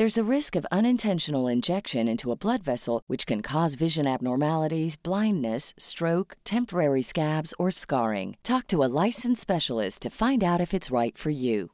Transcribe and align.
There's 0.00 0.16
a 0.16 0.24
risk 0.36 0.56
of 0.56 0.64
unintentional 0.72 1.46
injection 1.46 2.08
into 2.08 2.32
a 2.32 2.34
blood 2.34 2.62
vessel, 2.62 3.02
which 3.06 3.26
can 3.26 3.42
cause 3.42 3.74
vision 3.74 4.06
abnormalities, 4.06 4.96
blindness, 4.96 5.74
stroke, 5.76 6.38
temporary 6.42 7.02
scabs, 7.02 7.52
or 7.58 7.70
scarring. 7.70 8.38
Talk 8.42 8.66
to 8.68 8.82
a 8.82 8.88
licensed 9.04 9.42
specialist 9.42 10.00
to 10.00 10.08
find 10.08 10.42
out 10.42 10.58
if 10.58 10.72
it's 10.72 10.90
right 10.90 11.18
for 11.18 11.28
you. 11.28 11.72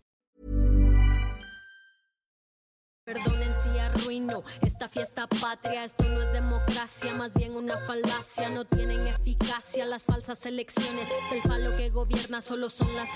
Perdonen 3.07 3.55
si 3.63 3.79
arruino 3.79 4.43
esta 4.61 4.89
fiesta 4.89 5.29
patria. 5.29 5.85
Esto 5.85 6.03
no 6.09 6.21
es 6.21 6.33
democracia, 6.33 7.15
más 7.15 7.33
bien 7.33 7.55
una 7.55 7.79
falacia. 7.87 8.49
No 8.49 8.65
tienen 8.65 9.07
eficacia 9.07 9.87
las 9.87 10.03
falsas 10.03 10.45
elecciones. 10.47 11.09
El 11.31 11.77
que 11.77 11.91
gobierna 11.91 12.43
solo 12.43 12.71
son 12.71 12.93
las. 12.97 13.07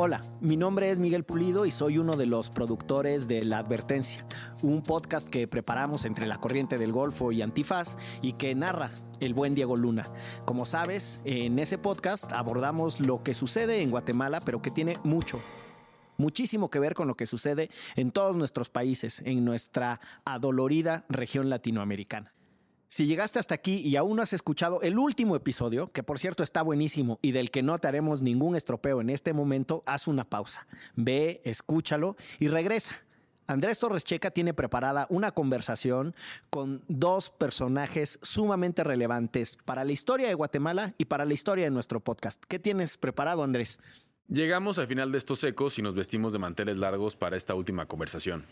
Hola, 0.00 0.22
mi 0.40 0.56
nombre 0.56 0.92
es 0.92 1.00
Miguel 1.00 1.24
Pulido 1.24 1.66
y 1.66 1.72
soy 1.72 1.98
uno 1.98 2.14
de 2.14 2.26
los 2.26 2.50
productores 2.50 3.26
de 3.26 3.42
La 3.42 3.58
Advertencia, 3.58 4.24
un 4.62 4.80
podcast 4.80 5.28
que 5.28 5.48
preparamos 5.48 6.04
entre 6.04 6.24
la 6.28 6.38
corriente 6.38 6.78
del 6.78 6.92
Golfo 6.92 7.32
y 7.32 7.42
Antifaz 7.42 7.96
y 8.22 8.34
que 8.34 8.54
narra 8.54 8.92
el 9.18 9.34
buen 9.34 9.56
Diego 9.56 9.74
Luna. 9.74 10.08
Como 10.44 10.66
sabes, 10.66 11.20
en 11.24 11.58
ese 11.58 11.78
podcast 11.78 12.32
abordamos 12.32 13.00
lo 13.00 13.24
que 13.24 13.34
sucede 13.34 13.82
en 13.82 13.90
Guatemala, 13.90 14.40
pero 14.40 14.62
que 14.62 14.70
tiene 14.70 14.94
mucho, 15.02 15.40
muchísimo 16.16 16.70
que 16.70 16.78
ver 16.78 16.94
con 16.94 17.08
lo 17.08 17.16
que 17.16 17.26
sucede 17.26 17.68
en 17.96 18.12
todos 18.12 18.36
nuestros 18.36 18.70
países, 18.70 19.20
en 19.24 19.44
nuestra 19.44 20.00
adolorida 20.24 21.06
región 21.08 21.50
latinoamericana. 21.50 22.37
Si 22.90 23.04
llegaste 23.06 23.38
hasta 23.38 23.54
aquí 23.54 23.76
y 23.76 23.96
aún 23.96 24.16
no 24.16 24.22
has 24.22 24.32
escuchado 24.32 24.80
el 24.80 24.98
último 24.98 25.36
episodio, 25.36 25.92
que 25.92 26.02
por 26.02 26.18
cierto 26.18 26.42
está 26.42 26.62
buenísimo 26.62 27.18
y 27.20 27.32
del 27.32 27.50
que 27.50 27.62
no 27.62 27.78
te 27.78 27.86
haremos 27.86 28.22
ningún 28.22 28.56
estropeo 28.56 29.02
en 29.02 29.10
este 29.10 29.34
momento, 29.34 29.82
haz 29.84 30.06
una 30.06 30.24
pausa. 30.24 30.66
Ve, 30.96 31.42
escúchalo 31.44 32.16
y 32.38 32.48
regresa. 32.48 32.92
Andrés 33.46 33.78
Torres 33.78 34.04
Checa 34.04 34.30
tiene 34.30 34.54
preparada 34.54 35.06
una 35.10 35.32
conversación 35.32 36.14
con 36.48 36.82
dos 36.88 37.28
personajes 37.30 38.18
sumamente 38.22 38.84
relevantes 38.84 39.58
para 39.64 39.84
la 39.84 39.92
historia 39.92 40.28
de 40.28 40.34
Guatemala 40.34 40.94
y 40.96 41.06
para 41.06 41.26
la 41.26 41.34
historia 41.34 41.64
de 41.64 41.70
nuestro 41.70 42.00
podcast. 42.00 42.42
¿Qué 42.48 42.58
tienes 42.58 42.96
preparado, 42.96 43.42
Andrés? 43.42 43.80
Llegamos 44.30 44.78
al 44.78 44.86
final 44.86 45.10
de 45.10 45.16
estos 45.16 45.42
ecos 45.42 45.78
y 45.78 45.82
nos 45.82 45.94
vestimos 45.94 46.34
de 46.34 46.38
manteles 46.38 46.76
largos 46.76 47.16
para 47.16 47.34
esta 47.34 47.54
última 47.54 47.86
conversación. 47.86 48.44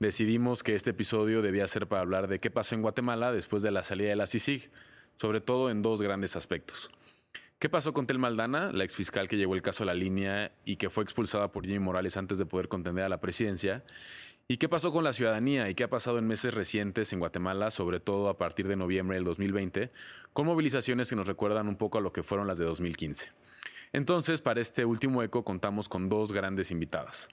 Decidimos 0.00 0.64
que 0.64 0.74
este 0.74 0.90
episodio 0.90 1.40
debía 1.40 1.68
ser 1.68 1.86
para 1.86 2.02
hablar 2.02 2.26
de 2.26 2.40
qué 2.40 2.50
pasó 2.50 2.74
en 2.74 2.82
Guatemala 2.82 3.30
después 3.30 3.62
de 3.62 3.70
la 3.70 3.84
salida 3.84 4.08
de 4.08 4.16
la 4.16 4.26
CICIG, 4.26 4.72
sobre 5.18 5.40
todo 5.40 5.70
en 5.70 5.82
dos 5.82 6.02
grandes 6.02 6.34
aspectos. 6.34 6.90
¿Qué 7.60 7.68
pasó 7.68 7.92
con 7.92 8.08
Tel 8.08 8.18
Maldana, 8.18 8.72
la 8.72 8.82
exfiscal 8.82 9.28
que 9.28 9.36
llevó 9.36 9.54
el 9.54 9.62
caso 9.62 9.84
a 9.84 9.86
la 9.86 9.94
línea 9.94 10.50
y 10.64 10.74
que 10.76 10.90
fue 10.90 11.04
expulsada 11.04 11.52
por 11.52 11.64
Jimmy 11.64 11.78
Morales 11.78 12.16
antes 12.16 12.36
de 12.38 12.46
poder 12.46 12.66
contender 12.66 13.04
a 13.04 13.08
la 13.08 13.20
presidencia? 13.20 13.84
¿Y 14.48 14.56
qué 14.56 14.68
pasó 14.68 14.90
con 14.90 15.04
la 15.04 15.12
ciudadanía 15.12 15.70
y 15.70 15.76
qué 15.76 15.84
ha 15.84 15.90
pasado 15.90 16.18
en 16.18 16.26
meses 16.26 16.54
recientes 16.54 17.12
en 17.12 17.20
Guatemala, 17.20 17.70
sobre 17.70 18.00
todo 18.00 18.30
a 18.30 18.36
partir 18.36 18.66
de 18.66 18.74
noviembre 18.74 19.14
del 19.14 19.22
2020, 19.22 19.92
con 20.32 20.46
movilizaciones 20.46 21.08
que 21.08 21.14
nos 21.14 21.28
recuerdan 21.28 21.68
un 21.68 21.76
poco 21.76 21.98
a 21.98 22.00
lo 22.00 22.12
que 22.12 22.24
fueron 22.24 22.48
las 22.48 22.58
de 22.58 22.64
2015? 22.64 23.30
Entonces, 23.92 24.40
para 24.40 24.60
este 24.60 24.84
último 24.84 25.22
eco 25.22 25.44
contamos 25.44 25.88
con 25.88 26.08
dos 26.08 26.32
grandes 26.32 26.70
invitadas. 26.70 27.28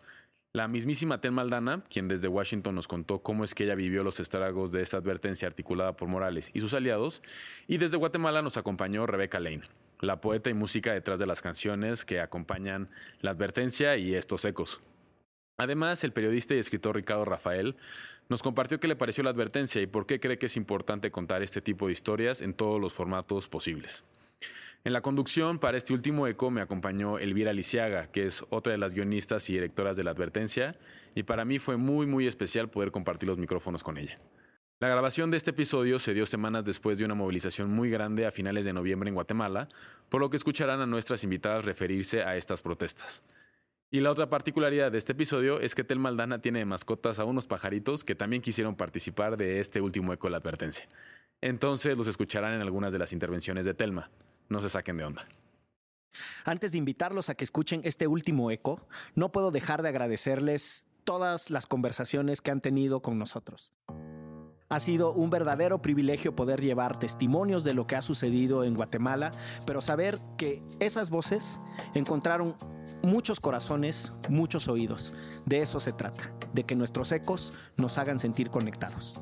La 0.54 0.68
mismísima 0.68 1.22
Tel 1.22 1.34
Maldana, 1.34 1.84
quien 1.90 2.08
desde 2.08 2.28
Washington 2.28 2.74
nos 2.74 2.88
contó 2.88 3.20
cómo 3.20 3.44
es 3.44 3.54
que 3.54 3.66
ella 3.66 3.76
vivió 3.76 4.04
los 4.04 4.20
estragos 4.20 4.72
de 4.72 4.82
esta 4.82 4.98
advertencia 4.98 5.48
articulada 5.48 5.96
por 5.96 6.08
Morales 6.08 6.50
y 6.54 6.62
sus 6.62 6.74
aliados, 6.74 7.22
y 7.68 7.78
desde 7.78 7.98
Guatemala 7.98 8.42
nos 8.42 8.58
acompañó 8.58 9.06
Rebecca 9.06 9.40
Lane, 9.40 9.62
la 10.00 10.20
poeta 10.20 10.50
y 10.50 10.56
música 10.56 10.94
detrás 10.94 11.20
de 11.20 11.28
las 11.28 11.44
canciones 11.44 12.06
que 12.06 12.22
acompañan 12.22 12.90
la 13.22 13.32
advertencia 13.32 13.98
y 13.98 14.16
estos 14.16 14.46
ecos. 14.46 14.82
Además, 15.58 16.04
el 16.04 16.14
periodista 16.14 16.56
y 16.56 16.60
escritor 16.60 16.96
Ricardo 16.96 17.26
Rafael 17.26 17.76
nos 18.30 18.42
compartió 18.42 18.80
qué 18.80 18.88
le 18.88 18.96
pareció 18.96 19.24
la 19.24 19.30
advertencia 19.30 19.82
y 19.82 19.88
por 19.88 20.08
qué 20.08 20.20
cree 20.20 20.40
que 20.40 20.48
es 20.48 20.58
importante 20.58 21.12
contar 21.12 21.44
este 21.44 21.62
tipo 21.62 21.86
de 21.86 21.94
historias 21.94 22.42
en 22.42 22.56
todos 22.56 22.82
los 22.82 22.94
formatos 22.94 23.48
posibles. 23.48 24.06
En 24.88 24.94
la 24.94 25.02
conducción 25.02 25.60
para 25.60 25.76
este 25.76 25.92
último 25.94 26.28
eco 26.28 26.50
me 26.50 26.62
acompañó 26.62 27.20
Elvira 27.20 27.52
Lisiaga, 27.52 28.10
que 28.10 28.26
es 28.26 28.46
otra 28.50 28.72
de 28.72 28.78
las 28.78 28.94
guionistas 28.94 29.50
y 29.50 29.54
directoras 29.54 29.98
de 29.98 30.06
la 30.06 30.12
advertencia, 30.12 30.78
y 31.14 31.24
para 31.24 31.44
mí 31.44 31.60
fue 31.60 31.76
muy 31.76 32.08
muy 32.08 32.26
especial 32.26 32.70
poder 32.70 32.92
compartir 32.92 33.28
los 33.28 33.38
micrófonos 33.38 33.84
con 33.84 33.98
ella. 33.98 34.18
La 34.80 34.88
grabación 34.88 35.30
de 35.30 35.36
este 35.36 35.50
episodio 35.50 36.00
se 36.00 36.14
dio 36.14 36.26
semanas 36.26 36.64
después 36.64 37.00
de 37.00 37.04
una 37.04 37.16
movilización 37.16 37.70
muy 37.70 37.90
grande 37.90 38.26
a 38.26 38.32
finales 38.32 38.64
de 38.64 38.72
noviembre 38.72 39.10
en 39.10 39.16
Guatemala, 39.16 39.68
por 40.08 40.22
lo 40.22 40.30
que 40.30 40.38
escucharán 40.38 40.80
a 40.80 40.86
nuestras 40.86 41.22
invitadas 41.26 41.66
referirse 41.66 42.24
a 42.24 42.38
estas 42.38 42.62
protestas. 42.62 43.26
Y 43.92 44.00
la 44.00 44.12
otra 44.12 44.30
particularidad 44.30 44.92
de 44.92 45.00
este 45.00 45.14
episodio 45.14 45.60
es 45.60 45.76
que 45.76 45.84
Tel 45.84 46.00
Maldana 46.00 46.40
tiene 46.40 46.60
de 46.60 46.66
mascotas 46.66 47.20
a 47.20 47.26
unos 47.26 47.48
pajaritos 47.48 48.06
que 48.06 48.16
también 48.16 48.42
quisieron 48.42 48.76
participar 48.76 49.36
de 49.36 49.60
este 49.60 49.82
último 49.82 50.14
eco 50.14 50.28
de 50.28 50.32
la 50.32 50.38
advertencia. 50.38 50.88
Entonces 51.42 51.98
los 51.98 52.08
escucharán 52.08 52.54
en 52.54 52.62
algunas 52.62 52.94
de 52.94 53.00
las 53.00 53.14
intervenciones 53.14 53.66
de 53.66 53.74
Telma 53.74 54.10
no 54.50 54.62
se 54.62 54.70
saquen 54.70 54.98
de 54.98 55.06
onda. 55.06 55.28
Antes 56.46 56.72
de 56.72 56.78
invitarlos 56.78 57.30
a 57.30 57.36
que 57.36 57.44
escuchen 57.44 57.82
este 57.84 58.08
último 58.08 58.50
eco, 58.50 58.82
no 59.16 59.32
puedo 59.32 59.52
dejar 59.52 59.82
de 59.82 59.90
agradecerles 59.90 60.86
todas 61.04 61.50
las 61.50 61.68
conversaciones 61.68 62.42
que 62.42 62.52
han 62.52 62.62
tenido 62.62 63.02
con 63.02 63.18
nosotros. 63.18 63.74
Ha 64.70 64.82
sido 64.82 65.14
un 65.14 65.30
verdadero 65.30 65.82
privilegio 65.82 66.36
poder 66.36 66.60
llevar 66.60 67.00
testimonios 67.00 67.64
de 67.64 67.74
lo 67.74 67.88
que 67.88 67.96
ha 67.96 68.02
sucedido 68.02 68.66
en 68.66 68.76
Guatemala, 68.76 69.32
pero 69.66 69.80
saber 69.80 70.20
que 70.38 70.62
esas 70.80 71.10
voces 71.10 71.62
encontraron 71.94 72.56
muchos 73.02 73.40
corazones, 73.40 74.12
muchos 74.28 74.68
oídos. 74.68 75.14
De 75.46 75.62
eso 75.62 75.80
se 75.80 75.94
trata, 75.94 76.34
de 76.54 76.66
que 76.66 76.76
nuestros 76.76 77.14
ecos 77.14 77.54
nos 77.78 77.98
hagan 77.98 78.20
sentir 78.20 78.50
conectados. 78.50 79.22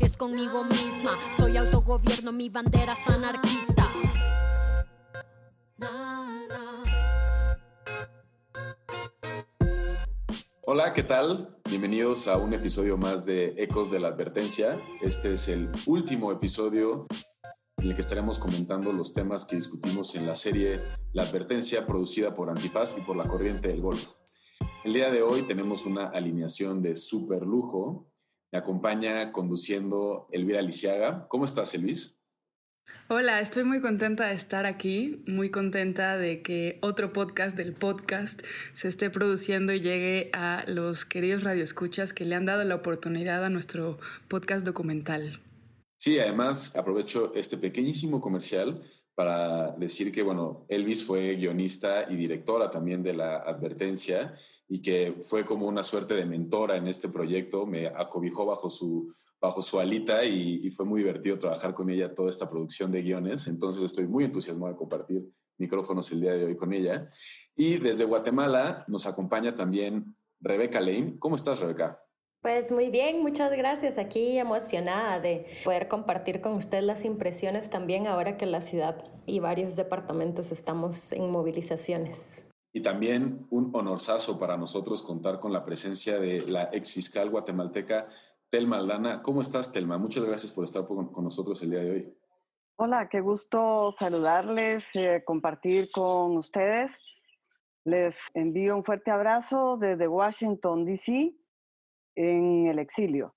Es 0.00 0.16
conmigo 0.16 0.64
misma. 0.64 1.18
Soy 1.36 1.56
autogobierno, 1.56 2.32
mi 2.32 2.48
bandera 2.48 2.94
es 2.94 3.08
anarquista. 3.08 3.88
Hola, 10.64 10.92
¿qué 10.92 11.02
tal? 11.02 11.56
Bienvenidos 11.68 12.28
a 12.28 12.36
un 12.36 12.52
episodio 12.52 12.96
más 12.98 13.24
de 13.24 13.54
Ecos 13.56 13.90
de 13.90 14.00
la 14.00 14.08
Advertencia. 14.08 14.78
Este 15.00 15.32
es 15.32 15.48
el 15.48 15.70
último 15.86 16.30
episodio 16.30 17.06
en 17.78 17.88
el 17.88 17.94
que 17.94 18.02
estaremos 18.02 18.38
comentando 18.38 18.92
los 18.92 19.14
temas 19.14 19.44
que 19.44 19.56
discutimos 19.56 20.14
en 20.14 20.26
la 20.26 20.34
serie 20.34 20.82
La 21.12 21.22
Advertencia 21.22 21.86
producida 21.86 22.34
por 22.34 22.50
Antifaz 22.50 22.96
y 22.98 23.00
por 23.00 23.16
la 23.16 23.24
Corriente 23.24 23.68
del 23.68 23.80
Golfo. 23.80 24.16
El 24.84 24.92
día 24.92 25.10
de 25.10 25.22
hoy 25.22 25.42
tenemos 25.42 25.86
una 25.86 26.08
alineación 26.08 26.82
de 26.82 26.94
super 26.94 27.42
lujo 27.42 28.06
me 28.50 28.58
acompaña 28.58 29.32
conduciendo 29.32 30.28
Elvira 30.32 30.62
Lisiaga. 30.62 31.26
¿Cómo 31.28 31.44
estás, 31.44 31.74
Elvis? 31.74 32.18
Hola, 33.10 33.40
estoy 33.40 33.64
muy 33.64 33.80
contenta 33.80 34.28
de 34.28 34.34
estar 34.34 34.66
aquí, 34.66 35.22
muy 35.26 35.50
contenta 35.50 36.16
de 36.16 36.42
que 36.42 36.78
otro 36.82 37.12
podcast 37.12 37.56
del 37.56 37.74
podcast 37.74 38.42
se 38.74 38.88
esté 38.88 39.10
produciendo 39.10 39.72
y 39.72 39.80
llegue 39.80 40.30
a 40.32 40.64
los 40.66 41.04
queridos 41.04 41.42
radioescuchas 41.42 42.12
que 42.12 42.24
le 42.24 42.34
han 42.34 42.46
dado 42.46 42.64
la 42.64 42.74
oportunidad 42.74 43.44
a 43.44 43.50
nuestro 43.50 43.98
podcast 44.28 44.64
documental. 44.64 45.40
Sí, 45.96 46.18
además 46.18 46.76
aprovecho 46.76 47.32
este 47.34 47.56
pequeñísimo 47.56 48.20
comercial 48.20 48.82
para 49.14 49.72
decir 49.72 50.12
que, 50.12 50.22
bueno, 50.22 50.64
Elvis 50.68 51.04
fue 51.04 51.34
guionista 51.34 52.06
y 52.08 52.16
directora 52.16 52.70
también 52.70 53.02
de 53.02 53.14
la 53.14 53.38
advertencia 53.38 54.38
y 54.68 54.82
que 54.82 55.16
fue 55.22 55.44
como 55.44 55.66
una 55.66 55.82
suerte 55.82 56.14
de 56.14 56.26
mentora 56.26 56.76
en 56.76 56.88
este 56.88 57.08
proyecto, 57.08 57.64
me 57.64 57.86
acobijó 57.86 58.44
bajo 58.44 58.68
su, 58.68 59.12
bajo 59.40 59.62
su 59.62 59.80
alita 59.80 60.24
y, 60.24 60.70
fue 60.70 60.84
muy 60.84 61.00
divertido 61.00 61.38
trabajar 61.38 61.72
con 61.72 61.88
ella 61.88 62.14
toda 62.14 62.28
esta 62.28 62.48
producción 62.50 62.92
de 62.92 63.02
guiones. 63.02 63.46
Entonces 63.46 63.82
estoy 63.82 64.06
muy 64.06 64.24
entusiasmado 64.24 64.72
de 64.72 64.78
compartir 64.78 65.24
micrófonos 65.56 66.12
el 66.12 66.20
día 66.20 66.32
de 66.34 66.44
hoy 66.44 66.56
con 66.56 66.72
ella. 66.72 67.10
Y 67.56 67.78
desde 67.78 68.04
Guatemala 68.04 68.84
nos 68.88 69.06
acompaña 69.06 69.54
también 69.56 70.14
Rebeca 70.40 70.80
Lane. 70.80 71.16
¿Cómo 71.18 71.36
estás, 71.36 71.60
Rebeca? 71.60 72.00
Pues 72.42 72.70
muy 72.70 72.90
bien, 72.90 73.22
muchas 73.22 73.50
gracias. 73.50 73.98
Aquí 73.98 74.38
emocionada 74.38 75.18
de 75.18 75.46
poder 75.64 75.88
compartir 75.88 76.40
con 76.40 76.52
usted 76.52 76.82
las 76.82 77.04
impresiones 77.04 77.70
también 77.70 78.06
ahora 78.06 78.36
que 78.36 78.46
la 78.46 78.60
ciudad 78.60 79.02
y 79.26 79.40
varios 79.40 79.74
departamentos 79.74 80.52
estamos 80.52 81.12
en 81.12 81.30
movilizaciones. 81.30 82.47
Y 82.78 82.80
también 82.80 83.44
un 83.50 83.70
honorazo 83.74 84.38
para 84.38 84.56
nosotros 84.56 85.02
contar 85.02 85.40
con 85.40 85.52
la 85.52 85.64
presencia 85.64 86.20
de 86.20 86.48
la 86.48 86.70
ex 86.72 86.92
fiscal 86.92 87.28
guatemalteca 87.28 88.06
Telma 88.50 88.76
Aldana. 88.76 89.20
¿Cómo 89.20 89.40
estás, 89.40 89.72
Telma? 89.72 89.98
Muchas 89.98 90.22
gracias 90.22 90.52
por 90.52 90.62
estar 90.62 90.86
con 90.86 91.24
nosotros 91.24 91.60
el 91.64 91.70
día 91.70 91.80
de 91.80 91.90
hoy. 91.90 92.14
Hola, 92.76 93.08
qué 93.08 93.20
gusto 93.20 93.92
saludarles, 93.98 94.94
eh, 94.94 95.24
compartir 95.26 95.90
con 95.90 96.36
ustedes. 96.36 96.92
Les 97.82 98.14
envío 98.32 98.76
un 98.76 98.84
fuerte 98.84 99.10
abrazo 99.10 99.76
desde 99.76 100.06
Washington, 100.06 100.84
D.C 100.84 101.34
en 102.14 102.68
el 102.68 102.78
exilio. 102.78 103.34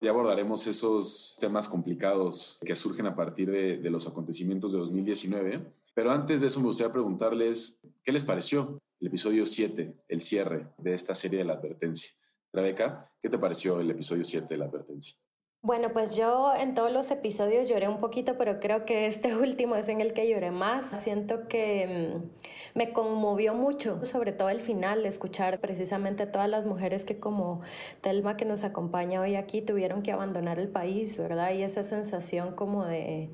Ya 0.00 0.12
abordaremos 0.12 0.66
esos 0.66 1.36
temas 1.38 1.68
complicados 1.68 2.58
que 2.64 2.74
surgen 2.74 3.04
a 3.04 3.14
partir 3.14 3.50
de, 3.50 3.76
de, 3.76 3.90
los 3.90 4.06
acontecimientos 4.06 4.72
de 4.72 4.78
2019, 4.78 5.74
pero 5.98 6.12
antes 6.12 6.40
de 6.40 6.46
eso 6.46 6.60
me 6.60 6.66
gustaría 6.66 6.92
preguntarles, 6.92 7.80
¿qué 8.04 8.12
les 8.12 8.24
pareció 8.24 8.80
el 9.00 9.08
episodio 9.08 9.44
7, 9.44 9.96
el 10.06 10.20
cierre 10.20 10.68
de 10.78 10.94
esta 10.94 11.12
serie 11.12 11.40
de 11.40 11.44
la 11.44 11.54
advertencia? 11.54 12.12
Rebeca, 12.52 13.10
¿qué 13.20 13.28
te 13.28 13.36
pareció 13.36 13.80
el 13.80 13.90
episodio 13.90 14.22
7 14.22 14.46
de 14.48 14.56
la 14.58 14.66
advertencia? 14.66 15.16
Bueno, 15.60 15.92
pues 15.92 16.14
yo 16.14 16.54
en 16.54 16.74
todos 16.74 16.92
los 16.92 17.10
episodios 17.10 17.68
lloré 17.68 17.88
un 17.88 17.98
poquito, 17.98 18.38
pero 18.38 18.60
creo 18.60 18.84
que 18.84 19.06
este 19.08 19.34
último 19.42 19.74
es 19.74 19.88
en 19.88 20.00
el 20.00 20.12
que 20.12 20.30
lloré 20.30 20.52
más. 20.52 21.02
Siento 21.02 21.48
que 21.48 22.14
mm, 22.14 22.78
me 22.78 22.92
conmovió 22.92 23.54
mucho, 23.54 24.06
sobre 24.06 24.30
todo 24.30 24.50
el 24.50 24.60
final, 24.60 25.04
escuchar 25.04 25.58
precisamente 25.58 26.22
a 26.22 26.30
todas 26.30 26.48
las 26.48 26.64
mujeres 26.64 27.04
que 27.04 27.18
como 27.18 27.60
Telma 28.02 28.36
que 28.36 28.44
nos 28.44 28.62
acompaña 28.62 29.20
hoy 29.20 29.34
aquí 29.34 29.62
tuvieron 29.62 30.04
que 30.04 30.12
abandonar 30.12 30.60
el 30.60 30.68
país, 30.68 31.18
¿verdad? 31.18 31.54
Y 31.54 31.64
esa 31.64 31.82
sensación 31.82 32.54
como 32.54 32.84
de 32.84 33.30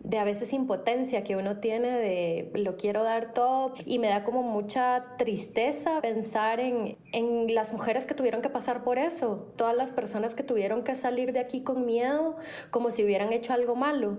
de 0.00 0.18
a 0.18 0.24
veces 0.24 0.52
impotencia 0.52 1.24
que 1.24 1.36
uno 1.36 1.58
tiene 1.58 1.90
de 1.90 2.50
lo 2.54 2.76
quiero 2.76 3.02
dar 3.02 3.32
todo 3.32 3.74
y 3.84 3.98
me 3.98 4.08
da 4.08 4.24
como 4.24 4.42
mucha 4.42 5.16
tristeza 5.18 6.00
pensar 6.00 6.58
en, 6.58 6.96
en, 7.12 7.54
las 7.54 7.72
mujeres 7.72 8.06
que 8.06 8.14
tuvieron 8.14 8.40
que 8.40 8.48
pasar 8.48 8.82
por 8.82 8.98
eso, 8.98 9.52
todas 9.56 9.76
las 9.76 9.90
personas 9.90 10.34
que 10.34 10.42
tuvieron 10.42 10.82
que 10.84 10.94
salir 10.94 11.32
de 11.32 11.40
aquí 11.40 11.62
con 11.62 11.84
miedo 11.84 12.36
como 12.70 12.90
si 12.90 13.04
hubieran 13.04 13.32
hecho 13.32 13.52
algo 13.52 13.76
malo. 13.76 14.18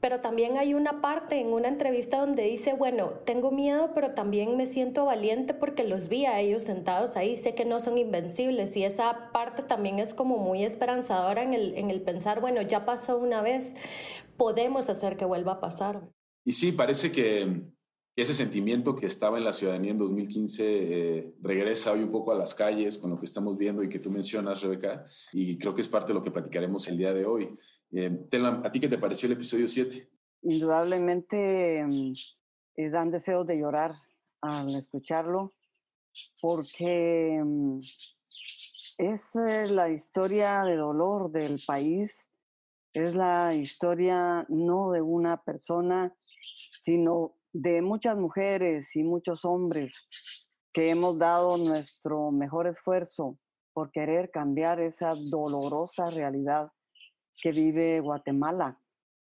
Pero 0.00 0.20
también 0.20 0.56
hay 0.56 0.72
una 0.72 1.02
parte 1.02 1.40
en 1.40 1.52
una 1.52 1.68
entrevista 1.68 2.20
donde 2.20 2.44
dice, 2.44 2.72
bueno, 2.72 3.10
tengo 3.26 3.50
miedo, 3.50 3.90
pero 3.94 4.12
también 4.14 4.56
me 4.56 4.66
siento 4.66 5.04
valiente 5.04 5.52
porque 5.52 5.84
los 5.84 6.08
vi 6.08 6.24
a 6.24 6.40
ellos 6.40 6.62
sentados 6.62 7.18
ahí, 7.18 7.36
sé 7.36 7.54
que 7.54 7.66
no 7.66 7.80
son 7.80 7.98
invencibles 7.98 8.74
y 8.78 8.84
esa 8.84 9.30
parte 9.32 9.62
también 9.62 9.98
es 9.98 10.14
como 10.14 10.38
muy 10.38 10.64
esperanzadora 10.64 11.42
en 11.42 11.52
el, 11.52 11.76
en 11.76 11.90
el 11.90 12.00
pensar, 12.00 12.40
bueno, 12.40 12.62
ya 12.62 12.86
pasó 12.86 13.18
una 13.18 13.42
vez, 13.42 13.74
podemos 14.40 14.88
hacer 14.88 15.18
que 15.18 15.26
vuelva 15.26 15.52
a 15.52 15.60
pasar. 15.60 16.08
Y 16.46 16.52
sí, 16.52 16.72
parece 16.72 17.12
que 17.12 17.62
ese 18.16 18.32
sentimiento 18.32 18.96
que 18.96 19.04
estaba 19.04 19.36
en 19.36 19.44
la 19.44 19.52
ciudadanía 19.52 19.90
en 19.90 19.98
2015 19.98 20.64
eh, 20.64 21.34
regresa 21.42 21.92
hoy 21.92 22.02
un 22.02 22.10
poco 22.10 22.32
a 22.32 22.38
las 22.38 22.54
calles 22.54 22.96
con 22.96 23.10
lo 23.10 23.18
que 23.18 23.26
estamos 23.26 23.58
viendo 23.58 23.82
y 23.82 23.90
que 23.90 23.98
tú 23.98 24.10
mencionas, 24.10 24.62
Rebeca, 24.62 25.04
y 25.34 25.58
creo 25.58 25.74
que 25.74 25.82
es 25.82 25.90
parte 25.90 26.08
de 26.08 26.14
lo 26.14 26.22
que 26.22 26.30
platicaremos 26.30 26.88
el 26.88 26.96
día 26.96 27.12
de 27.12 27.26
hoy. 27.26 27.54
Eh, 27.92 28.26
¿A 28.64 28.72
ti 28.72 28.80
qué 28.80 28.88
te 28.88 28.96
pareció 28.96 29.26
el 29.26 29.34
episodio 29.34 29.68
7? 29.68 30.08
Indudablemente 30.44 31.84
mm, 31.86 32.12
eh, 32.76 32.88
dan 32.88 33.10
deseos 33.10 33.46
de 33.46 33.58
llorar 33.58 33.94
al 34.40 34.74
escucharlo, 34.74 35.52
porque 36.40 37.42
mm, 37.44 37.78
es 38.96 39.70
la 39.70 39.90
historia 39.90 40.64
de 40.64 40.76
dolor 40.76 41.30
del 41.30 41.60
país 41.66 42.29
es 42.92 43.14
la 43.14 43.54
historia 43.54 44.44
no 44.48 44.90
de 44.90 45.00
una 45.00 45.42
persona, 45.42 46.14
sino 46.82 47.36
de 47.52 47.82
muchas 47.82 48.16
mujeres 48.16 48.94
y 48.94 49.02
muchos 49.02 49.44
hombres 49.44 49.94
que 50.72 50.90
hemos 50.90 51.18
dado 51.18 51.56
nuestro 51.56 52.30
mejor 52.30 52.66
esfuerzo 52.66 53.38
por 53.72 53.90
querer 53.90 54.30
cambiar 54.30 54.80
esa 54.80 55.12
dolorosa 55.30 56.10
realidad 56.10 56.70
que 57.40 57.50
vive 57.52 58.00
Guatemala, 58.00 58.78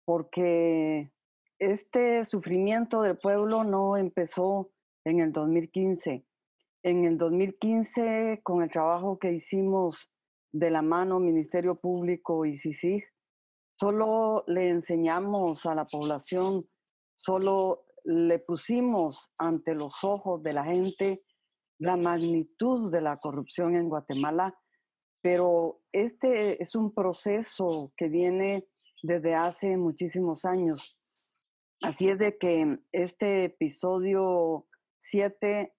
porque 0.04 1.10
este 1.58 2.24
sufrimiento 2.26 3.02
del 3.02 3.18
pueblo 3.18 3.64
no 3.64 3.96
empezó 3.96 4.70
en 5.04 5.20
el 5.20 5.32
2015. 5.32 6.24
En 6.84 7.04
el 7.04 7.16
2015, 7.16 8.40
con 8.42 8.62
el 8.62 8.70
trabajo 8.70 9.18
que 9.18 9.32
hicimos 9.32 10.10
de 10.52 10.70
la 10.70 10.82
mano 10.82 11.20
Ministerio 11.20 11.76
Público 11.76 12.44
y 12.44 12.58
CICIG, 12.58 13.04
solo 13.82 14.44
le 14.46 14.68
enseñamos 14.68 15.66
a 15.66 15.74
la 15.74 15.86
población, 15.86 16.68
solo 17.16 17.86
le 18.04 18.38
pusimos 18.38 19.32
ante 19.38 19.74
los 19.74 20.04
ojos 20.04 20.40
de 20.44 20.52
la 20.52 20.62
gente 20.62 21.24
la 21.80 21.96
magnitud 21.96 22.92
de 22.92 23.00
la 23.00 23.16
corrupción 23.16 23.74
en 23.74 23.88
Guatemala, 23.88 24.56
pero 25.20 25.80
este 25.90 26.62
es 26.62 26.76
un 26.76 26.94
proceso 26.94 27.92
que 27.96 28.08
viene 28.08 28.68
desde 29.02 29.34
hace 29.34 29.76
muchísimos 29.76 30.44
años. 30.44 31.02
Así 31.82 32.08
es 32.08 32.20
de 32.20 32.38
que 32.38 32.78
este 32.92 33.46
episodio 33.46 34.68
7 35.00 35.74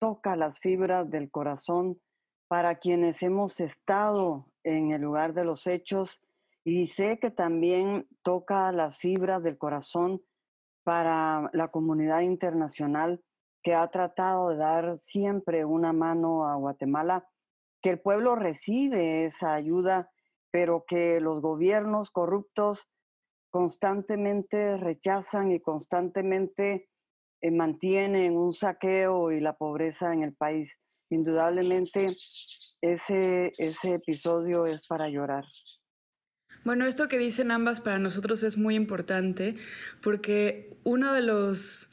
toca 0.00 0.34
las 0.34 0.58
fibras 0.60 1.10
del 1.10 1.30
corazón 1.30 2.00
para 2.48 2.78
quienes 2.78 3.22
hemos 3.22 3.60
estado 3.60 4.50
en 4.62 4.92
el 4.92 5.02
lugar 5.02 5.34
de 5.34 5.44
los 5.44 5.66
hechos 5.66 6.23
y 6.64 6.86
sé 6.88 7.18
que 7.18 7.30
también 7.30 8.08
toca 8.22 8.72
las 8.72 8.96
fibras 8.98 9.42
del 9.42 9.58
corazón 9.58 10.22
para 10.82 11.50
la 11.52 11.68
comunidad 11.68 12.20
internacional 12.20 13.22
que 13.62 13.74
ha 13.74 13.88
tratado 13.88 14.50
de 14.50 14.56
dar 14.56 14.98
siempre 15.02 15.64
una 15.64 15.92
mano 15.92 16.46
a 16.46 16.54
Guatemala, 16.56 17.26
que 17.82 17.90
el 17.90 18.00
pueblo 18.00 18.34
recibe 18.34 19.24
esa 19.26 19.54
ayuda, 19.54 20.10
pero 20.50 20.84
que 20.86 21.20
los 21.20 21.40
gobiernos 21.40 22.10
corruptos 22.10 22.86
constantemente 23.50 24.76
rechazan 24.76 25.52
y 25.52 25.60
constantemente 25.60 26.88
eh, 27.40 27.50
mantienen 27.50 28.36
un 28.36 28.52
saqueo 28.52 29.32
y 29.32 29.40
la 29.40 29.56
pobreza 29.56 30.12
en 30.12 30.22
el 30.22 30.34
país. 30.34 30.74
Indudablemente 31.10 32.08
ese, 32.80 33.52
ese 33.58 33.94
episodio 33.94 34.66
es 34.66 34.86
para 34.86 35.08
llorar. 35.08 35.44
Bueno, 36.62 36.86
esto 36.86 37.08
que 37.08 37.18
dicen 37.18 37.50
ambas 37.50 37.80
para 37.80 37.98
nosotros 37.98 38.42
es 38.42 38.56
muy 38.56 38.74
importante 38.74 39.56
porque 40.00 40.70
uno 40.84 41.12
de 41.12 41.22
los 41.22 41.88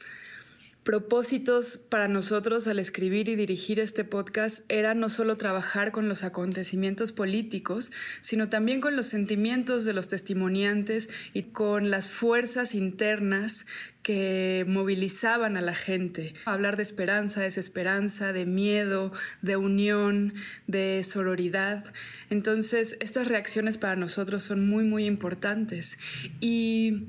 propósitos 0.84 1.76
para 1.76 2.08
nosotros 2.08 2.66
al 2.66 2.80
escribir 2.80 3.28
y 3.28 3.36
dirigir 3.36 3.78
este 3.78 4.04
podcast 4.04 4.64
era 4.68 4.94
no 4.94 5.08
solo 5.08 5.36
trabajar 5.36 5.92
con 5.92 6.08
los 6.08 6.24
acontecimientos 6.24 7.12
políticos, 7.12 7.92
sino 8.20 8.48
también 8.48 8.80
con 8.80 8.96
los 8.96 9.06
sentimientos 9.06 9.84
de 9.84 9.92
los 9.92 10.08
testimoniantes 10.08 11.08
y 11.34 11.44
con 11.44 11.90
las 11.90 12.08
fuerzas 12.08 12.74
internas 12.74 13.66
que 14.02 14.64
movilizaban 14.66 15.56
a 15.56 15.60
la 15.60 15.74
gente. 15.74 16.34
Hablar 16.44 16.76
de 16.76 16.82
esperanza, 16.82 17.40
desesperanza, 17.40 18.32
de 18.32 18.44
miedo, 18.44 19.12
de 19.40 19.56
unión, 19.56 20.34
de 20.66 21.04
sororidad. 21.04 21.84
Entonces, 22.28 22.96
estas 23.00 23.28
reacciones 23.28 23.78
para 23.78 23.94
nosotros 23.94 24.42
son 24.42 24.68
muy, 24.68 24.82
muy 24.82 25.04
importantes. 25.04 25.98
Y 26.40 27.04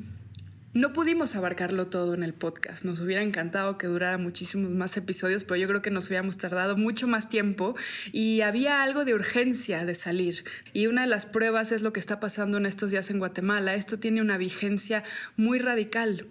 no 0.73 0.91
pudimos 0.91 1.35
abarcarlo 1.35 1.87
todo 1.87 2.15
en 2.15 2.23
el 2.23 2.33
podcast. 2.33 2.83
Nos 2.83 2.99
hubiera 2.99 3.21
encantado 3.21 3.77
que 3.77 3.85
durara 3.85 4.17
muchísimos 4.17 4.71
más 4.71 4.97
episodios, 4.97 5.43
pero 5.43 5.57
yo 5.57 5.67
creo 5.67 5.83
que 5.83 5.91
nos 5.91 6.07
hubiéramos 6.07 6.39
tardado 6.39 6.77
mucho 6.77 7.07
más 7.07 7.29
tiempo 7.29 7.75
y 8.11 8.41
había 8.41 8.81
algo 8.81 9.05
de 9.05 9.13
urgencia 9.13 9.85
de 9.85 9.93
salir. 9.93 10.45
Y 10.73 10.87
una 10.87 11.01
de 11.01 11.07
las 11.07 11.27
pruebas 11.27 11.71
es 11.71 11.83
lo 11.83 11.93
que 11.93 11.99
está 11.99 12.19
pasando 12.19 12.57
en 12.57 12.65
estos 12.65 12.89
días 12.89 13.11
en 13.11 13.19
Guatemala. 13.19 13.75
Esto 13.75 13.99
tiene 13.99 14.21
una 14.21 14.37
vigencia 14.37 15.03
muy 15.37 15.59
radical. 15.59 16.25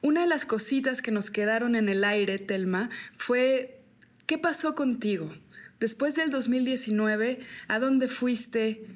Una 0.00 0.20
de 0.20 0.28
las 0.28 0.46
cositas 0.46 1.02
que 1.02 1.10
nos 1.10 1.30
quedaron 1.30 1.74
en 1.74 1.88
el 1.88 2.04
aire, 2.04 2.38
Telma, 2.38 2.88
fue 3.14 3.80
¿qué 4.26 4.38
pasó 4.38 4.76
contigo? 4.76 5.34
Después 5.80 6.14
del 6.14 6.30
2019, 6.30 7.40
¿a 7.66 7.78
dónde 7.80 8.06
fuiste? 8.06 8.86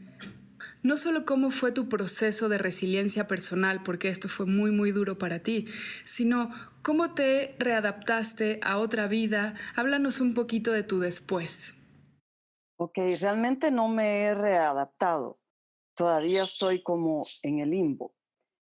No 0.86 0.96
solo 0.96 1.24
cómo 1.24 1.50
fue 1.50 1.72
tu 1.72 1.88
proceso 1.88 2.48
de 2.48 2.58
resiliencia 2.58 3.26
personal, 3.26 3.82
porque 3.82 4.08
esto 4.08 4.28
fue 4.28 4.46
muy, 4.46 4.70
muy 4.70 4.92
duro 4.92 5.18
para 5.18 5.40
ti, 5.40 5.66
sino 6.04 6.50
cómo 6.82 7.12
te 7.12 7.56
readaptaste 7.58 8.60
a 8.62 8.78
otra 8.78 9.08
vida. 9.08 9.54
Háblanos 9.74 10.20
un 10.20 10.32
poquito 10.32 10.70
de 10.70 10.84
tu 10.84 11.00
después. 11.00 11.74
Ok, 12.78 12.98
realmente 13.20 13.72
no 13.72 13.88
me 13.88 14.22
he 14.22 14.34
readaptado. 14.34 15.40
Todavía 15.96 16.44
estoy 16.44 16.82
como 16.82 17.24
en 17.42 17.58
el 17.58 17.70
limbo. 17.70 18.14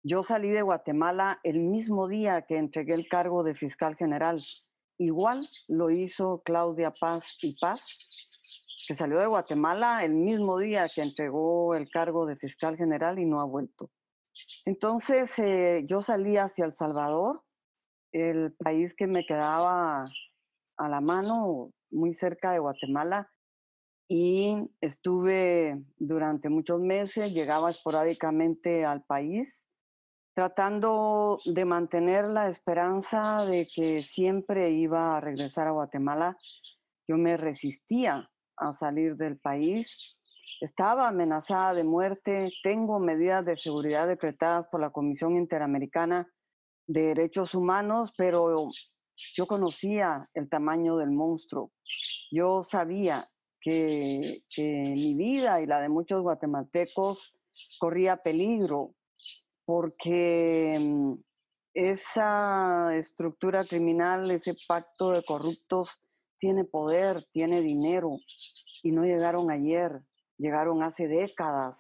Yo 0.05 0.23
salí 0.23 0.51
de 0.51 0.63
Guatemala 0.63 1.41
el 1.43 1.59
mismo 1.59 2.07
día 2.07 2.43
que 2.43 2.57
entregué 2.57 2.95
el 2.95 3.09
cargo 3.09 3.43
de 3.43 3.55
fiscal 3.55 3.97
general. 3.97 4.41
Igual 4.99 5.45
lo 5.67 5.91
hizo 5.91 6.43
Claudia 6.45 6.93
Paz 6.93 7.39
y 7.43 7.57
Paz, 7.59 7.83
que 8.93 8.99
salió 8.99 9.19
de 9.19 9.27
Guatemala 9.27 10.05
el 10.05 10.13
mismo 10.13 10.59
día 10.59 10.87
que 10.87 11.01
entregó 11.01 11.75
el 11.75 11.89
cargo 11.89 12.27
de 12.27 12.37
fiscal 12.37 12.77
general 12.77 13.19
y 13.19 13.25
no 13.25 13.41
ha 13.41 13.45
vuelto. 13.45 13.91
Entonces 14.67 15.31
eh, 15.39 15.85
yo 15.87 16.03
salí 16.03 16.37
hacia 16.37 16.67
El 16.67 16.75
Salvador, 16.75 17.43
el 18.13 18.53
país 18.53 18.95
que 18.95 19.07
me 19.07 19.25
quedaba 19.25 20.05
a 20.77 20.89
la 20.91 21.01
mano, 21.01 21.71
muy 21.91 22.13
cerca 22.13 22.53
de 22.53 22.59
Guatemala, 22.59 23.31
y 24.09 24.59
estuve 24.83 25.83
durante 25.97 26.51
muchos 26.51 26.79
meses, 26.79 27.33
llegaba 27.33 27.71
esporádicamente 27.71 28.85
al 28.85 29.03
país 29.05 29.63
tratando 30.35 31.39
de 31.47 31.65
mantener 31.65 32.27
la 32.27 32.51
esperanza 32.51 33.47
de 33.47 33.67
que 33.75 34.03
siempre 34.03 34.71
iba 34.71 35.17
a 35.17 35.21
regresar 35.21 35.69
a 35.69 35.73
Guatemala. 35.73 36.37
Yo 37.09 37.17
me 37.17 37.39
resistía 37.39 38.31
a 38.57 38.75
salir 38.75 39.17
del 39.17 39.39
país. 39.39 40.19
Estaba 40.61 41.09
amenazada 41.09 41.75
de 41.75 41.85
muerte. 41.85 42.51
Tengo 42.63 42.99
medidas 42.99 43.45
de 43.45 43.57
seguridad 43.57 44.07
decretadas 44.07 44.67
por 44.71 44.81
la 44.81 44.91
Comisión 44.91 45.37
Interamericana 45.37 46.29
de 46.87 47.03
Derechos 47.09 47.55
Humanos, 47.55 48.13
pero 48.17 48.69
yo 49.35 49.47
conocía 49.47 50.29
el 50.35 50.49
tamaño 50.49 50.97
del 50.97 51.11
monstruo. 51.11 51.73
Yo 52.31 52.63
sabía 52.63 53.25
que, 53.61 54.43
que 54.49 54.93
mi 54.95 55.15
vida 55.15 55.61
y 55.61 55.67
la 55.67 55.81
de 55.81 55.89
muchos 55.89 56.23
guatemaltecos 56.23 57.37
corría 57.79 58.17
peligro 58.17 58.95
porque 59.65 60.77
mm, 60.79 61.15
esa 61.75 62.97
estructura 62.97 63.65
criminal, 63.65 64.31
ese 64.31 64.55
pacto 64.67 65.11
de 65.11 65.23
corruptos, 65.23 65.89
tiene 66.43 66.65
poder, 66.65 67.23
tiene 67.31 67.61
dinero 67.61 68.19
y 68.83 68.91
no 68.91 69.05
llegaron 69.05 69.49
ayer, 69.53 70.03
llegaron 70.39 70.83
hace 70.83 71.07
décadas. 71.07 71.79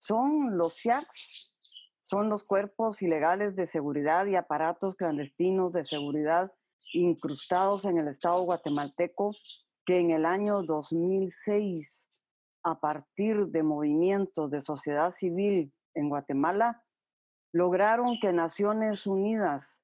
Son 0.00 0.58
los 0.58 0.74
SIACs, 0.74 1.54
son 2.00 2.28
los 2.28 2.42
cuerpos 2.42 3.00
ilegales 3.00 3.54
de 3.54 3.68
seguridad 3.68 4.26
y 4.26 4.34
aparatos 4.34 4.96
clandestinos 4.96 5.72
de 5.72 5.86
seguridad 5.86 6.50
incrustados 6.92 7.84
en 7.84 7.96
el 7.98 8.08
Estado 8.08 8.42
guatemalteco 8.42 9.30
que 9.86 10.00
en 10.00 10.10
el 10.10 10.26
año 10.26 10.64
2006, 10.64 11.88
a 12.64 12.80
partir 12.80 13.46
de 13.46 13.62
movimientos 13.62 14.50
de 14.50 14.62
sociedad 14.62 15.14
civil 15.14 15.72
en 15.94 16.08
Guatemala, 16.08 16.82
lograron 17.52 18.18
que 18.20 18.32
Naciones 18.32 19.06
Unidas 19.06 19.80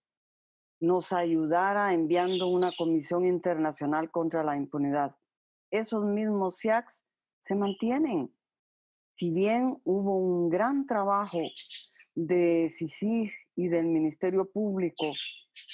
nos 0.80 1.12
ayudara 1.12 1.92
enviando 1.92 2.48
una 2.48 2.72
comisión 2.76 3.26
internacional 3.26 4.10
contra 4.10 4.42
la 4.44 4.56
impunidad. 4.56 5.16
Esos 5.70 6.04
mismos 6.04 6.56
SIACs 6.56 7.04
se 7.42 7.54
mantienen. 7.54 8.34
Si 9.16 9.30
bien 9.30 9.80
hubo 9.84 10.16
un 10.16 10.48
gran 10.48 10.86
trabajo 10.86 11.40
de 12.14 12.72
CICIG 12.76 13.32
y 13.56 13.68
del 13.68 13.86
Ministerio 13.86 14.50
Público, 14.50 15.12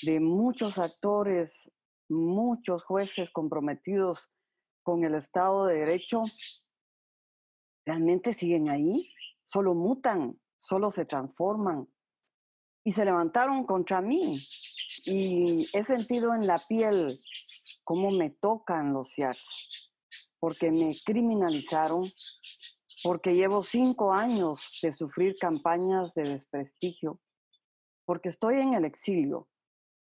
de 0.03 0.21
muchos 0.21 0.79
actores, 0.79 1.71
muchos 2.09 2.85
jueces 2.85 3.31
comprometidos 3.31 4.31
con 4.83 5.05
el 5.05 5.15
Estado 5.15 5.67
de 5.67 5.79
Derecho, 5.79 6.23
realmente 7.85 8.35
siguen 8.35 8.69
ahí, 8.71 9.11
solo 9.43 9.75
mutan, 9.75 10.39
solo 10.57 10.91
se 10.91 11.05
transforman. 11.05 11.89
Y 12.85 12.93
se 12.93 13.05
levantaron 13.05 13.65
contra 13.65 14.01
mí. 14.01 14.39
Y 15.07 15.67
he 15.73 15.85
sentido 15.85 16.35
en 16.35 16.47
la 16.47 16.59
piel 16.69 17.19
cómo 17.83 18.11
me 18.11 18.31
tocan 18.31 18.93
los 18.93 19.11
SIACs, 19.13 19.93
porque 20.39 20.71
me 20.71 20.93
criminalizaron, 21.05 22.05
porque 23.03 23.35
llevo 23.35 23.63
cinco 23.63 24.13
años 24.13 24.79
de 24.83 24.93
sufrir 24.93 25.37
campañas 25.39 26.13
de 26.15 26.23
desprestigio, 26.23 27.21
porque 28.07 28.31
estoy 28.31 28.61
en 28.61 28.75
el 28.75 28.85
exilio. 28.85 29.49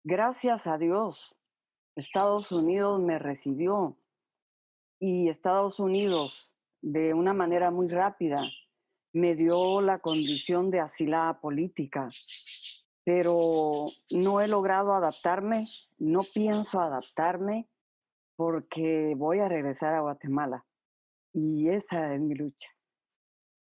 Gracias 0.04 0.68
a 0.68 0.78
Dios, 0.78 1.38
Estados 1.96 2.52
Unidos 2.52 3.02
me 3.02 3.20
recibió 3.20 3.98
y 5.00 5.30
Estados 5.30 5.80
Unidos, 5.80 6.54
de 6.82 7.14
una 7.14 7.34
manera 7.34 7.72
muy 7.72 7.88
rápida, 7.88 8.44
me 9.18 9.36
dio 9.36 9.82
la 9.82 10.00
condición 10.00 10.70
de 10.70 10.80
asilada 10.80 11.40
política, 11.40 12.08
pero 13.04 13.88
no 14.12 14.42
he 14.42 14.48
logrado 14.48 14.94
adaptarme, 14.94 15.66
no 15.98 16.22
pienso 16.22 16.80
adaptarme 16.80 17.68
porque 18.36 19.16
voy 19.18 19.40
a 19.40 19.50
regresar 19.50 19.96
a 19.96 20.02
Guatemala 20.02 20.66
y 21.34 21.70
esa 21.70 22.14
es 22.14 22.22
mi 22.22 22.36
lucha. 22.36 22.70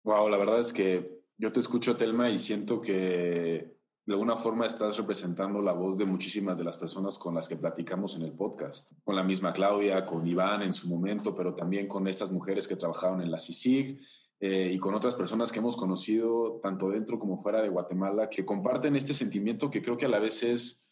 Wow, 0.05 0.29
la 0.29 0.37
verdad 0.37 0.61
es 0.61 0.73
que 0.73 1.23
yo 1.39 1.51
te 1.51 1.61
escucho, 1.61 1.97
Telma, 1.97 2.31
y 2.31 2.39
siento 2.39 2.81
que 2.81 3.77
de 4.05 4.13
alguna 4.13 4.37
forma 4.37 4.67
estás 4.67 4.97
representando 4.99 5.61
la 5.63 5.73
voz 5.73 5.99
de 5.99 6.05
muchísimas 6.05 6.59
de 6.59 6.65
las 6.65 6.79
personas 6.79 7.19
con 7.19 7.35
las 7.35 7.49
que 7.49 7.57
platicamos 7.57 8.15
en 8.15 8.23
el 8.23 8.33
podcast. 8.33 8.93
Con 9.03 9.17
la 9.17 9.25
misma 9.25 9.53
Claudia, 9.53 10.07
con 10.07 10.27
Iván 10.27 10.63
en 10.63 10.73
su 10.73 10.89
momento, 10.89 11.35
pero 11.35 11.55
también 11.55 11.89
con 11.89 12.07
estas 12.07 12.31
mujeres 12.31 12.69
que 12.69 12.77
trabajaron 12.77 13.21
en 13.21 13.31
la 13.31 13.39
CICIG 13.39 14.01
eh, 14.39 14.71
y 14.73 14.79
con 14.79 14.95
otras 14.95 15.17
personas 15.17 15.51
que 15.51 15.61
hemos 15.61 15.77
conocido 15.77 16.61
tanto 16.63 16.91
dentro 16.91 17.19
como 17.19 17.39
fuera 17.39 17.63
de 17.63 17.71
Guatemala, 17.71 18.29
que 18.29 18.45
comparten 18.45 18.97
este 18.97 19.15
sentimiento 19.15 19.71
que 19.71 19.83
creo 19.83 19.97
que 19.97 20.07
a 20.07 20.11
la 20.11 20.19
vez 20.19 20.43
es, 20.43 20.89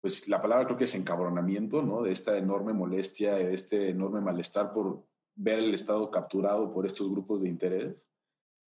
pues 0.00 0.28
la 0.28 0.42
palabra 0.42 0.66
creo 0.66 0.76
que 0.76 0.84
es 0.84 0.94
encabronamiento, 0.94 1.82
¿no? 1.82 2.02
De 2.02 2.10
esta 2.10 2.36
enorme 2.36 2.72
molestia, 2.72 3.34
de 3.34 3.54
este 3.54 3.90
enorme 3.90 4.20
malestar 4.20 4.72
por 4.72 5.04
ver 5.36 5.60
el 5.60 5.74
Estado 5.74 6.10
capturado 6.10 6.72
por 6.72 6.86
estos 6.86 7.08
grupos 7.08 7.42
de 7.42 7.48
interés, 7.48 8.08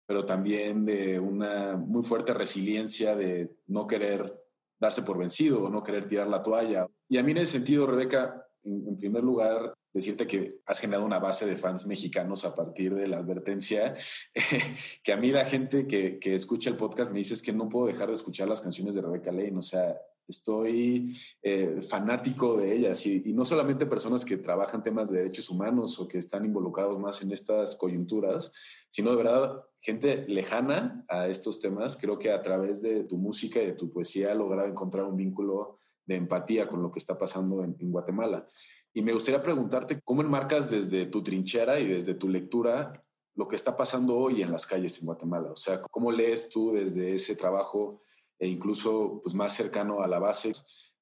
pero 0.05 0.25
también 0.25 0.85
de 0.85 1.19
una 1.19 1.77
muy 1.77 2.03
fuerte 2.03 2.33
resiliencia 2.33 3.15
de 3.15 3.55
no 3.67 3.87
querer 3.87 4.43
darse 4.79 5.01
por 5.01 5.17
vencido 5.17 5.63
o 5.63 5.69
no 5.69 5.83
querer 5.83 6.07
tirar 6.07 6.27
la 6.27 6.43
toalla. 6.43 6.87
Y 7.07 7.17
a 7.17 7.23
mí 7.23 7.31
en 7.31 7.39
ese 7.39 7.53
sentido, 7.53 7.87
Rebeca, 7.87 8.46
en, 8.67 8.97
primer 8.97 9.23
lugar, 9.23 9.73
decirte 9.93 10.27
que 10.27 10.59
has 10.65 10.79
generado 10.79 11.05
una 11.05 11.19
base 11.19 11.45
de 11.45 11.55
fans 11.55 11.87
mexicanos 11.87 12.45
a 12.45 12.55
partir 12.55 12.93
de 12.93 13.07
la 13.07 13.17
advertencia, 13.17 13.95
que 15.03 15.13
a 15.13 15.17
mí 15.17 15.31
la 15.31 15.45
gente 15.45 15.87
que, 15.87 16.19
que, 16.19 16.35
escucha 16.35 16.69
el 16.69 16.77
podcast 16.77 17.11
me 17.11 17.19
dice 17.19 17.33
es 17.33 17.41
que 17.41 17.53
no 17.53 17.69
puedo 17.69 17.87
dejar 17.87 18.07
de 18.07 18.13
escuchar 18.13 18.47
las 18.47 18.61
canciones 18.61 18.95
de 18.95 19.01
Rebeca 19.01 19.31
Lane, 19.31 19.57
o 19.57 19.61
sea, 19.61 19.97
estoy 20.27 21.17
eh, 21.41 21.79
fanático 21.81 22.57
de 22.57 22.75
ellas 22.75 23.05
y, 23.05 23.23
y, 23.25 23.33
no 23.33 23.45
solamente 23.45 23.85
personas 23.85 24.25
que 24.25 24.37
trabajan 24.37 24.83
temas 24.83 25.09
de 25.09 25.19
derechos 25.19 25.49
humanos 25.49 25.99
o 25.99 26.07
que 26.07 26.17
están 26.17 26.45
involucrados 26.45 26.99
más 26.99 27.21
en 27.21 27.31
estas 27.31 27.75
coyunturas, 27.77 28.51
sino 28.89 29.11
de 29.11 29.17
verdad 29.17 29.63
gente 29.81 30.25
lejana 30.27 31.05
a 31.07 31.27
estos 31.27 31.59
temas. 31.59 31.97
Creo 31.97 32.19
que 32.19 32.31
a 32.31 32.41
través 32.41 32.81
de 32.81 33.05
tu 33.05 33.17
música 33.17 33.61
y 33.61 33.67
de 33.67 33.73
tu 33.73 33.89
poesía 33.89 34.31
ha 34.31 34.35
logrado 34.35 34.67
encontrar 34.67 35.05
un 35.05 35.15
vínculo 35.15 35.79
de 36.07 36.15
empatía 36.15 36.67
con 36.67 36.81
lo 36.81 36.89
que 36.89 36.99
está 36.99 37.17
pasando 37.17 37.63
en, 37.63 37.75
Guatemala. 37.91 38.47
Y 38.93 39.01
me 39.03 39.13
gustaría 39.13 39.43
preguntarte 39.43 39.99
cómo 40.03 40.21
enmarcas 40.21 40.71
desde 40.71 41.05
tu 41.05 41.21
trinchera 41.21 41.79
y 41.79 41.87
desde 41.87 42.15
tu 42.15 42.29
lectura 42.29 43.03
lo 43.35 43.47
que 43.47 43.55
está 43.55 43.77
pasando 43.77 44.17
hoy 44.17 44.41
en 44.41 44.51
las 44.51 44.65
calles 44.65 44.97
en 44.99 45.05
Guatemala. 45.05 45.51
O 45.51 45.55
sea, 45.55 45.81
¿cómo 45.81 46.11
lees 46.11 46.49
tú 46.49 46.71
desde 46.71 47.13
ese 47.13 47.35
trabajo 47.35 48.01
e 48.39 48.47
incluso 48.47 49.21
pues, 49.21 49.35
más 49.35 49.53
cercano 49.53 50.01
a 50.01 50.07
la 50.07 50.17
base 50.17 50.53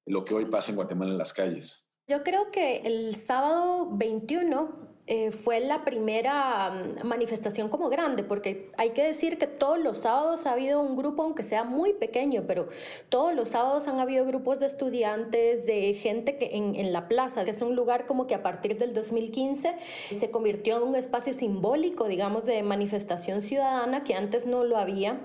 lo 0.04 0.24
que 0.24 0.34
hoy 0.34 0.44
pasa 0.46 0.72
en 0.72 0.76
Guatemala 0.76 1.12
en 1.12 1.18
las 1.18 1.32
calles? 1.32 1.88
Yo 2.08 2.22
creo 2.22 2.50
que 2.50 2.78
el 2.78 3.14
sábado 3.14 3.96
21 3.96 4.95
eh, 5.08 5.30
fue 5.30 5.60
la 5.60 5.84
primera 5.84 6.70
mm, 6.70 7.06
manifestación 7.06 7.68
como 7.68 7.88
grande, 7.88 8.24
porque 8.24 8.72
hay 8.76 8.90
que 8.90 9.04
decir 9.04 9.38
que 9.38 9.46
todos 9.46 9.78
los 9.78 9.98
sábados 9.98 10.46
ha 10.46 10.52
habido 10.52 10.80
un 10.80 10.96
grupo, 10.96 11.22
aunque 11.22 11.44
sea 11.44 11.62
muy 11.62 11.92
pequeño, 11.92 12.42
pero 12.46 12.66
todos 13.08 13.32
los 13.32 13.50
sábados 13.50 13.86
han 13.86 14.00
habido 14.00 14.26
grupos 14.26 14.58
de 14.58 14.66
estudiantes, 14.66 15.64
de 15.64 15.94
gente 15.94 16.36
que 16.36 16.56
en, 16.56 16.74
en 16.74 16.92
la 16.92 17.06
plaza, 17.06 17.44
que 17.44 17.52
es 17.52 17.62
un 17.62 17.76
lugar 17.76 18.06
como 18.06 18.26
que 18.26 18.34
a 18.34 18.42
partir 18.42 18.78
del 18.78 18.94
2015 18.94 19.76
se 20.10 20.30
convirtió 20.32 20.78
en 20.78 20.88
un 20.88 20.96
espacio 20.96 21.32
simbólico, 21.32 22.08
digamos, 22.08 22.44
de 22.44 22.64
manifestación 22.64 23.42
ciudadana 23.42 24.02
que 24.02 24.14
antes 24.14 24.44
no 24.44 24.64
lo 24.64 24.76
había. 24.76 25.20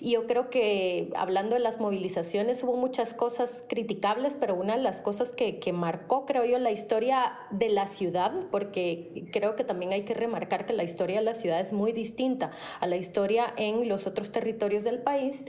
Y 0.00 0.12
yo 0.12 0.26
creo 0.26 0.50
que 0.50 1.12
hablando 1.14 1.54
de 1.54 1.60
las 1.60 1.78
movilizaciones 1.78 2.64
hubo 2.64 2.76
muchas 2.76 3.14
cosas 3.14 3.62
criticables, 3.68 4.36
pero 4.40 4.56
una 4.56 4.76
de 4.76 4.82
las 4.82 5.00
cosas 5.00 5.32
que, 5.32 5.60
que 5.60 5.72
marcó, 5.72 6.26
creo 6.26 6.44
yo, 6.44 6.58
la 6.58 6.72
historia 6.72 7.38
de 7.52 7.68
la 7.68 7.86
ciudad, 7.86 8.32
porque 8.50 9.19
creo 9.30 9.56
que 9.56 9.64
también 9.64 9.92
hay 9.92 10.02
que 10.02 10.14
remarcar 10.14 10.66
que 10.66 10.72
la 10.72 10.84
historia 10.84 11.18
de 11.18 11.24
la 11.24 11.34
ciudad 11.34 11.60
es 11.60 11.72
muy 11.72 11.92
distinta 11.92 12.50
a 12.80 12.86
la 12.86 12.96
historia 12.96 13.52
en 13.56 13.88
los 13.88 14.06
otros 14.06 14.32
territorios 14.32 14.84
del 14.84 15.00
país, 15.00 15.46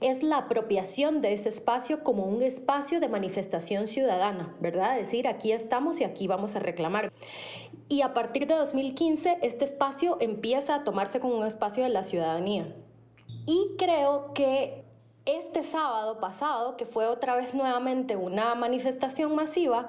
es 0.00 0.22
la 0.22 0.38
apropiación 0.38 1.20
de 1.20 1.32
ese 1.32 1.48
espacio 1.48 2.02
como 2.02 2.24
un 2.24 2.42
espacio 2.42 3.00
de 3.00 3.08
manifestación 3.08 3.86
ciudadana, 3.86 4.54
¿verdad? 4.60 4.98
Es 4.98 5.08
decir, 5.08 5.28
aquí 5.28 5.52
estamos 5.52 6.00
y 6.00 6.04
aquí 6.04 6.26
vamos 6.26 6.56
a 6.56 6.60
reclamar. 6.60 7.12
Y 7.88 8.02
a 8.02 8.14
partir 8.14 8.46
de 8.46 8.54
2015, 8.54 9.38
este 9.42 9.64
espacio 9.64 10.16
empieza 10.20 10.76
a 10.76 10.84
tomarse 10.84 11.20
como 11.20 11.36
un 11.36 11.46
espacio 11.46 11.82
de 11.82 11.90
la 11.90 12.04
ciudadanía. 12.04 12.74
Y 13.46 13.74
creo 13.78 14.32
que 14.32 14.79
este 15.38 15.62
sábado 15.62 16.18
pasado, 16.18 16.76
que 16.76 16.86
fue 16.86 17.06
otra 17.06 17.36
vez 17.36 17.54
nuevamente 17.54 18.16
una 18.16 18.54
manifestación 18.54 19.34
masiva, 19.34 19.88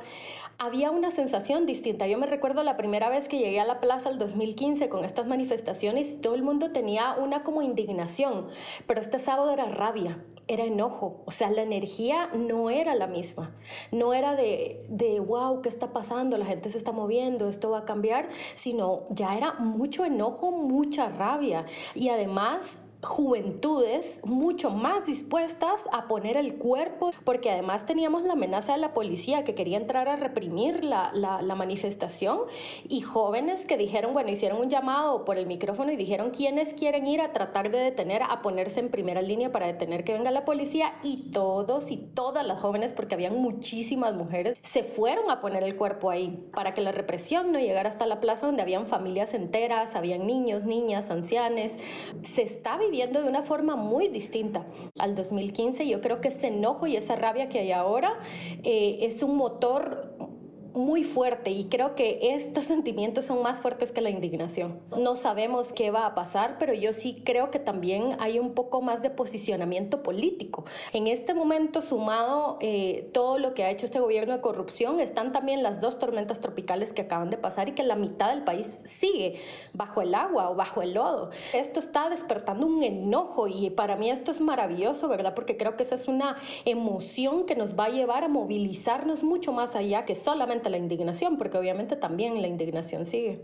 había 0.57 0.91
una 0.91 1.11
sensación 1.11 1.65
distinta. 1.65 2.07
Yo 2.07 2.17
me 2.17 2.27
recuerdo 2.27 2.63
la 2.63 2.77
primera 2.77 3.09
vez 3.09 3.27
que 3.27 3.39
llegué 3.39 3.59
a 3.59 3.65
la 3.65 3.79
plaza 3.79 4.09
el 4.09 4.17
2015 4.17 4.89
con 4.89 5.03
estas 5.03 5.25
manifestaciones, 5.25 6.21
todo 6.21 6.35
el 6.35 6.43
mundo 6.43 6.71
tenía 6.71 7.15
una 7.19 7.43
como 7.43 7.61
indignación, 7.61 8.47
pero 8.85 9.01
este 9.01 9.17
sábado 9.17 9.51
era 9.51 9.65
rabia, 9.65 10.23
era 10.47 10.65
enojo, 10.65 11.23
o 11.25 11.31
sea, 11.31 11.49
la 11.49 11.61
energía 11.63 12.29
no 12.35 12.69
era 12.69 12.93
la 12.93 13.07
misma, 13.07 13.55
no 13.91 14.13
era 14.13 14.35
de, 14.35 14.85
de, 14.89 15.19
wow, 15.19 15.61
¿qué 15.61 15.69
está 15.69 15.93
pasando? 15.93 16.37
La 16.37 16.45
gente 16.45 16.69
se 16.69 16.77
está 16.77 16.91
moviendo, 16.91 17.47
esto 17.47 17.71
va 17.71 17.79
a 17.79 17.85
cambiar, 17.85 18.29
sino 18.55 19.03
ya 19.09 19.35
era 19.37 19.53
mucho 19.53 20.05
enojo, 20.05 20.51
mucha 20.51 21.09
rabia 21.09 21.65
y 21.95 22.09
además 22.09 22.81
juventudes 23.03 24.21
mucho 24.25 24.69
más 24.69 25.05
dispuestas 25.05 25.87
a 25.91 26.07
poner 26.07 26.37
el 26.37 26.55
cuerpo, 26.55 27.11
porque 27.23 27.49
además 27.49 27.85
teníamos 27.85 28.23
la 28.23 28.33
amenaza 28.33 28.73
de 28.73 28.79
la 28.79 28.93
policía 28.93 29.43
que 29.43 29.55
quería 29.55 29.77
entrar 29.77 30.07
a 30.07 30.15
reprimir 30.15 30.83
la, 30.83 31.11
la, 31.13 31.55
manifestación 31.55 32.41
y 32.87 33.01
jóvenes 33.01 33.65
que 33.65 33.77
dijeron, 33.77 34.13
bueno, 34.13 34.29
hicieron 34.29 34.61
un 34.61 34.69
llamado 34.69 35.25
por 35.25 35.37
el 35.37 35.45
micrófono 35.45 35.91
y 35.91 35.95
dijeron 35.95 36.31
quiénes 36.31 36.73
quieren 36.73 37.07
ir 37.07 37.21
a 37.21 37.33
tratar 37.33 37.71
de 37.71 37.79
detener, 37.79 38.23
a 38.23 38.41
ponerse 38.41 38.79
en 38.79 38.89
primera 38.89 39.21
línea 39.21 39.51
para 39.51 39.67
detener 39.67 40.03
que 40.03 40.13
venga 40.13 40.31
la 40.31 40.45
policía 40.45 40.93
y 41.03 41.31
todos 41.31 41.91
y 41.91 41.97
todas 41.97 42.45
las 42.45 42.59
jóvenes, 42.59 42.93
porque 42.93 43.15
habían 43.15 43.35
muchísimas 43.35 44.13
mujeres, 44.13 44.57
se 44.61 44.83
fueron 44.83 45.29
a 45.29 45.41
poner 45.41 45.63
el 45.63 45.75
cuerpo 45.75 46.09
ahí 46.09 46.49
para 46.53 46.73
que 46.73 46.81
la 46.81 46.91
represión 46.91 47.51
no 47.51 47.59
llegara 47.59 47.89
hasta 47.89 48.05
la 48.05 48.21
plaza 48.21 48.45
donde 48.45 48.61
habían 48.61 48.87
familias 48.87 49.33
enteras, 49.33 49.95
habían 49.95 50.25
niños, 50.25 50.65
niñas, 50.65 51.11
ancianes. 51.11 51.77
Se 52.23 52.43
está 52.43 52.77
viviendo 52.91 53.21
de 53.21 53.29
una 53.29 53.41
forma 53.41 53.77
muy 53.77 54.09
distinta 54.09 54.65
al 54.99 55.15
2015. 55.15 55.87
Yo 55.87 56.01
creo 56.01 56.19
que 56.19 56.27
ese 56.27 56.47
enojo 56.47 56.87
y 56.87 56.97
esa 56.97 57.15
rabia 57.15 57.47
que 57.47 57.59
hay 57.59 57.71
ahora 57.71 58.19
eh, 58.63 58.99
es 59.01 59.23
un 59.23 59.37
motor 59.37 60.10
muy 60.73 61.03
fuerte 61.03 61.51
y 61.51 61.65
creo 61.65 61.95
que 61.95 62.19
estos 62.35 62.65
sentimientos 62.65 63.25
son 63.25 63.41
más 63.41 63.59
fuertes 63.59 63.91
que 63.91 64.01
la 64.01 64.09
indignación. 64.09 64.79
No 64.97 65.15
sabemos 65.15 65.73
qué 65.73 65.91
va 65.91 66.05
a 66.05 66.15
pasar, 66.15 66.57
pero 66.59 66.73
yo 66.73 66.93
sí 66.93 67.21
creo 67.25 67.51
que 67.51 67.59
también 67.59 68.15
hay 68.19 68.39
un 68.39 68.53
poco 68.53 68.81
más 68.81 69.01
de 69.01 69.09
posicionamiento 69.09 70.03
político. 70.03 70.65
En 70.93 71.07
este 71.07 71.33
momento, 71.33 71.81
sumado 71.81 72.57
eh, 72.61 73.09
todo 73.13 73.37
lo 73.37 73.53
que 73.53 73.63
ha 73.63 73.69
hecho 73.69 73.85
este 73.85 73.99
gobierno 73.99 74.33
de 74.33 74.41
corrupción, 74.41 74.99
están 74.99 75.31
también 75.31 75.63
las 75.63 75.81
dos 75.81 75.99
tormentas 75.99 76.39
tropicales 76.39 76.93
que 76.93 77.01
acaban 77.01 77.29
de 77.29 77.37
pasar 77.37 77.69
y 77.69 77.73
que 77.73 77.83
la 77.83 77.95
mitad 77.95 78.29
del 78.29 78.43
país 78.43 78.81
sigue 78.85 79.35
bajo 79.73 80.01
el 80.01 80.15
agua 80.15 80.49
o 80.49 80.55
bajo 80.55 80.81
el 80.81 80.93
lodo. 80.93 81.31
Esto 81.53 81.79
está 81.79 82.09
despertando 82.09 82.67
un 82.67 82.83
enojo 82.83 83.47
y 83.47 83.69
para 83.69 83.95
mí 83.95 84.09
esto 84.09 84.31
es 84.31 84.41
maravilloso, 84.41 85.07
¿verdad? 85.07 85.33
Porque 85.33 85.57
creo 85.57 85.75
que 85.75 85.83
esa 85.83 85.95
es 85.95 86.07
una 86.07 86.37
emoción 86.65 87.45
que 87.45 87.55
nos 87.55 87.77
va 87.77 87.85
a 87.85 87.89
llevar 87.89 88.23
a 88.23 88.27
movilizarnos 88.27 89.23
mucho 89.23 89.51
más 89.51 89.75
allá 89.75 90.05
que 90.05 90.15
solamente 90.15 90.60
la 90.69 90.77
indignación, 90.77 91.37
porque 91.37 91.57
obviamente 91.57 91.95
también 91.95 92.41
la 92.41 92.47
indignación 92.47 93.05
sigue. 93.05 93.41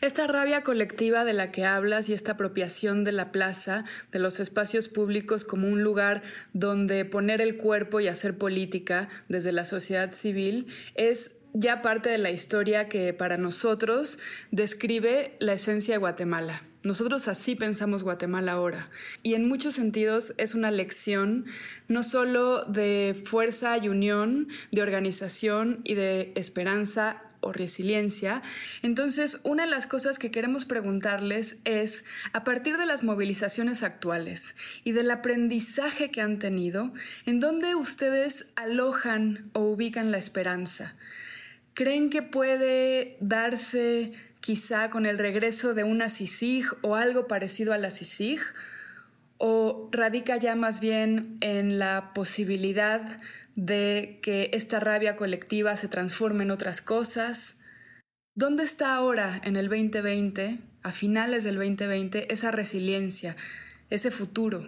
Esta 0.00 0.26
rabia 0.26 0.62
colectiva 0.62 1.24
de 1.24 1.32
la 1.32 1.52
que 1.52 1.64
hablas 1.64 2.08
y 2.08 2.12
esta 2.12 2.32
apropiación 2.32 3.04
de 3.04 3.12
la 3.12 3.30
plaza, 3.30 3.84
de 4.10 4.18
los 4.18 4.40
espacios 4.40 4.88
públicos 4.88 5.44
como 5.44 5.68
un 5.68 5.82
lugar 5.82 6.22
donde 6.52 7.04
poner 7.04 7.40
el 7.40 7.56
cuerpo 7.56 8.00
y 8.00 8.08
hacer 8.08 8.36
política 8.36 9.08
desde 9.28 9.52
la 9.52 9.64
sociedad 9.64 10.12
civil, 10.12 10.66
es 10.96 11.45
ya 11.58 11.80
parte 11.80 12.10
de 12.10 12.18
la 12.18 12.30
historia 12.30 12.86
que 12.86 13.14
para 13.14 13.38
nosotros 13.38 14.18
describe 14.50 15.36
la 15.40 15.54
esencia 15.54 15.94
de 15.94 15.98
Guatemala. 15.98 16.62
Nosotros 16.84 17.28
así 17.28 17.56
pensamos 17.56 18.02
Guatemala 18.02 18.52
ahora. 18.52 18.90
Y 19.22 19.34
en 19.34 19.48
muchos 19.48 19.74
sentidos 19.74 20.34
es 20.36 20.54
una 20.54 20.70
lección 20.70 21.46
no 21.88 22.02
solo 22.02 22.64
de 22.64 23.20
fuerza 23.24 23.76
y 23.78 23.88
unión, 23.88 24.48
de 24.70 24.82
organización 24.82 25.80
y 25.82 25.94
de 25.94 26.32
esperanza 26.36 27.22
o 27.40 27.52
resiliencia. 27.52 28.42
Entonces, 28.82 29.40
una 29.42 29.64
de 29.64 29.70
las 29.70 29.86
cosas 29.86 30.18
que 30.18 30.30
queremos 30.30 30.64
preguntarles 30.64 31.58
es, 31.64 32.04
a 32.32 32.44
partir 32.44 32.76
de 32.76 32.86
las 32.86 33.02
movilizaciones 33.02 33.82
actuales 33.82 34.54
y 34.84 34.92
del 34.92 35.10
aprendizaje 35.10 36.10
que 36.10 36.20
han 36.20 36.38
tenido, 36.38 36.92
¿en 37.24 37.40
dónde 37.40 37.74
ustedes 37.74 38.52
alojan 38.56 39.50
o 39.54 39.60
ubican 39.60 40.10
la 40.10 40.18
esperanza? 40.18 40.96
¿Creen 41.76 42.08
que 42.08 42.22
puede 42.22 43.18
darse 43.20 44.14
quizá 44.40 44.88
con 44.88 45.04
el 45.04 45.18
regreso 45.18 45.74
de 45.74 45.84
una 45.84 46.08
CICIG 46.08 46.64
o 46.80 46.96
algo 46.96 47.26
parecido 47.26 47.74
a 47.74 47.76
la 47.76 47.90
CICIG? 47.90 48.40
¿O 49.36 49.90
radica 49.92 50.38
ya 50.38 50.56
más 50.56 50.80
bien 50.80 51.36
en 51.42 51.78
la 51.78 52.12
posibilidad 52.14 53.20
de 53.56 54.20
que 54.22 54.48
esta 54.54 54.80
rabia 54.80 55.16
colectiva 55.16 55.76
se 55.76 55.88
transforme 55.88 56.44
en 56.44 56.50
otras 56.50 56.80
cosas? 56.80 57.62
¿Dónde 58.34 58.64
está 58.64 58.94
ahora 58.94 59.38
en 59.44 59.56
el 59.56 59.68
2020, 59.68 60.58
a 60.82 60.92
finales 60.92 61.44
del 61.44 61.56
2020, 61.56 62.32
esa 62.32 62.50
resiliencia, 62.52 63.36
ese 63.90 64.10
futuro? 64.10 64.64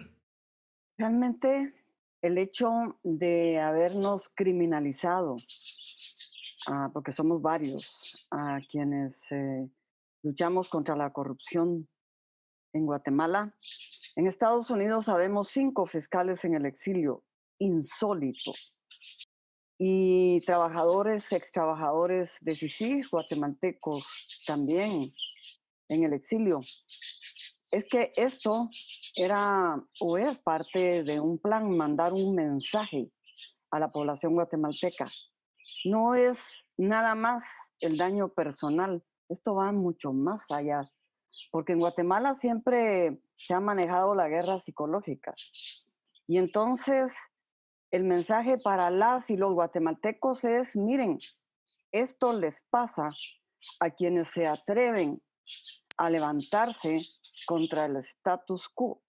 Realmente 0.99 1.73
el 2.21 2.37
hecho 2.37 2.99
de 3.01 3.57
habernos 3.57 4.29
criminalizado 4.35 5.37
Ah, 6.67 6.89
porque 6.91 7.11
somos 7.11 7.41
varios 7.41 8.27
a 8.31 8.59
quienes 8.69 9.15
eh, 9.31 9.69
luchamos 10.23 10.69
contra 10.69 10.95
la 10.95 11.11
corrupción 11.11 11.87
en 12.73 12.85
Guatemala. 12.85 13.55
En 14.15 14.27
Estados 14.27 14.69
Unidos 14.69 15.05
sabemos 15.05 15.49
cinco 15.49 15.85
fiscales 15.85 16.43
en 16.43 16.55
el 16.55 16.65
exilio, 16.65 17.23
insólito. 17.59 18.51
Y 19.77 20.41
trabajadores, 20.41 21.31
ex 21.31 21.51
trabajadores 21.53 22.31
de 22.41 22.57
FICIS, 22.57 23.09
guatemaltecos 23.09 24.43
también 24.45 25.09
en 25.87 26.03
el 26.03 26.11
exilio. 26.11 26.59
Es 27.71 27.85
que 27.85 28.11
esto 28.17 28.67
era 29.15 29.81
o 30.01 30.17
es 30.17 30.37
parte 30.39 31.03
de 31.03 31.21
un 31.21 31.39
plan, 31.39 31.69
mandar 31.77 32.11
un 32.11 32.35
mensaje 32.35 33.09
a 33.71 33.79
la 33.79 33.89
población 33.89 34.33
guatemalteca 34.33 35.05
no 35.85 36.15
es 36.15 36.37
nada 36.77 37.15
más 37.15 37.43
el 37.79 37.97
daño 37.97 38.29
personal, 38.29 39.03
esto 39.29 39.55
va 39.55 39.71
mucho 39.71 40.11
más 40.11 40.51
allá, 40.51 40.91
porque 41.51 41.73
en 41.73 41.79
Guatemala 41.79 42.35
siempre 42.35 43.21
se 43.35 43.53
ha 43.53 43.59
manejado 43.59 44.15
la 44.15 44.27
guerra 44.27 44.59
psicológica. 44.59 45.33
Y 46.27 46.37
entonces 46.37 47.13
el 47.91 48.03
mensaje 48.03 48.57
para 48.57 48.89
las 48.91 49.29
y 49.29 49.37
los 49.37 49.53
guatemaltecos 49.53 50.43
es, 50.43 50.75
miren, 50.75 51.17
esto 51.91 52.39
les 52.39 52.61
pasa 52.69 53.09
a 53.79 53.89
quienes 53.91 54.29
se 54.29 54.47
atreven 54.47 55.21
a 55.97 56.09
levantarse 56.09 56.97
contra 57.45 57.85
el 57.85 57.97
status 57.97 58.69
quo. 58.69 59.01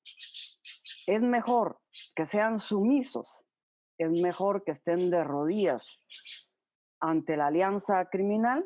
Es 1.06 1.20
mejor 1.20 1.80
que 2.14 2.26
sean 2.26 2.58
sumisos, 2.58 3.44
es 3.98 4.20
mejor 4.22 4.64
que 4.64 4.72
estén 4.72 5.10
de 5.10 5.22
rodillas 5.24 5.84
ante 7.00 7.36
la 7.36 7.46
alianza 7.46 8.08
criminal, 8.10 8.64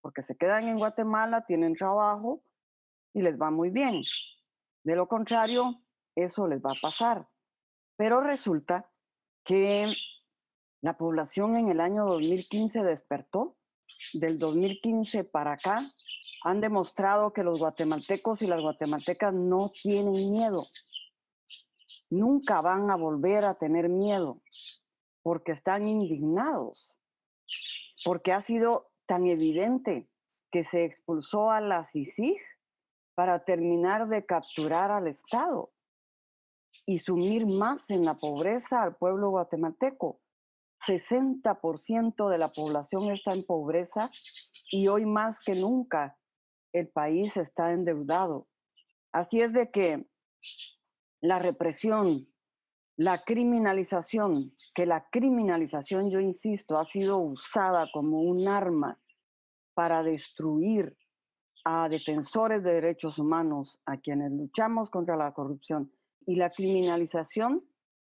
porque 0.00 0.22
se 0.22 0.36
quedan 0.36 0.64
en 0.64 0.78
Guatemala, 0.78 1.44
tienen 1.46 1.74
trabajo 1.74 2.42
y 3.14 3.22
les 3.22 3.40
va 3.40 3.50
muy 3.50 3.70
bien. 3.70 4.02
De 4.84 4.96
lo 4.96 5.08
contrario, 5.08 5.82
eso 6.14 6.46
les 6.48 6.60
va 6.60 6.72
a 6.72 6.80
pasar. 6.80 7.28
Pero 7.96 8.20
resulta 8.20 8.90
que 9.44 9.92
la 10.80 10.96
población 10.96 11.56
en 11.56 11.68
el 11.68 11.80
año 11.80 12.06
2015 12.06 12.82
despertó. 12.82 13.56
Del 14.12 14.38
2015 14.38 15.24
para 15.24 15.52
acá 15.52 15.80
han 16.44 16.60
demostrado 16.60 17.32
que 17.32 17.42
los 17.42 17.58
guatemaltecos 17.58 18.42
y 18.42 18.46
las 18.46 18.60
guatemaltecas 18.60 19.32
no 19.32 19.70
tienen 19.70 20.30
miedo. 20.30 20.62
Nunca 22.10 22.60
van 22.60 22.90
a 22.90 22.96
volver 22.96 23.44
a 23.44 23.54
tener 23.54 23.88
miedo 23.88 24.42
porque 25.22 25.52
están 25.52 25.88
indignados 25.88 26.97
porque 28.04 28.32
ha 28.32 28.42
sido 28.42 28.90
tan 29.06 29.26
evidente 29.26 30.08
que 30.50 30.64
se 30.64 30.84
expulsó 30.84 31.50
a 31.50 31.60
la 31.60 31.84
CICIG 31.84 32.38
para 33.14 33.44
terminar 33.44 34.08
de 34.08 34.24
capturar 34.24 34.90
al 34.90 35.08
Estado 35.08 35.72
y 36.86 36.98
sumir 37.00 37.46
más 37.46 37.90
en 37.90 38.04
la 38.04 38.14
pobreza 38.14 38.82
al 38.82 38.96
pueblo 38.96 39.30
guatemalteco. 39.30 40.20
60% 40.86 42.30
de 42.30 42.38
la 42.38 42.48
población 42.48 43.10
está 43.10 43.34
en 43.34 43.44
pobreza 43.44 44.08
y 44.70 44.88
hoy 44.88 45.04
más 45.04 45.42
que 45.44 45.54
nunca 45.54 46.16
el 46.72 46.88
país 46.88 47.36
está 47.36 47.72
endeudado. 47.72 48.46
Así 49.12 49.40
es 49.40 49.52
de 49.52 49.70
que 49.70 50.06
la 51.20 51.38
represión, 51.38 52.28
la 52.98 53.18
criminalización, 53.18 54.52
que 54.74 54.84
la 54.84 55.08
criminalización, 55.08 56.10
yo 56.10 56.18
insisto, 56.18 56.78
ha 56.78 56.84
sido 56.84 57.18
usada 57.18 57.88
como 57.92 58.22
un 58.22 58.48
arma 58.48 59.00
para 59.72 60.02
destruir 60.02 60.96
a 61.64 61.88
defensores 61.88 62.64
de 62.64 62.72
derechos 62.72 63.18
humanos, 63.18 63.78
a 63.86 63.98
quienes 63.98 64.32
luchamos 64.32 64.90
contra 64.90 65.16
la 65.16 65.32
corrupción. 65.32 65.92
Y 66.26 66.34
la 66.34 66.50
criminalización 66.50 67.64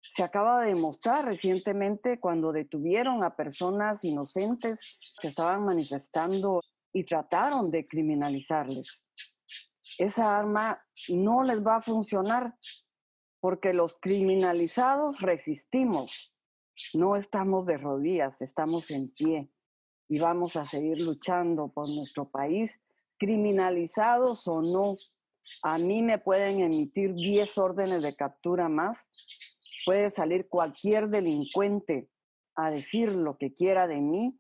se 0.01 0.23
acaba 0.23 0.61
de 0.63 0.75
demostrar 0.75 1.25
recientemente 1.25 2.21
cuando 2.21 2.53
detuvieron 2.53 3.25
a 3.25 3.35
personas 3.35 4.05
inocentes 4.05 5.17
que 5.21 5.27
estaban 5.27 5.65
manifestando 5.65 6.63
y 6.93 7.03
trataron 7.03 7.73
de 7.73 7.85
criminalizarles. 7.85 9.03
Esa 9.99 10.39
arma 10.39 10.81
no 11.09 11.43
les 11.43 11.67
va 11.67 11.77
a 11.77 11.83
funcionar 11.83 12.55
porque 13.41 13.73
los 13.73 13.97
criminalizados 14.01 15.21
resistimos, 15.21 16.35
no 16.95 17.17
estamos 17.17 17.67
de 17.67 17.79
rodillas, 17.79 18.41
estamos 18.41 18.91
en 18.91 19.11
pie 19.11 19.51
y 20.09 20.19
vamos 20.19 20.57
a 20.57 20.65
seguir 20.65 21.01
luchando 21.01 21.69
por 21.69 21.89
nuestro 21.89 22.29
país, 22.31 22.81
criminalizados 23.19 24.47
o 24.49 24.63
no. 24.63 24.95
A 25.63 25.79
mí 25.79 26.03
me 26.03 26.19
pueden 26.19 26.61
emitir 26.61 27.15
10 27.15 27.59
órdenes 27.59 28.03
de 28.03 28.15
captura 28.15 28.69
más, 28.69 29.09
puede 29.85 30.11
salir 30.11 30.49
cualquier 30.49 31.09
delincuente 31.09 32.11
a 32.55 32.71
decir 32.71 33.13
lo 33.13 33.39
que 33.39 33.53
quiera 33.55 33.87
de 33.87 34.01
mí, 34.01 34.39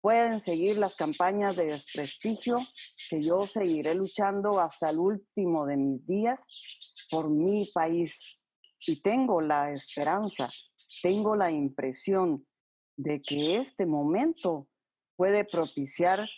pueden 0.00 0.40
seguir 0.40 0.78
las 0.78 0.96
campañas 0.96 1.56
de 1.56 1.66
desprestigio, 1.66 2.56
que 3.10 3.18
yo 3.18 3.46
seguiré 3.46 3.94
luchando 3.94 4.58
hasta 4.60 4.90
el 4.90 4.98
último 4.98 5.66
de 5.66 5.76
mis 5.76 6.06
días 6.06 6.40
por 7.10 7.30
mi 7.30 7.68
país. 7.72 8.44
Y 8.86 9.00
tengo 9.02 9.40
la 9.40 9.72
esperanza, 9.72 10.48
tengo 11.02 11.34
la 11.34 11.50
impresión 11.50 12.46
de 12.96 13.20
que 13.22 13.56
este 13.56 13.86
momento 13.86 14.68
puede 15.16 15.44
propiciar 15.44 16.28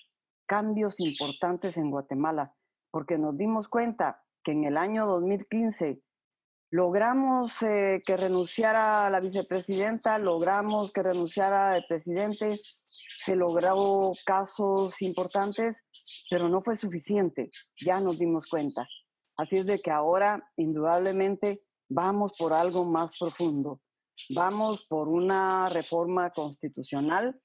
cambios 0.46 1.00
importantes 1.00 1.76
en 1.76 1.90
Guatemala, 1.90 2.54
porque 2.90 3.18
nos 3.18 3.36
dimos 3.36 3.68
cuenta 3.68 4.24
que 4.42 4.52
en 4.52 4.64
el 4.64 4.76
año 4.76 5.06
2015 5.06 6.02
logramos 6.70 7.52
eh, 7.62 8.02
que 8.04 8.16
renunciara 8.16 9.10
la 9.10 9.20
vicepresidenta, 9.20 10.18
logramos 10.18 10.92
que 10.92 11.02
renunciara 11.02 11.76
el 11.76 11.84
presidente, 11.86 12.56
se 13.18 13.36
logró 13.36 14.12
casos 14.24 15.00
importantes, 15.02 15.76
pero 16.30 16.48
no 16.48 16.60
fue 16.60 16.76
suficiente, 16.76 17.50
ya 17.76 18.00
nos 18.00 18.18
dimos 18.18 18.48
cuenta. 18.48 18.88
Así 19.40 19.56
es 19.56 19.64
de 19.64 19.78
que 19.78 19.90
ahora, 19.90 20.52
indudablemente, 20.56 21.60
vamos 21.88 22.32
por 22.38 22.52
algo 22.52 22.84
más 22.84 23.18
profundo. 23.18 23.80
Vamos 24.36 24.84
por 24.84 25.08
una 25.08 25.70
reforma 25.70 26.28
constitucional 26.30 27.40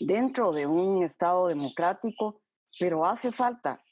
dentro 0.00 0.52
de 0.52 0.66
un 0.66 1.02
Estado 1.02 1.46
democrático, 1.46 2.42
pero 2.78 3.06
hace 3.06 3.32
falta 3.32 3.82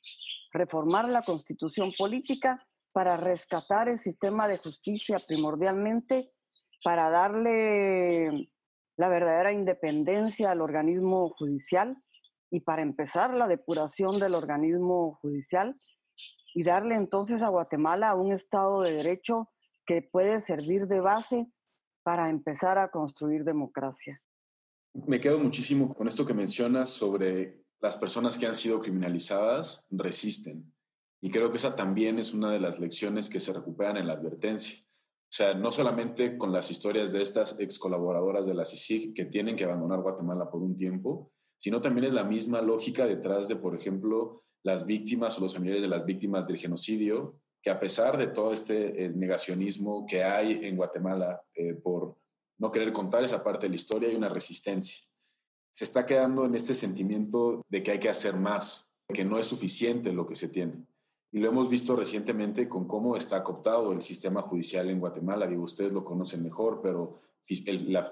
reformar 0.52 1.10
la 1.10 1.22
constitución 1.22 1.90
política 1.96 2.62
para 2.92 3.16
rescatar 3.16 3.88
el 3.88 3.96
sistema 3.96 4.46
de 4.46 4.58
justicia 4.58 5.16
primordialmente, 5.26 6.26
para 6.84 7.08
darle 7.08 8.52
la 8.98 9.08
verdadera 9.08 9.52
independencia 9.52 10.50
al 10.50 10.60
organismo 10.60 11.30
judicial 11.30 11.96
y 12.50 12.60
para 12.60 12.82
empezar 12.82 13.32
la 13.32 13.46
depuración 13.46 14.16
del 14.16 14.34
organismo 14.34 15.14
judicial 15.22 15.74
y 16.54 16.62
darle 16.62 16.94
entonces 16.94 17.42
a 17.42 17.48
Guatemala 17.48 18.14
un 18.14 18.32
Estado 18.32 18.82
de 18.82 18.92
Derecho 18.92 19.48
que 19.86 20.02
puede 20.02 20.40
servir 20.40 20.86
de 20.86 21.00
base 21.00 21.46
para 22.02 22.30
empezar 22.30 22.78
a 22.78 22.90
construir 22.90 23.44
democracia. 23.44 24.20
Me 24.94 25.20
quedo 25.20 25.38
muchísimo 25.38 25.94
con 25.94 26.08
esto 26.08 26.24
que 26.24 26.34
mencionas 26.34 26.90
sobre 26.90 27.64
las 27.80 27.96
personas 27.96 28.38
que 28.38 28.46
han 28.46 28.54
sido 28.54 28.80
criminalizadas 28.80 29.86
resisten. 29.90 30.72
Y 31.20 31.30
creo 31.30 31.50
que 31.50 31.58
esa 31.58 31.76
también 31.76 32.18
es 32.18 32.32
una 32.32 32.50
de 32.50 32.60
las 32.60 32.78
lecciones 32.78 33.28
que 33.28 33.40
se 33.40 33.52
recuperan 33.52 33.96
en 33.96 34.06
la 34.06 34.14
advertencia. 34.14 34.78
O 35.30 35.30
sea, 35.30 35.54
no 35.54 35.70
solamente 35.70 36.38
con 36.38 36.52
las 36.52 36.70
historias 36.70 37.12
de 37.12 37.22
estas 37.22 37.58
ex 37.60 37.78
colaboradoras 37.78 38.46
de 38.46 38.54
la 38.54 38.64
CICIG 38.64 39.14
que 39.14 39.26
tienen 39.26 39.56
que 39.56 39.64
abandonar 39.64 40.00
Guatemala 40.00 40.50
por 40.50 40.62
un 40.62 40.76
tiempo, 40.76 41.32
sino 41.60 41.80
también 41.80 42.06
es 42.06 42.12
la 42.12 42.24
misma 42.24 42.62
lógica 42.62 43.06
detrás 43.06 43.48
de, 43.48 43.56
por 43.56 43.74
ejemplo, 43.74 44.44
las 44.68 44.86
víctimas 44.86 45.36
o 45.36 45.40
los 45.40 45.54
familiares 45.54 45.82
de 45.82 45.88
las 45.88 46.04
víctimas 46.04 46.46
del 46.46 46.58
genocidio, 46.58 47.34
que 47.62 47.70
a 47.70 47.80
pesar 47.80 48.16
de 48.16 48.28
todo 48.28 48.52
este 48.52 49.04
eh, 49.04 49.08
negacionismo 49.08 50.06
que 50.06 50.22
hay 50.22 50.60
en 50.62 50.76
Guatemala 50.76 51.42
eh, 51.54 51.74
por 51.74 52.16
no 52.58 52.70
querer 52.70 52.92
contar 52.92 53.24
esa 53.24 53.42
parte 53.42 53.66
de 53.66 53.70
la 53.70 53.76
historia, 53.76 54.08
hay 54.08 54.14
una 54.14 54.28
resistencia. 54.28 55.06
Se 55.70 55.84
está 55.84 56.04
quedando 56.06 56.44
en 56.44 56.54
este 56.54 56.74
sentimiento 56.74 57.64
de 57.68 57.82
que 57.82 57.92
hay 57.92 57.98
que 57.98 58.08
hacer 58.08 58.36
más, 58.36 58.92
que 59.12 59.24
no 59.24 59.38
es 59.38 59.46
suficiente 59.46 60.12
lo 60.12 60.26
que 60.26 60.36
se 60.36 60.48
tiene. 60.48 60.86
Y 61.30 61.40
lo 61.40 61.48
hemos 61.48 61.68
visto 61.68 61.94
recientemente 61.94 62.68
con 62.68 62.86
cómo 62.86 63.16
está 63.16 63.42
cooptado 63.42 63.92
el 63.92 64.02
sistema 64.02 64.42
judicial 64.42 64.88
en 64.90 65.00
Guatemala. 65.00 65.46
Digo, 65.46 65.62
ustedes 65.62 65.92
lo 65.92 66.04
conocen 66.04 66.42
mejor, 66.42 66.80
pero 66.82 67.20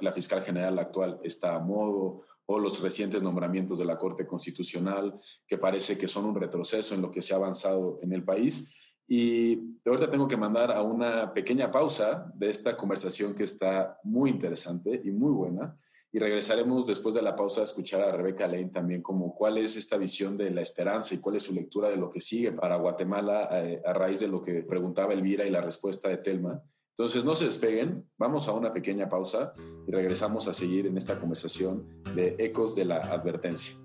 la, 0.01 0.13
fiscal 0.13 0.43
general 0.43 0.79
actual 0.79 1.21
está 1.23 1.55
a 1.55 1.59
modo, 1.59 2.23
o 2.47 2.59
los 2.59 2.81
recientes 2.81 3.23
nombramientos 3.23 3.79
de 3.79 3.85
la 3.85 3.99
Corte 3.99 4.27
Constitucional, 4.27 5.19
que 5.47 5.59
parece 5.59 5.99
que 5.99 6.09
son 6.09 6.25
un 6.25 6.35
retroceso 6.35 6.95
en 6.95 7.03
lo 7.03 7.11
que 7.11 7.23
se 7.23 7.35
ha 7.35 7.37
avanzado 7.37 7.99
en 8.03 8.13
el 8.13 8.25
país. 8.25 8.73
Y 9.09 9.79
ahorita 9.85 10.11
tengo 10.11 10.27
que 10.27 10.37
mandar 10.37 10.73
a 10.73 10.83
una 10.83 11.33
pequeña 11.33 11.71
pausa 11.71 12.31
de 12.35 12.51
esta 12.51 12.77
conversación 12.77 13.35
que 13.35 13.45
está 13.45 13.99
muy 14.05 14.31
interesante 14.31 15.01
y 15.05 15.11
muy 15.11 15.31
buena. 15.31 15.77
Y 16.13 16.19
regresaremos 16.19 16.87
después 16.87 17.15
de 17.15 17.23
la 17.23 17.37
pausa 17.37 17.61
a 17.61 17.65
escuchar 17.65 18.01
a 18.01 18.13
Rebeca 18.13 18.47
Lane 18.47 18.71
también 18.71 19.03
como 19.03 19.35
cuál 19.35 19.59
es 19.59 19.77
esta 19.77 19.97
visión 19.97 20.37
de 20.37 20.51
la 20.51 20.63
esperanza 20.63 21.15
y 21.15 21.19
cuál 21.19 21.37
es 21.37 21.43
su 21.43 21.53
lectura 21.53 21.91
de 21.91 21.97
lo 21.97 22.11
que 22.11 22.21
sigue 22.21 22.53
para 22.53 22.77
Guatemala 22.77 23.49
eh, 23.53 23.83
a 23.85 23.93
raíz 23.93 24.21
de 24.21 24.29
lo 24.29 24.41
que 24.41 24.63
preguntaba 24.63 25.13
Elvira 25.13 25.45
y 25.45 25.51
la 25.51 25.61
respuesta 25.61 26.09
de 26.09 26.19
Telma. 26.19 26.63
Entonces 26.99 27.27
no 27.27 27.35
se 27.35 27.45
despeguen, 27.45 28.09
vamos 28.17 28.49
a 28.49 28.53
una 28.53 28.73
pequeña 28.73 29.07
pausa 29.07 29.53
y 29.87 29.91
regresamos 29.93 30.49
a 30.49 30.55
seguir 30.55 30.87
en 30.87 30.97
esta 30.97 31.21
conversación 31.21 31.87
de 32.15 32.37
Ecos 32.39 32.75
de 32.75 32.87
la 32.87 32.97
Advertencia. 32.97 33.77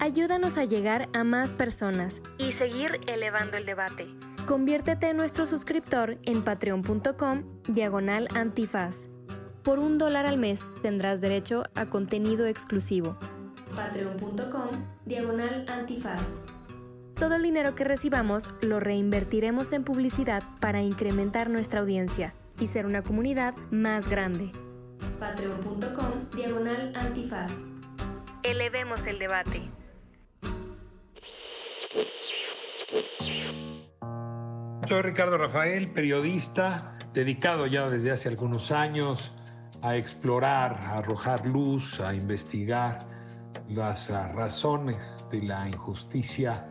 Ayúdanos 0.00 0.58
a 0.58 0.64
llegar 0.64 1.08
a 1.12 1.22
más 1.22 1.54
personas 1.54 2.22
y 2.38 2.52
seguir 2.52 3.00
elevando 3.06 3.56
el 3.56 3.66
debate. 3.66 4.08
Conviértete 4.48 5.10
en 5.10 5.16
nuestro 5.16 5.46
suscriptor 5.46 6.18
en 6.24 6.42
patreon.com 6.42 7.44
diagonal 7.68 8.26
antifaz. 8.34 9.06
Por 9.62 9.78
un 9.78 9.96
dólar 9.96 10.26
al 10.26 10.38
mes 10.38 10.64
tendrás 10.82 11.20
derecho 11.20 11.62
a 11.76 11.86
contenido 11.86 12.46
exclusivo. 12.46 13.16
Patreon.com 13.76 14.70
diagonal 15.04 15.64
antifaz. 15.68 16.34
Todo 17.18 17.36
el 17.36 17.42
dinero 17.42 17.74
que 17.74 17.82
recibamos 17.82 18.46
lo 18.60 18.78
reinvertiremos 18.78 19.72
en 19.72 19.84
publicidad 19.84 20.42
para 20.60 20.82
incrementar 20.82 21.48
nuestra 21.48 21.80
audiencia 21.80 22.34
y 22.60 22.66
ser 22.66 22.84
una 22.84 23.00
comunidad 23.00 23.54
más 23.70 24.08
grande. 24.08 24.52
Patreon.com 25.18 26.28
diagonal 26.36 26.92
antifaz. 26.94 27.52
Elevemos 28.42 29.06
el 29.06 29.18
debate. 29.18 29.62
Soy 34.86 35.00
Ricardo 35.00 35.38
Rafael, 35.38 35.90
periodista, 35.92 36.98
dedicado 37.14 37.66
ya 37.66 37.88
desde 37.88 38.10
hace 38.10 38.28
algunos 38.28 38.70
años 38.70 39.32
a 39.80 39.96
explorar, 39.96 40.78
a 40.82 40.98
arrojar 40.98 41.46
luz, 41.46 41.98
a 41.98 42.14
investigar 42.14 42.98
las 43.70 44.10
ah, 44.10 44.28
razones 44.32 45.24
de 45.30 45.42
la 45.42 45.66
injusticia 45.66 46.68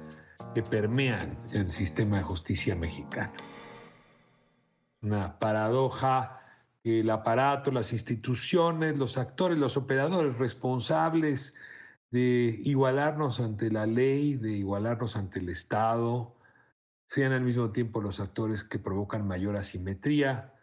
que 0.56 0.64
permean 0.64 1.38
el 1.52 1.70
sistema 1.70 2.18
de 2.18 2.24
justicia 2.24 2.78
mexicano. 2.78 3.34
Una 5.02 5.38
paradoja 5.38 6.42
el 6.86 7.10
aparato, 7.10 7.72
las 7.72 7.92
instituciones, 7.92 8.98
los 8.98 9.18
actores, 9.18 9.58
los 9.58 9.76
operadores 9.76 10.38
responsables 10.38 11.56
de 12.12 12.62
igualarnos 12.64 13.42
ante 13.42 13.70
la 13.70 13.86
ley, 13.86 14.36
de 14.36 14.52
igualarnos 14.52 15.18
ante 15.18 15.40
el 15.40 15.50
Estado, 15.50 16.38
sean 17.08 17.34
al 17.34 17.42
mismo 17.42 17.72
tiempo 17.72 18.02
los 18.02 18.22
actores 18.22 18.64
que 18.64 18.80
provocan 18.80 19.28
mayor 19.28 19.58
asimetría, 19.58 20.54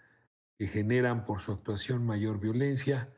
que 0.59 0.68
generan 0.68 1.26
por 1.26 1.40
su 1.40 1.52
actuación 1.52 2.07
mayor 2.07 2.40
violencia 2.40 3.12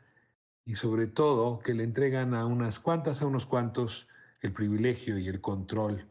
y 0.65 0.75
sobre 0.75 1.07
todo 1.07 1.61
que 1.61 1.75
le 1.75 1.85
entregan 1.85 2.35
a 2.35 2.47
unas 2.47 2.81
cuantas, 2.81 3.23
a 3.23 3.27
unos 3.27 3.47
cuantos, 3.47 4.09
el 4.41 4.53
privilegio 4.53 5.19
y 5.19 5.29
el 5.29 5.41
control 5.41 6.09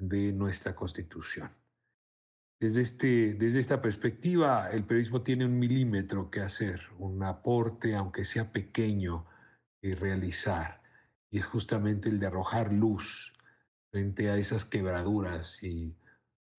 de 0.00 0.32
nuestra 0.32 0.74
Constitución. 0.74 1.50
Desde, 2.60 2.82
este, 2.82 3.34
desde 3.34 3.60
esta 3.60 3.80
perspectiva, 3.80 4.70
el 4.70 4.84
periodismo 4.84 5.22
tiene 5.22 5.46
un 5.46 5.58
milímetro 5.58 6.30
que 6.30 6.40
hacer, 6.40 6.82
un 6.98 7.22
aporte, 7.22 7.94
aunque 7.94 8.24
sea 8.24 8.52
pequeño, 8.52 9.26
que 9.80 9.94
realizar. 9.94 10.82
Y 11.30 11.38
es 11.38 11.46
justamente 11.46 12.08
el 12.08 12.20
de 12.20 12.26
arrojar 12.26 12.72
luz 12.72 13.32
frente 13.90 14.30
a 14.30 14.36
esas 14.36 14.64
quebraduras 14.64 15.62
y 15.62 15.96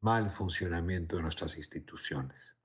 mal 0.01 0.32
funcionamiento 0.32 1.17
de 1.17 1.21
nuestras 1.21 1.56
instituciones. 1.58 2.56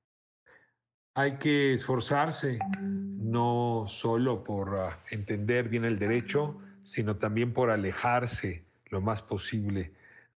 Hay 1.14 1.38
que 1.38 1.74
esforzarse 1.74 2.58
no 2.80 3.86
solo 3.88 4.44
por 4.44 4.76
ah, 4.76 5.02
entender 5.10 5.68
bien 5.68 5.84
el 5.84 5.98
derecho, 5.98 6.60
sino 6.84 7.16
también 7.16 7.52
por 7.52 7.70
alejarse 7.70 8.64
lo 8.86 9.00
más 9.00 9.20
posible 9.20 9.92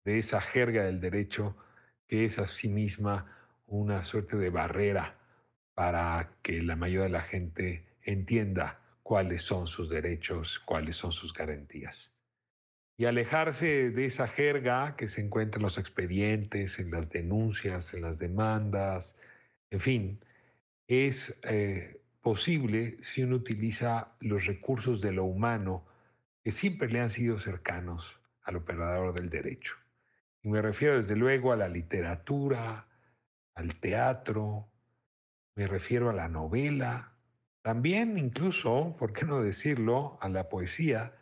de 0.10 0.17
esa 0.17 0.41
jerga 0.41 0.86
del 0.86 1.00
derecho 1.00 1.56
que 2.08 2.26
es 2.26 2.39
a 2.39 2.48
sí 2.48 2.67
misma 2.67 3.28
una 3.67 4.04
suerte 4.04 4.38
de 4.38 4.50
barrera 4.50 5.15
para 5.76 6.32
que 6.41 6.63
la 6.63 6.76
mayoría 6.76 7.04
de 7.04 7.10
la 7.10 7.22
gente 7.22 7.86
entienda 8.02 8.80
cuáles 9.04 9.43
son 9.43 9.67
sus 9.67 9.88
derechos, 9.88 10.58
cuáles 10.58 10.95
son 10.95 11.12
sus 11.12 11.32
garantías. 11.32 12.12
Y 12.98 13.06
alejarse 13.06 13.91
de 13.91 14.06
esa 14.06 14.28
jerga 14.28 14.95
que 14.95 15.08
se 15.08 15.22
encuentra 15.22 15.60
en 15.60 15.63
los 15.63 15.78
expedientes, 15.78 16.80
en 16.80 16.89
las 16.89 17.12
denuncias, 17.12 17.93
en 17.93 18.02
las 18.02 18.17
demandas, 18.17 19.15
en 19.69 19.80
fin, 19.80 20.19
es 20.88 21.39
eh, 21.43 22.02
posible 22.22 22.98
si 23.04 23.22
uno 23.22 23.36
utiliza 23.36 24.15
los 24.22 24.48
recursos 24.48 25.02
de 25.02 25.12
lo 25.12 25.26
humano 25.26 25.86
que 26.43 26.52
siempre 26.52 26.89
le 26.89 27.00
han 27.00 27.12
sido 27.12 27.38
cercanos 27.38 28.19
al 28.41 28.56
operador 28.56 29.13
del 29.13 29.30
derecho. 29.30 29.76
Y 30.43 30.49
me 30.49 30.62
refiero 30.62 30.97
desde 30.97 31.15
luego 31.15 31.52
a 31.52 31.58
la 31.58 31.67
literatura, 31.67 32.88
al 33.56 33.75
teatro, 33.75 34.69
me 35.56 35.67
refiero 35.67 36.10
a 36.10 36.13
la 36.13 36.30
novela, 36.30 37.13
también 37.62 38.17
incluso, 38.17 38.95
¿por 38.97 39.12
qué 39.12 39.25
no 39.25 39.41
decirlo?, 39.41 40.17
a 40.21 40.30
la 40.30 40.47
poesía, 40.47 41.13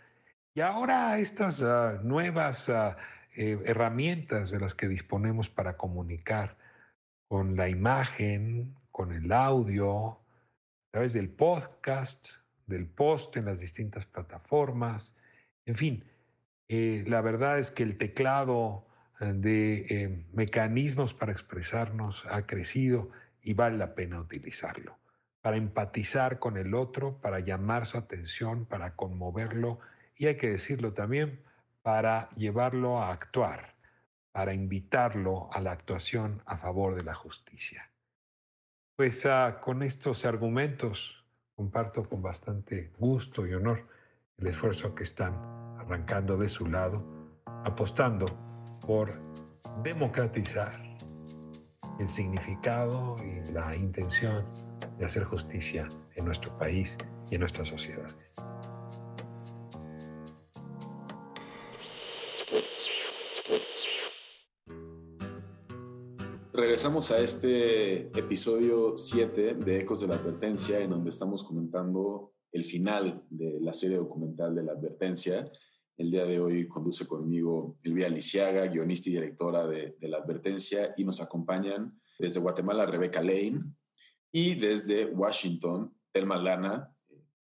y 0.53 0.61
ahora 0.61 1.11
a 1.11 1.19
estas 1.19 1.61
ah, 1.61 1.99
nuevas 2.03 2.69
ah, 2.69 2.97
eh, 3.35 3.59
herramientas 3.65 4.51
de 4.51 4.59
las 4.59 4.75
que 4.75 4.87
disponemos 4.87 5.49
para 5.49 5.77
comunicar 5.77 6.57
con 7.27 7.55
la 7.55 7.69
imagen, 7.69 8.75
con 8.91 9.11
el 9.11 9.31
audio, 9.31 10.09
a 10.09 10.91
través 10.91 11.13
del 11.13 11.29
podcast, 11.29 12.29
del 12.67 12.87
post 12.87 13.37
en 13.37 13.45
las 13.45 13.59
distintas 13.59 14.05
plataformas, 14.05 15.15
en 15.65 15.75
fin, 15.75 16.03
eh, 16.69 17.03
la 17.07 17.21
verdad 17.21 17.59
es 17.59 17.71
que 17.71 17.83
el 17.83 17.97
teclado 17.97 18.87
de 19.19 19.85
eh, 19.89 20.25
mecanismos 20.33 21.13
para 21.13 21.31
expresarnos 21.31 22.25
ha 22.29 22.45
crecido 22.45 23.09
y 23.41 23.53
vale 23.53 23.77
la 23.77 23.95
pena 23.95 24.19
utilizarlo 24.19 24.97
para 25.47 25.55
empatizar 25.55 26.39
con 26.39 26.57
el 26.57 26.73
otro, 26.73 27.21
para 27.21 27.39
llamar 27.39 27.85
su 27.85 27.97
atención, 27.97 28.65
para 28.65 28.97
conmoverlo 28.97 29.79
y 30.17 30.25
hay 30.25 30.35
que 30.35 30.49
decirlo 30.49 30.91
también, 30.91 31.41
para 31.81 32.29
llevarlo 32.35 32.97
a 33.01 33.13
actuar, 33.13 33.75
para 34.33 34.53
invitarlo 34.53 35.49
a 35.53 35.61
la 35.61 35.71
actuación 35.71 36.43
a 36.45 36.57
favor 36.57 36.95
de 36.95 37.03
la 37.03 37.13
justicia. 37.13 37.89
Pues 38.97 39.25
ah, 39.25 39.61
con 39.63 39.83
estos 39.83 40.25
argumentos 40.25 41.23
comparto 41.55 42.09
con 42.09 42.21
bastante 42.21 42.91
gusto 42.97 43.47
y 43.47 43.53
honor 43.53 43.87
el 44.37 44.47
esfuerzo 44.47 44.93
que 44.93 45.03
están 45.03 45.33
arrancando 45.79 46.37
de 46.37 46.49
su 46.49 46.65
lado, 46.65 47.07
apostando 47.63 48.25
por 48.87 49.11
democratizar 49.83 50.71
el 51.99 52.07
significado 52.07 53.15
y 53.19 53.51
la 53.51 53.75
intención 53.75 54.45
de 54.97 55.05
hacer 55.05 55.25
justicia 55.25 55.87
en 56.15 56.25
nuestro 56.25 56.57
país 56.57 56.97
y 57.29 57.35
en 57.35 57.41
nuestras 57.41 57.67
sociedades. 57.67 58.15
Regresamos 66.53 67.11
a 67.11 67.19
este 67.19 68.07
episodio 68.17 68.97
7 68.97 69.55
de 69.55 69.81
Ecos 69.81 70.01
de 70.01 70.07
la 70.07 70.15
Advertencia, 70.15 70.79
en 70.79 70.89
donde 70.89 71.11
estamos 71.11 71.43
comentando 71.43 72.33
el 72.51 72.65
final 72.65 73.23
de 73.29 73.59
la 73.61 73.73
serie 73.73 73.97
documental 73.97 74.55
de 74.55 74.63
la 74.63 74.71
Advertencia. 74.71 75.51
El 75.97 76.11
día 76.11 76.25
de 76.25 76.39
hoy 76.39 76.67
conduce 76.67 77.07
conmigo 77.07 77.77
Elvia 77.81 78.07
Lisiaga, 78.07 78.67
guionista 78.67 79.09
y 79.09 79.13
directora 79.13 79.65
de, 79.65 79.97
de 79.99 80.07
la 80.07 80.17
Advertencia, 80.17 80.93
y 80.95 81.03
nos 81.03 81.21
acompañan 81.21 81.99
desde 82.19 82.39
Guatemala 82.39 82.85
Rebeca 82.85 83.21
Lane 83.21 83.63
y 84.31 84.55
desde 84.55 85.05
Washington 85.05 85.91
Telma 86.11 86.37
Lana, 86.37 86.93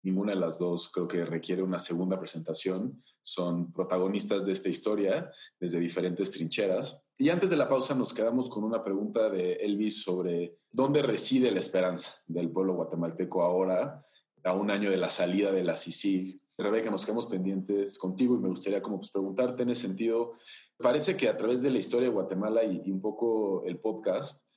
ninguna 0.04 0.34
de 0.34 0.40
las 0.40 0.60
dos 0.60 0.92
creo 0.92 1.08
que 1.08 1.26
requiere 1.26 1.64
una 1.64 1.80
segunda 1.80 2.20
presentación. 2.20 3.04
Son 3.24 3.72
protagonistas 3.72 4.46
de 4.46 4.52
esta 4.52 4.70
historia 4.70 5.32
desde 5.60 5.80
diferentes 5.80 6.30
trincheras. 6.30 7.04
Y 7.18 7.30
antes 7.30 7.50
de 7.50 7.56
la 7.56 7.70
pausa 7.70 7.96
nos 7.96 8.14
quedamos 8.14 8.50
con 8.50 8.64
una 8.64 8.84
pregunta 8.84 9.30
de 9.30 9.54
Elvis 9.54 10.04
sobre 10.04 10.58
dónde 10.72 11.02
reside 11.02 11.52
la 11.52 11.60
esperanza 11.60 12.22
del 12.28 12.52
pueblo 12.52 12.76
guatemalteco 12.76 13.42
ahora, 13.42 14.06
a 14.44 14.54
un 14.54 14.70
año 14.70 14.92
de 14.92 14.98
la 14.98 15.10
salida 15.10 15.52
de 15.52 15.64
la 15.64 15.78
CICIG. 15.78 16.43
Rebeca, 16.58 16.92
nos 16.92 17.06
quedamos 17.06 17.28
pendientes 17.28 17.98
contigo 17.98 18.36
y 18.36 18.40
me 18.40 18.50
gustaría 18.50 18.82
como 18.82 18.98
pues, 18.98 19.12
preguntarte 19.12 19.64
en 19.64 19.70
ese 19.70 19.88
sentido, 19.88 20.34
parece 20.78 21.18
que 21.18 21.30
a 21.30 21.38
través 21.38 21.62
de 21.62 21.72
la 21.72 21.80
historia 21.80 22.10
de 22.10 22.14
Guatemala 22.14 22.64
y, 22.64 22.82
y 22.86 22.92
un 22.92 23.02
poco 23.02 23.64
el 23.66 23.80
podcast, 23.80 24.48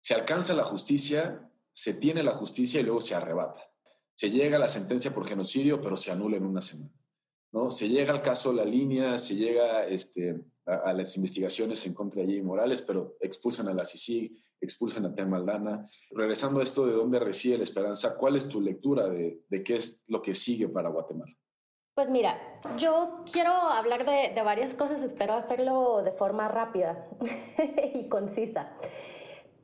se 0.00 0.14
alcanza 0.14 0.54
la 0.54 0.64
justicia, 0.64 1.50
se 1.72 1.94
tiene 1.94 2.22
la 2.22 2.34
justicia 2.34 2.80
y 2.80 2.84
luego 2.84 3.00
se 3.00 3.14
arrebata 3.14 3.74
se 4.14 4.30
llega 4.30 4.56
a 4.56 4.60
la 4.60 4.68
sentencia 4.68 5.12
por 5.12 5.26
genocidio, 5.26 5.80
pero 5.80 5.96
se 5.96 6.12
anula 6.12 6.36
en 6.36 6.46
una 6.46 6.62
semana. 6.62 6.92
¿no? 7.52 7.70
Se 7.70 7.88
llega 7.88 8.12
al 8.12 8.22
caso 8.22 8.52
la 8.52 8.64
línea, 8.64 9.18
se 9.18 9.36
llega 9.36 9.86
este, 9.86 10.40
a, 10.66 10.92
las 10.92 11.16
investigaciones 11.16 11.84
en 11.86 11.94
contra 11.94 12.22
de 12.22 12.28
Jimmy 12.28 12.42
Morales, 12.42 12.82
pero 12.82 13.16
expulsan 13.20 13.68
a 13.68 13.74
la 13.74 13.84
CICIG, 13.84 14.32
expulsan 14.60 15.04
a 15.06 15.14
Tema 15.14 15.36
Aldana. 15.36 15.88
Regresando 16.10 16.60
a 16.60 16.62
esto 16.62 16.86
de 16.86 16.92
dónde 16.92 17.18
reside 17.18 17.58
la 17.58 17.64
esperanza, 17.64 18.16
¿cuál 18.16 18.36
es 18.36 18.48
tu 18.48 18.60
lectura 18.60 19.08
de, 19.08 19.62
qué 19.64 19.76
es 19.76 20.04
lo 20.08 20.22
que 20.22 20.34
sigue 20.34 20.68
para 20.68 20.88
Guatemala? 20.88 21.32
Pues 21.94 22.10
mira, 22.10 22.60
yo 22.76 23.22
quiero 23.30 23.52
hablar 23.52 24.04
de, 24.04 24.34
de 24.34 24.42
varias 24.42 24.74
cosas, 24.74 25.02
espero 25.02 25.34
hacerlo 25.34 26.02
de 26.02 26.10
forma 26.10 26.48
rápida 26.48 27.08
y 27.94 28.08
concisa. 28.08 28.76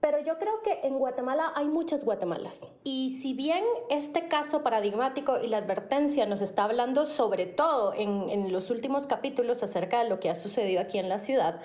Pero 0.00 0.18
yo 0.18 0.38
creo 0.38 0.62
que 0.62 0.80
en 0.84 0.98
Guatemala 0.98 1.52
hay 1.54 1.68
muchas 1.68 2.04
Guatemalas. 2.04 2.66
Y 2.84 3.18
si 3.20 3.34
bien 3.34 3.62
este 3.90 4.28
caso 4.28 4.62
paradigmático 4.62 5.38
y 5.42 5.48
la 5.48 5.58
advertencia 5.58 6.24
nos 6.24 6.40
está 6.40 6.64
hablando 6.64 7.04
sobre 7.04 7.44
todo 7.46 7.92
en, 7.94 8.50
los 8.50 8.70
últimos 8.70 9.06
capítulos 9.06 9.62
acerca 9.62 10.02
de 10.02 10.08
lo 10.08 10.18
que 10.18 10.30
ha 10.30 10.34
sucedido 10.34 10.80
aquí 10.80 10.98
en 10.98 11.08
la 11.08 11.18
ciudad, 11.18 11.60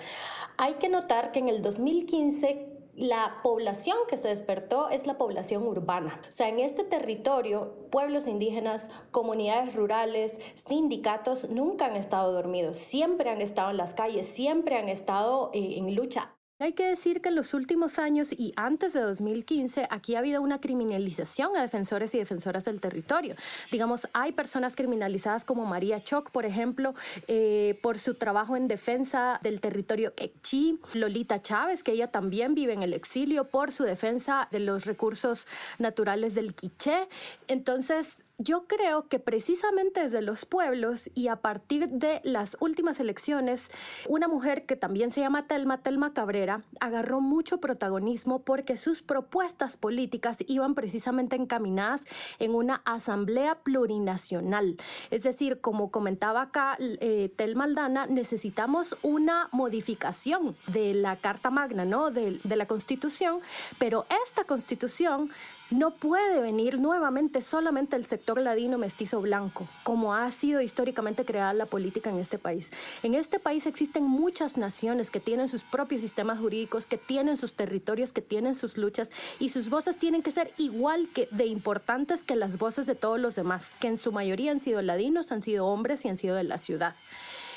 hay 0.58 0.74
que 0.74 0.88
notar 0.88 1.32
que 1.32 1.38
en 1.38 1.48
el 1.48 1.62
2015 1.62 2.74
la 2.94 3.40
población 3.42 3.96
que 4.08 4.16
se 4.16 4.28
despertó 4.28 4.88
es 4.90 5.06
la 5.06 5.18
población 5.18 5.66
urbana. 5.66 6.20
O 6.28 6.32
sea, 6.32 6.48
en 6.48 6.60
este 6.60 6.84
territorio, 6.84 7.74
pueblos 7.90 8.26
indígenas, 8.26 8.90
comunidades 9.10 9.74
rurales, 9.74 10.38
sindicatos 10.54 11.48
nunca 11.50 11.86
han 11.86 11.96
estado 11.96 12.32
dormidos, 12.32 12.78
siempre 12.78 13.30
han 13.30 13.40
estado 13.42 13.70
en 13.70 13.76
las 13.78 13.94
calles, 13.94 14.26
siempre 14.26 14.76
han 14.76 14.88
estado 14.88 15.50
eh, 15.52 15.74
en 15.76 15.94
lucha 15.94 16.35
hay 16.58 16.72
que 16.72 16.86
decir 16.86 17.20
que 17.20 17.28
en 17.28 17.34
los 17.34 17.52
últimos 17.52 17.98
años 17.98 18.32
y 18.32 18.54
antes 18.56 18.94
de 18.94 19.00
2015 19.00 19.88
aquí 19.90 20.14
ha 20.14 20.20
habido 20.20 20.40
una 20.40 20.58
criminalización 20.58 21.54
a 21.54 21.60
defensores 21.60 22.14
y 22.14 22.18
defensoras 22.18 22.64
del 22.64 22.80
territorio. 22.80 23.34
Digamos, 23.70 24.08
hay 24.14 24.32
personas 24.32 24.74
criminalizadas 24.74 25.44
como 25.44 25.66
María 25.66 26.02
Choc, 26.02 26.30
por 26.30 26.46
ejemplo, 26.46 26.94
eh, 27.28 27.78
por 27.82 27.98
su 27.98 28.14
trabajo 28.14 28.56
en 28.56 28.68
defensa 28.68 29.38
del 29.42 29.60
territorio 29.60 30.14
Ekchi, 30.16 30.80
Lolita 30.94 31.42
Chávez, 31.42 31.82
que 31.82 31.92
ella 31.92 32.10
también 32.10 32.54
vive 32.54 32.72
en 32.72 32.82
el 32.82 32.94
exilio 32.94 33.44
por 33.44 33.70
su 33.70 33.84
defensa 33.84 34.48
de 34.50 34.60
los 34.60 34.86
recursos 34.86 35.46
naturales 35.78 36.34
del 36.34 36.54
Quiché. 36.54 37.06
Entonces, 37.48 38.24
yo 38.38 38.66
creo 38.66 39.08
que 39.08 39.18
precisamente 39.18 40.04
desde 40.04 40.20
los 40.20 40.44
pueblos 40.44 41.10
y 41.14 41.28
a 41.28 41.36
partir 41.36 41.88
de 41.88 42.20
las 42.22 42.58
últimas 42.60 43.00
elecciones, 43.00 43.70
una 44.08 44.28
mujer 44.28 44.66
que 44.66 44.76
también 44.76 45.10
se 45.10 45.22
llama 45.22 45.46
Telma, 45.46 45.78
Telma 45.78 46.12
Cabrera, 46.12 46.62
agarró 46.80 47.22
mucho 47.22 47.60
protagonismo 47.60 48.40
porque 48.40 48.76
sus 48.76 49.00
propuestas 49.02 49.78
políticas 49.78 50.38
iban 50.48 50.74
precisamente 50.74 51.34
encaminadas 51.36 52.02
en 52.38 52.54
una 52.54 52.82
asamblea 52.84 53.54
plurinacional. 53.54 54.76
Es 55.10 55.22
decir, 55.22 55.62
como 55.62 55.90
comentaba 55.90 56.42
acá 56.42 56.76
eh, 56.78 57.32
Telma 57.36 57.64
Aldana, 57.64 58.06
necesitamos 58.06 58.98
una 59.00 59.48
modificación 59.52 60.54
de 60.66 60.92
la 60.92 61.16
Carta 61.16 61.50
Magna, 61.50 61.86
¿no? 61.86 62.10
De, 62.10 62.38
de 62.44 62.56
la 62.56 62.66
Constitución, 62.66 63.40
pero 63.78 64.04
esta 64.24 64.44
Constitución 64.44 65.30
no 65.70 65.90
puede 65.90 66.40
venir 66.40 66.78
nuevamente 66.78 67.42
solamente 67.42 67.96
el 67.96 68.04
sector 68.06 68.40
ladino 68.40 68.78
mestizo 68.78 69.20
blanco, 69.20 69.66
como 69.82 70.14
ha 70.14 70.30
sido 70.30 70.60
históricamente 70.60 71.24
creada 71.24 71.52
la 71.54 71.66
política 71.66 72.10
en 72.10 72.18
este 72.18 72.38
país. 72.38 72.70
En 73.02 73.14
este 73.14 73.40
país 73.40 73.66
existen 73.66 74.04
muchas 74.04 74.56
naciones 74.56 75.10
que 75.10 75.20
tienen 75.20 75.48
sus 75.48 75.64
propios 75.64 76.02
sistemas 76.02 76.38
jurídicos, 76.38 76.86
que 76.86 76.98
tienen 76.98 77.36
sus 77.36 77.54
territorios, 77.54 78.12
que 78.12 78.22
tienen 78.22 78.54
sus 78.54 78.76
luchas 78.76 79.10
y 79.40 79.48
sus 79.48 79.68
voces 79.68 79.96
tienen 79.96 80.22
que 80.22 80.30
ser 80.30 80.52
igual 80.56 81.08
que 81.12 81.28
de 81.32 81.46
importantes 81.46 82.22
que 82.22 82.36
las 82.36 82.58
voces 82.58 82.86
de 82.86 82.94
todos 82.94 83.18
los 83.18 83.34
demás, 83.34 83.76
que 83.80 83.88
en 83.88 83.98
su 83.98 84.12
mayoría 84.12 84.52
han 84.52 84.60
sido 84.60 84.82
ladinos, 84.82 85.32
han 85.32 85.42
sido 85.42 85.66
hombres 85.66 86.04
y 86.04 86.08
han 86.08 86.16
sido 86.16 86.36
de 86.36 86.44
la 86.44 86.58
ciudad. 86.58 86.94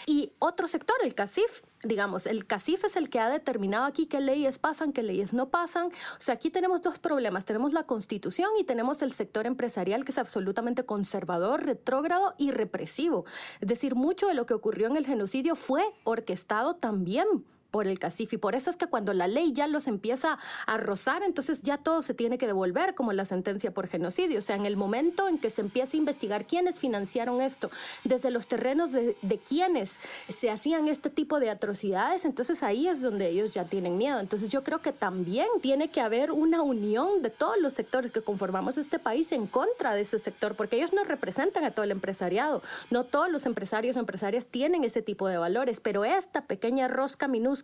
Y 0.05 0.33
otro 0.39 0.67
sector, 0.67 0.95
el 1.03 1.15
CACIF, 1.15 1.63
digamos, 1.83 2.25
el 2.25 2.45
CACIF 2.45 2.85
es 2.85 2.95
el 2.95 3.09
que 3.09 3.19
ha 3.19 3.29
determinado 3.29 3.85
aquí 3.85 4.05
qué 4.05 4.19
leyes 4.19 4.59
pasan, 4.59 4.93
qué 4.93 5.03
leyes 5.03 5.33
no 5.33 5.49
pasan. 5.49 5.87
O 5.87 6.21
sea, 6.21 6.35
aquí 6.35 6.49
tenemos 6.49 6.81
dos 6.81 6.99
problemas. 6.99 7.45
Tenemos 7.45 7.73
la 7.73 7.83
constitución 7.83 8.49
y 8.59 8.63
tenemos 8.63 9.01
el 9.01 9.11
sector 9.11 9.45
empresarial 9.45 10.05
que 10.05 10.11
es 10.11 10.17
absolutamente 10.17 10.85
conservador, 10.85 11.65
retrógrado 11.65 12.35
y 12.37 12.51
represivo. 12.51 13.25
Es 13.61 13.67
decir, 13.67 13.95
mucho 13.95 14.27
de 14.27 14.33
lo 14.33 14.45
que 14.45 14.53
ocurrió 14.53 14.87
en 14.87 14.97
el 14.97 15.05
genocidio 15.05 15.55
fue 15.55 15.83
orquestado 16.03 16.75
también 16.75 17.27
por 17.71 17.87
el 17.87 17.99
CACIF. 17.99 18.33
Y 18.33 18.37
por 18.37 18.55
eso 18.55 18.69
es 18.69 18.75
que 18.75 18.87
cuando 18.87 19.13
la 19.13 19.27
ley 19.27 19.51
ya 19.53 19.67
los 19.67 19.87
empieza 19.87 20.37
a 20.65 20.77
rozar, 20.77 21.23
entonces 21.23 21.61
ya 21.61 21.77
todo 21.77 22.01
se 22.01 22.13
tiene 22.13 22.37
que 22.37 22.47
devolver, 22.47 22.95
como 22.95 23.13
la 23.13 23.25
sentencia 23.25 23.71
por 23.71 23.87
genocidio. 23.87 24.39
O 24.39 24.41
sea, 24.41 24.55
en 24.55 24.65
el 24.65 24.77
momento 24.77 25.27
en 25.27 25.37
que 25.37 25.49
se 25.49 25.61
empieza 25.61 25.95
a 25.95 25.99
investigar 25.99 26.45
quiénes 26.45 26.79
financiaron 26.79 27.41
esto, 27.41 27.69
desde 28.03 28.31
los 28.31 28.47
terrenos 28.47 28.91
de, 28.91 29.15
de 29.21 29.37
quiénes 29.37 29.93
se 30.27 30.49
hacían 30.49 30.87
este 30.87 31.09
tipo 31.09 31.39
de 31.39 31.49
atrocidades, 31.49 32.25
entonces 32.25 32.63
ahí 32.63 32.87
es 32.87 33.01
donde 33.01 33.29
ellos 33.29 33.53
ya 33.53 33.65
tienen 33.65 33.97
miedo. 33.97 34.19
Entonces 34.19 34.49
yo 34.49 34.63
creo 34.63 34.79
que 34.79 34.91
también 34.91 35.47
tiene 35.61 35.89
que 35.89 36.01
haber 36.01 36.31
una 36.31 36.61
unión 36.61 37.21
de 37.21 37.29
todos 37.29 37.59
los 37.59 37.73
sectores 37.73 38.11
que 38.11 38.21
conformamos 38.21 38.77
este 38.77 38.99
país 38.99 39.31
en 39.31 39.47
contra 39.47 39.93
de 39.93 40.01
ese 40.01 40.19
sector, 40.19 40.55
porque 40.55 40.77
ellos 40.77 40.93
no 40.93 41.03
representan 41.03 41.63
a 41.63 41.71
todo 41.71 41.83
el 41.83 41.91
empresariado. 41.91 42.61
No 42.89 43.03
todos 43.03 43.29
los 43.29 43.45
empresarios 43.45 43.95
o 43.95 43.99
empresarias 43.99 44.47
tienen 44.47 44.83
ese 44.83 45.01
tipo 45.01 45.27
de 45.27 45.37
valores, 45.37 45.79
pero 45.79 46.05
esta 46.05 46.41
pequeña 46.41 46.87
rosca 46.87 47.27
minúscula 47.27 47.58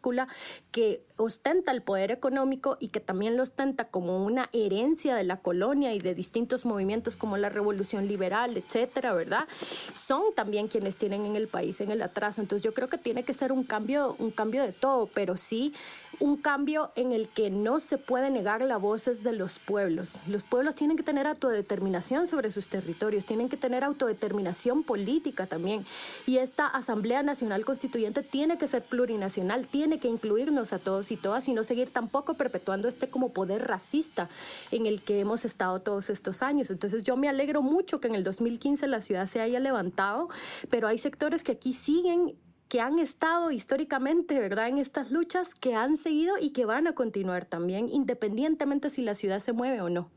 que 0.72 1.06
ostenta 1.18 1.72
el 1.72 1.82
poder 1.82 2.12
económico 2.12 2.78
y 2.80 2.90
que 2.90 3.00
también 3.00 3.38
lo 3.38 3.44
ostenta 3.44 3.86
como 3.86 4.24
una 4.26 4.50
herencia 4.54 5.16
de 5.16 5.24
la 5.24 5.38
colonia 5.38 5.94
y 5.94 6.00
de 6.00 6.16
distintos 6.16 6.66
movimientos 6.66 7.18
como 7.18 7.38
la 7.38 7.50
revolución 7.50 8.08
liberal, 8.08 8.58
etcétera, 8.58 9.14
¿verdad? 9.14 9.48
Son 9.94 10.34
también 10.36 10.68
quienes 10.68 10.98
tienen 10.98 11.26
en 11.26 11.36
el 11.36 11.48
país 11.48 11.82
en 11.82 11.92
el 11.92 12.02
atraso. 12.02 12.42
Entonces 12.42 12.64
yo 12.64 12.74
creo 12.74 12.88
que 12.88 12.98
tiene 12.98 13.24
que 13.24 13.34
ser 13.34 13.52
un 13.52 13.64
cambio, 13.64 14.16
un 14.20 14.32
cambio 14.32 14.64
de 14.64 14.72
todo, 14.72 15.08
pero 15.08 15.38
sí 15.38 15.74
un 16.20 16.38
cambio 16.38 16.92
en 16.96 17.12
el 17.12 17.28
que 17.28 17.50
no 17.50 17.80
se 17.80 17.98
puede 17.98 18.30
negar 18.30 18.62
la 18.62 18.78
voces 18.78 19.24
de 19.24 19.34
los 19.34 19.60
pueblos. 19.60 20.12
Los 20.28 20.44
pueblos 20.44 20.76
tienen 20.76 20.98
que 20.98 21.04
tener 21.04 21.28
autodeterminación 21.28 22.28
sobre 22.28 22.52
sus 22.52 22.68
territorios, 22.68 23.26
tienen 23.26 23.50
que 23.50 23.58
tener 23.58 23.84
autodeterminación 23.84 24.84
política 24.84 25.46
también. 25.46 25.86
Y 26.26 26.38
esta 26.38 26.68
Asamblea 26.68 27.24
Nacional 27.24 27.66
Constituyente 27.66 28.24
tiene 28.24 28.58
que 28.58 28.68
ser 28.68 28.84
plurinacional, 28.84 29.68
tiene 29.68 29.85
que 30.00 30.08
incluirnos 30.08 30.74
a 30.74 30.80
todos 30.80 31.12
y 31.12 31.18
todas 31.18 31.48
y 31.48 31.54
no 31.54 31.64
seguir 31.64 31.90
tampoco 31.90 32.34
perpetuando 32.34 32.88
este 32.88 33.08
como 33.08 33.30
poder 33.30 33.68
racista 33.68 34.30
en 34.72 34.86
el 34.86 35.02
que 35.02 35.20
hemos 35.20 35.46
estado 35.46 35.80
todos 35.80 36.10
estos 36.10 36.42
años. 36.42 36.72
Entonces 36.72 37.04
yo 37.04 37.16
me 37.18 37.30
alegro 37.30 37.62
mucho 37.62 38.00
que 38.00 38.08
en 38.08 38.16
el 38.16 38.24
2015 38.24 38.88
la 38.88 39.02
ciudad 39.02 39.28
se 39.28 39.42
haya 39.42 39.60
levantado, 39.60 40.30
pero 40.70 40.88
hay 40.88 40.98
sectores 40.98 41.44
que 41.44 41.54
aquí 41.54 41.74
siguen 41.74 42.36
que 42.68 42.82
han 42.82 43.00
estado 43.00 43.52
históricamente, 43.52 44.40
¿verdad?, 44.40 44.68
en 44.70 44.80
estas 44.80 45.12
luchas, 45.12 45.54
que 45.54 45.76
han 45.76 45.98
seguido 45.98 46.36
y 46.40 46.50
que 46.50 46.66
van 46.66 46.88
a 46.88 46.94
continuar 46.94 47.46
también, 47.46 47.90
independientemente 47.90 48.90
si 48.90 49.02
la 49.02 49.14
ciudad 49.14 49.40
se 49.40 49.54
mueve 49.54 49.82
o 49.82 49.90
no. 49.90 50.10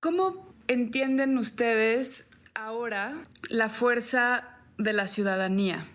¿Cómo 0.00 0.54
entienden 0.68 1.38
ustedes 1.38 2.28
ahora 2.54 3.26
la 3.48 3.68
fuerza 3.68 4.56
de 4.78 4.92
la 4.92 5.08
ciudadanía? 5.08 5.86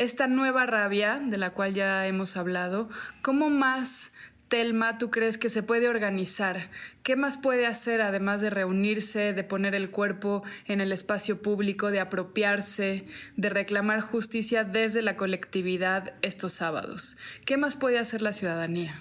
Esta 0.00 0.26
nueva 0.28 0.64
rabia 0.64 1.20
de 1.20 1.36
la 1.36 1.52
cual 1.52 1.74
ya 1.74 2.06
hemos 2.06 2.38
hablado, 2.38 2.88
¿cómo 3.22 3.50
más 3.50 4.14
Telma, 4.48 4.96
¿tú 4.96 5.10
crees 5.10 5.36
que 5.36 5.50
se 5.50 5.62
puede 5.62 5.90
organizar? 5.90 6.70
¿Qué 7.02 7.16
más 7.16 7.36
puede 7.36 7.66
hacer 7.66 8.00
además 8.00 8.40
de 8.40 8.48
reunirse, 8.48 9.34
de 9.34 9.44
poner 9.44 9.74
el 9.74 9.90
cuerpo 9.90 10.42
en 10.64 10.80
el 10.80 10.92
espacio 10.92 11.42
público, 11.42 11.90
de 11.90 12.00
apropiarse, 12.00 13.08
de 13.36 13.50
reclamar 13.50 14.00
justicia 14.00 14.64
desde 14.64 15.02
la 15.02 15.18
colectividad 15.18 16.14
estos 16.22 16.54
sábados? 16.54 17.18
¿Qué 17.44 17.58
más 17.58 17.76
puede 17.76 17.98
hacer 17.98 18.22
la 18.22 18.32
ciudadanía? 18.32 18.94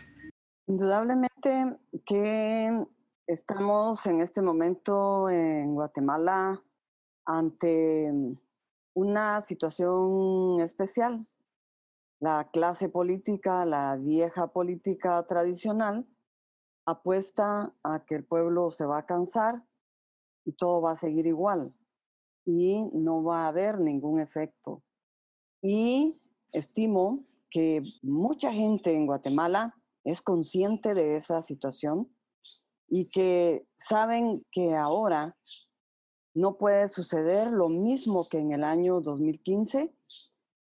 Indudablemente 0.67 1.77
que 2.05 2.77
estamos 3.25 4.05
en 4.05 4.19
este 4.19 4.41
momento 4.41 5.29
en 5.29 5.75
Guatemala 5.75 6.61
ante 7.25 8.11
una 8.99 9.41
situación 9.41 10.59
especial 10.61 11.25
la 12.19 12.49
clase 12.51 12.89
política, 12.89 13.65
la 13.65 13.95
vieja 13.95 14.51
política 14.51 15.25
tradicional, 15.25 16.05
apuesta 16.85 17.73
a 17.83 18.05
que 18.05 18.15
el 18.15 18.25
pueblo 18.25 18.71
se 18.71 18.85
va 18.85 18.99
a 18.99 19.05
cansar 19.05 19.63
y 20.43 20.51
todo 20.53 20.81
va 20.81 20.91
a 20.91 20.97
seguir 20.97 21.27
igual 21.27 21.73
y 22.45 22.83
no 22.93 23.23
va 23.23 23.45
a 23.45 23.47
haber 23.47 23.79
ningún 23.79 24.19
efecto. 24.19 24.83
Y 25.61 26.19
estimo 26.51 27.23
que 27.49 27.81
mucha 28.01 28.51
gente 28.51 28.93
en 28.93 29.05
Guatemala 29.05 29.75
es 30.03 30.21
consciente 30.21 30.93
de 30.93 31.15
esa 31.15 31.41
situación 31.41 32.13
y 32.87 33.07
que 33.07 33.67
saben 33.77 34.45
que 34.51 34.75
ahora 34.75 35.37
no 36.39 36.57
puede 36.57 36.87
suceder 36.87 37.51
lo 37.51 37.67
mismo 37.67 38.29
que 38.29 38.37
en 38.37 38.53
el 38.53 38.63
año 38.63 39.01
2015 39.01 39.93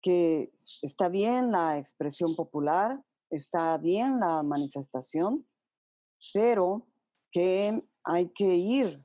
que 0.01 0.51
está 0.83 1.11
bien 1.11 1.51
la 1.51 1.79
expresión 1.79 2.35
popular, 2.35 3.05
está 3.29 3.77
bien 3.77 4.19
la 4.19 4.43
manifestación, 4.43 5.47
pero 6.33 6.87
que 7.31 7.85
hay 8.05 8.29
que 8.31 8.55
ir 8.55 9.05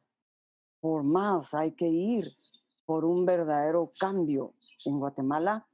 por 0.80 1.04
más, 1.04 1.54
hay 1.54 1.74
que 1.74 1.88
ir 1.90 2.32
por 2.86 3.04
un 3.04 3.26
verdadero 3.26 3.92
cambio 4.00 4.54
en 4.86 4.98
Guatemala, 4.98 5.68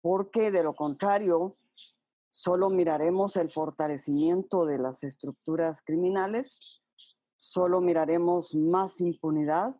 porque 0.00 0.50
de 0.50 0.64
lo 0.64 0.74
contrario, 0.74 1.58
solo 2.30 2.70
miraremos 2.70 3.36
el 3.36 3.50
fortalecimiento 3.50 4.66
de 4.66 4.78
las 4.78 5.04
estructuras 5.04 5.80
criminales, 5.82 6.82
solo 7.36 7.80
miraremos 7.80 8.54
más 8.54 9.00
impunidad. 9.00 9.76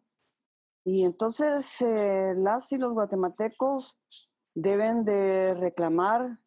Y 0.84 1.04
entonces 1.04 1.80
eh, 1.82 2.34
las 2.36 2.70
y 2.72 2.78
los 2.78 2.94
guatemaltecos 2.94 3.98
deben 4.54 5.04
de 5.04 5.54
reclamar 5.54 6.38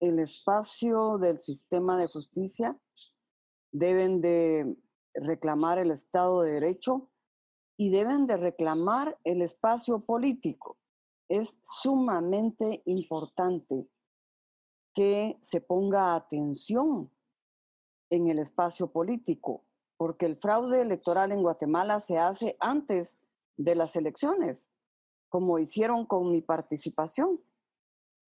el 0.00 0.18
espacio 0.18 1.18
del 1.18 1.38
sistema 1.38 1.98
de 1.98 2.06
justicia, 2.06 2.78
deben 3.72 4.20
de 4.20 4.76
reclamar 5.14 5.78
el 5.78 5.90
Estado 5.90 6.42
de 6.42 6.52
Derecho 6.52 7.10
y 7.76 7.90
deben 7.90 8.26
de 8.26 8.36
reclamar 8.36 9.18
el 9.24 9.42
espacio 9.42 10.04
político. 10.04 10.78
Es 11.28 11.58
sumamente 11.62 12.82
importante 12.86 13.88
que 14.94 15.38
se 15.42 15.60
ponga 15.60 16.14
atención 16.14 17.10
en 18.10 18.28
el 18.28 18.38
espacio 18.38 18.90
político, 18.90 19.64
porque 19.96 20.26
el 20.26 20.36
fraude 20.36 20.80
electoral 20.80 21.32
en 21.32 21.42
Guatemala 21.42 22.00
se 22.00 22.18
hace 22.18 22.56
antes 22.60 23.16
de 23.64 23.74
las 23.74 23.94
elecciones 23.96 24.70
como 25.30 25.58
hicieron 25.58 26.04
con 26.04 26.30
mi 26.30 26.42
participación. 26.42 27.40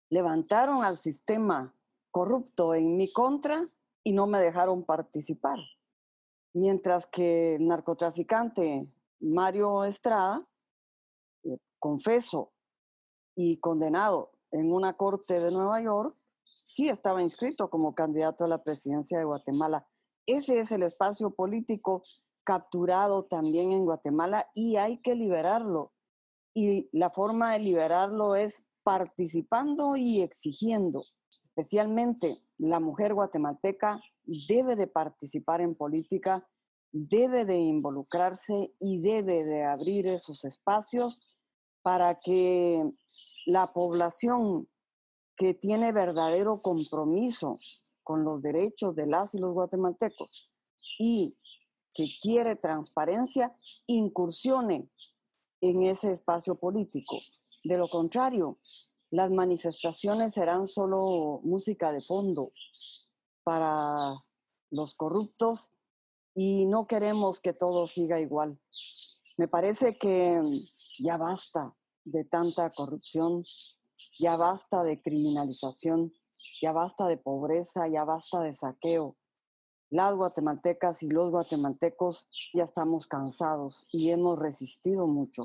Levantaron 0.09 0.83
al 0.83 0.97
sistema 0.97 1.75
corrupto 2.11 2.75
en 2.75 2.95
mi 2.95 3.11
contra 3.11 3.65
y 4.03 4.13
no 4.13 4.27
me 4.27 4.39
dejaron 4.39 4.85
participar. 4.85 5.59
Mientras 6.53 7.07
que 7.07 7.55
el 7.55 7.67
narcotraficante 7.67 8.87
Mario 9.19 9.83
Estrada, 9.85 10.47
eh, 11.43 11.57
confeso 11.79 12.51
y 13.35 13.57
condenado 13.59 14.33
en 14.51 14.71
una 14.71 14.95
corte 14.95 15.39
de 15.39 15.51
Nueva 15.51 15.81
York, 15.81 16.15
sí 16.43 16.89
estaba 16.89 17.23
inscrito 17.23 17.69
como 17.69 17.95
candidato 17.95 18.45
a 18.45 18.49
la 18.49 18.63
presidencia 18.63 19.17
de 19.17 19.25
Guatemala. 19.25 19.87
Ese 20.25 20.59
es 20.59 20.71
el 20.71 20.83
espacio 20.83 21.31
político 21.31 22.01
capturado 22.51 23.23
también 23.23 23.71
en 23.71 23.85
Guatemala 23.85 24.49
y 24.53 24.75
hay 24.75 24.97
que 24.97 25.15
liberarlo 25.15 25.93
y 26.53 26.89
la 26.91 27.09
forma 27.09 27.53
de 27.53 27.59
liberarlo 27.59 28.35
es 28.35 28.61
participando 28.83 29.95
y 29.95 30.19
exigiendo. 30.19 31.05
Especialmente 31.45 32.35
la 32.57 32.81
mujer 32.81 33.13
guatemalteca 33.13 34.01
debe 34.49 34.75
de 34.75 34.87
participar 34.87 35.61
en 35.61 35.75
política, 35.75 36.45
debe 36.91 37.45
de 37.45 37.57
involucrarse 37.57 38.73
y 38.81 38.99
debe 38.99 39.45
de 39.45 39.63
abrir 39.63 40.07
esos 40.07 40.43
espacios 40.43 41.21
para 41.81 42.15
que 42.15 42.83
la 43.45 43.67
población 43.67 44.67
que 45.37 45.53
tiene 45.53 45.93
verdadero 45.93 46.59
compromiso 46.59 47.57
con 48.03 48.25
los 48.25 48.41
derechos 48.41 48.93
de 48.93 49.07
las 49.07 49.33
y 49.35 49.37
los 49.37 49.53
guatemaltecos 49.53 50.53
y 50.99 51.37
que 51.93 52.07
quiere 52.21 52.55
transparencia 52.55 53.55
incursione 53.87 54.89
en 55.61 55.83
ese 55.83 56.13
espacio 56.13 56.55
político. 56.55 57.17
De 57.63 57.77
lo 57.77 57.87
contrario, 57.87 58.57
las 59.11 59.29
manifestaciones 59.29 60.33
serán 60.33 60.67
solo 60.67 61.41
música 61.43 61.91
de 61.91 62.01
fondo 62.01 62.51
para 63.43 64.15
los 64.71 64.95
corruptos 64.95 65.69
y 66.33 66.65
no 66.65 66.87
queremos 66.87 67.39
que 67.39 67.53
todo 67.53 67.87
siga 67.87 68.19
igual. 68.19 68.59
Me 69.37 69.47
parece 69.47 69.97
que 69.97 70.39
ya 70.99 71.17
basta 71.17 71.75
de 72.05 72.23
tanta 72.23 72.69
corrupción, 72.69 73.43
ya 74.19 74.35
basta 74.37 74.83
de 74.83 75.01
criminalización, 75.01 76.13
ya 76.61 76.71
basta 76.71 77.07
de 77.07 77.17
pobreza, 77.17 77.87
ya 77.87 78.03
basta 78.03 78.41
de 78.41 78.53
saqueo. 78.53 79.17
Las 79.91 80.15
guatemaltecas 80.15 81.03
y 81.03 81.09
los 81.09 81.31
guatemaltecos 81.31 82.29
ya 82.53 82.63
estamos 82.63 83.07
cansados 83.07 83.87
y 83.91 84.11
hemos 84.11 84.39
resistido 84.39 85.05
mucho. 85.05 85.43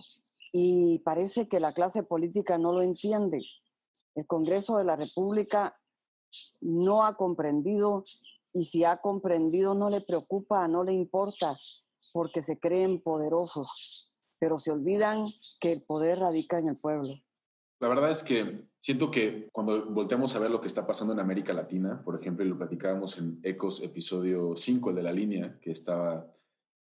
Y 0.52 1.00
parece 1.00 1.48
que 1.48 1.58
la 1.58 1.72
clase 1.72 2.04
política 2.04 2.56
no 2.56 2.72
lo 2.72 2.82
entiende. 2.82 3.42
El 4.14 4.24
Congreso 4.28 4.78
de 4.78 4.84
la 4.84 4.94
República 4.94 5.76
no 6.60 7.04
ha 7.04 7.16
comprendido 7.16 8.04
y 8.52 8.66
si 8.66 8.84
ha 8.84 8.98
comprendido 8.98 9.74
no 9.74 9.90
le 9.90 10.00
preocupa, 10.00 10.68
no 10.68 10.84
le 10.84 10.92
importa, 10.92 11.56
porque 12.12 12.44
se 12.44 12.60
creen 12.60 13.02
poderosos, 13.02 14.12
pero 14.38 14.58
se 14.58 14.70
olvidan 14.70 15.24
que 15.58 15.72
el 15.72 15.82
poder 15.82 16.20
radica 16.20 16.58
en 16.58 16.68
el 16.68 16.76
pueblo. 16.76 17.14
La 17.78 17.88
verdad 17.88 18.10
es 18.10 18.22
que 18.22 18.62
siento 18.78 19.10
que 19.10 19.48
cuando 19.52 19.84
volteamos 19.90 20.34
a 20.34 20.38
ver 20.38 20.50
lo 20.50 20.62
que 20.62 20.66
está 20.66 20.86
pasando 20.86 21.12
en 21.12 21.20
América 21.20 21.52
Latina, 21.52 22.00
por 22.02 22.18
ejemplo, 22.18 22.42
y 22.42 22.48
lo 22.48 22.56
platicábamos 22.56 23.18
en 23.18 23.38
Ecos 23.42 23.82
episodio 23.82 24.56
5, 24.56 24.90
el 24.90 24.96
de 24.96 25.02
la 25.02 25.12
línea, 25.12 25.58
que 25.60 25.72
estaba 25.72 26.26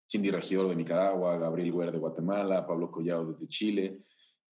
Cindy 0.08 0.30
Regidor 0.30 0.68
de 0.68 0.76
Nicaragua, 0.76 1.36
Gabriel 1.36 1.72
Guerra 1.72 1.90
de 1.90 1.98
Guatemala, 1.98 2.64
Pablo 2.64 2.92
Collado 2.92 3.26
desde 3.26 3.48
Chile, 3.48 4.02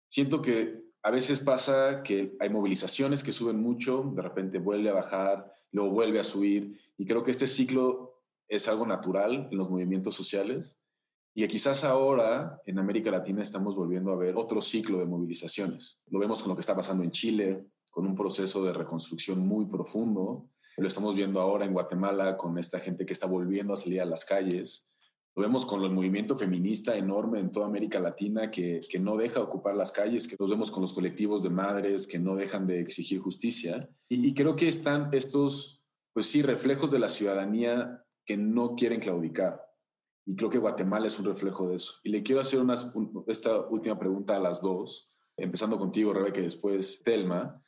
siento 0.09 0.41
que 0.41 0.83
a 1.03 1.11
veces 1.11 1.41
pasa 1.41 2.03
que 2.03 2.35
hay 2.41 2.49
movilizaciones 2.49 3.23
que 3.23 3.33
suben 3.33 3.61
mucho, 3.61 4.11
de 4.15 4.23
repente 4.23 4.59
vuelve 4.59 4.89
a 4.89 4.95
bajar, 4.95 5.53
luego 5.73 5.91
vuelve 5.91 6.21
a 6.21 6.25
subir, 6.25 6.81
y 6.97 7.05
creo 7.05 7.23
que 7.23 7.33
este 7.33 7.47
ciclo 7.47 8.23
es 8.49 8.67
algo 8.67 8.87
natural 8.87 9.49
en 9.51 9.59
los 9.59 9.69
movimientos 9.69 10.15
sociales 10.15 10.80
y 11.35 11.47
quizás 11.47 11.85
ahora 11.85 12.61
en 12.67 12.79
América 12.79 13.11
Latina 13.11 13.43
estamos 13.43 13.77
volviendo 13.77 14.13
a 14.13 14.17
ver 14.17 14.37
otro 14.37 14.61
ciclo 14.61 14.99
de 14.99 15.07
movilizaciones. 15.07 16.01
Lo 16.09 16.19
vemos 16.19 16.43
con 16.43 16.51
lo 16.51 16.57
que 16.57 16.61
está 16.61 16.75
pasando 16.75 17.05
en 17.05 17.13
Chile, 17.13 17.67
con 17.91 18.07
un 18.07 18.17
proceso 18.17 18.65
de 18.65 18.73
reconstrucción 18.73 19.47
muy 19.47 19.67
profundo. 19.67 20.49
Lo 20.77 20.89
estamos 20.89 21.15
viendo 21.15 21.41
ahora 21.41 21.65
en 21.65 21.73
Guatemala 21.73 22.37
con 22.37 22.59
esta 22.59 22.81
gente 22.81 23.07
que 23.07 23.13
está 23.13 23.27
volviendo 23.27 23.73
a 23.73 23.77
salir 23.77 24.01
a 24.01 24.07
las 24.07 24.25
calles. 24.25 24.89
Lo 25.37 25.43
vemos 25.43 25.65
con 25.65 25.85
el 25.85 25.93
movimiento 25.93 26.37
feminista 26.37 26.97
enorme 26.97 27.39
en 27.39 27.53
toda 27.53 27.67
América 27.67 28.01
Latina 28.01 28.51
que, 28.51 28.81
que 28.91 28.99
no 28.99 29.17
deja 29.17 29.41
ocupar 29.41 29.77
las 29.77 29.93
calles, 29.93 30.27
que 30.27 30.37
los 30.37 30.51
vemos 30.51 30.73
con 30.73 30.81
los 30.83 30.93
colectivos 30.93 31.45
de 31.45 31.51
madres 31.51 32.09
que 32.09 32.19
no 32.19 32.35
dejan 32.35 32.67
de 32.67 32.81
exigir 32.81 33.21
justicia. 33.21 33.89
Y, 34.09 34.27
y 34.27 34.35
creo 34.35 34.57
que 34.57 34.69
están 34.69 35.11
estos, 35.13 35.81
pues 36.13 36.27
sí, 36.27 36.43
reflejos 36.43 36.91
de 36.91 36.99
la 36.99 37.09
ciudadanía 37.09 38.05
que 38.27 38.37
no 38.37 38.75
quieren 38.75 39.01
claudicar 39.01 39.70
y 40.27 40.37
creo 40.37 40.51
que 40.51 40.59
Guatemala 40.59 41.07
es 41.07 41.19
un 41.19 41.27
reflejo 41.27 41.69
de 41.69 41.77
eso. 41.77 41.95
Y 42.05 42.11
le 42.11 42.23
quiero 42.23 42.41
hacer 42.41 42.61
una, 42.61 42.75
esta 43.27 43.61
última 43.67 43.99
pregunta 43.99 44.37
a 44.37 44.41
las 44.41 44.61
dos, 44.61 45.11
empezando 45.37 45.79
contigo, 45.79 46.13
Rebeca, 46.13 46.41
y 46.41 46.45
después 46.45 47.03
Telma. 47.03 47.63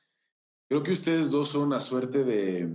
Creo 0.69 0.83
que 0.83 0.93
ustedes 0.93 1.31
dos 1.31 1.49
son 1.49 1.63
una 1.63 1.81
suerte 1.81 2.25
de, 2.25 2.75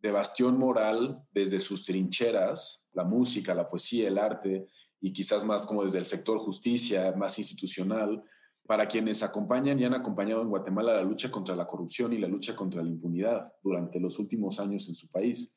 de 0.00 0.10
bastión 0.12 0.58
moral 0.58 1.22
desde 1.32 1.60
sus 1.60 1.84
trincheras, 1.84 2.84
la 2.92 3.04
música, 3.04 3.54
la 3.54 3.68
poesía, 3.68 4.08
el 4.08 4.18
arte, 4.18 4.68
y 5.00 5.12
quizás 5.12 5.44
más 5.44 5.66
como 5.66 5.84
desde 5.84 5.98
el 5.98 6.04
sector 6.04 6.38
justicia, 6.38 7.12
más 7.16 7.38
institucional, 7.38 8.22
para 8.66 8.88
quienes 8.88 9.22
acompañan 9.22 9.78
y 9.78 9.84
han 9.84 9.94
acompañado 9.94 10.42
en 10.42 10.48
Guatemala 10.48 10.94
la 10.94 11.02
lucha 11.02 11.30
contra 11.30 11.54
la 11.54 11.66
corrupción 11.66 12.12
y 12.12 12.18
la 12.18 12.28
lucha 12.28 12.56
contra 12.56 12.82
la 12.82 12.88
impunidad 12.88 13.52
durante 13.62 14.00
los 14.00 14.18
últimos 14.18 14.58
años 14.58 14.88
en 14.88 14.94
su 14.94 15.10
país. 15.10 15.54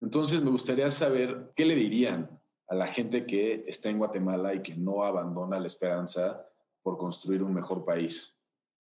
Entonces, 0.00 0.42
me 0.42 0.50
gustaría 0.50 0.90
saber 0.90 1.52
qué 1.54 1.64
le 1.64 1.76
dirían 1.76 2.41
a 2.68 2.74
la 2.74 2.86
gente 2.86 3.26
que 3.26 3.64
está 3.66 3.90
en 3.90 3.98
Guatemala 3.98 4.54
y 4.54 4.62
que 4.62 4.74
no 4.74 5.04
abandona 5.04 5.60
la 5.60 5.66
esperanza 5.66 6.46
por 6.82 6.98
construir 6.98 7.42
un 7.42 7.54
mejor 7.54 7.84
país? 7.84 8.38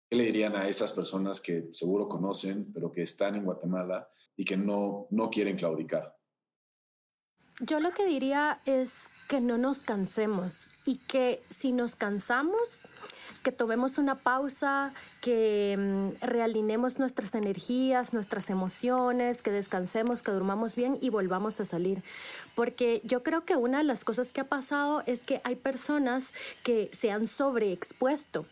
¿Qué 0.08 0.16
le 0.16 0.24
dirían 0.24 0.54
a 0.54 0.68
esas 0.68 0.92
personas 0.92 1.40
que 1.40 1.68
seguro 1.72 2.08
conocen, 2.08 2.72
pero 2.72 2.92
que 2.92 3.02
están 3.02 3.34
en 3.34 3.44
Guatemala 3.44 4.08
y 4.36 4.44
que 4.44 4.56
no, 4.56 5.08
no 5.10 5.30
quieren 5.30 5.56
claudicar? 5.56 6.16
Yo 7.60 7.80
lo 7.80 7.92
que 7.92 8.04
diría 8.04 8.60
es 8.66 9.04
que 9.28 9.40
no 9.40 9.56
nos 9.56 9.78
cansemos 9.78 10.68
y 10.84 10.98
que 10.98 11.42
si 11.48 11.72
nos 11.72 11.96
cansamos, 11.96 12.88
que 13.46 13.52
tomemos 13.52 13.98
una 13.98 14.16
pausa, 14.16 14.92
que 15.20 15.76
mm, 15.78 16.26
realinemos 16.26 16.98
nuestras 16.98 17.32
energías, 17.36 18.12
nuestras 18.12 18.50
emociones, 18.50 19.40
que 19.40 19.52
descansemos, 19.52 20.24
que 20.24 20.32
durmamos 20.32 20.74
bien 20.74 20.98
y 21.00 21.10
volvamos 21.10 21.60
a 21.60 21.64
salir. 21.64 22.02
Porque 22.56 23.00
yo 23.04 23.22
creo 23.22 23.44
que 23.44 23.54
una 23.54 23.78
de 23.78 23.84
las 23.84 24.04
cosas 24.04 24.32
que 24.32 24.40
ha 24.40 24.48
pasado 24.48 25.04
es 25.06 25.20
que 25.22 25.40
hay 25.44 25.54
personas 25.54 26.34
que 26.64 26.90
se 26.92 27.12
han 27.12 27.24
sobreexpuesto 27.24 28.46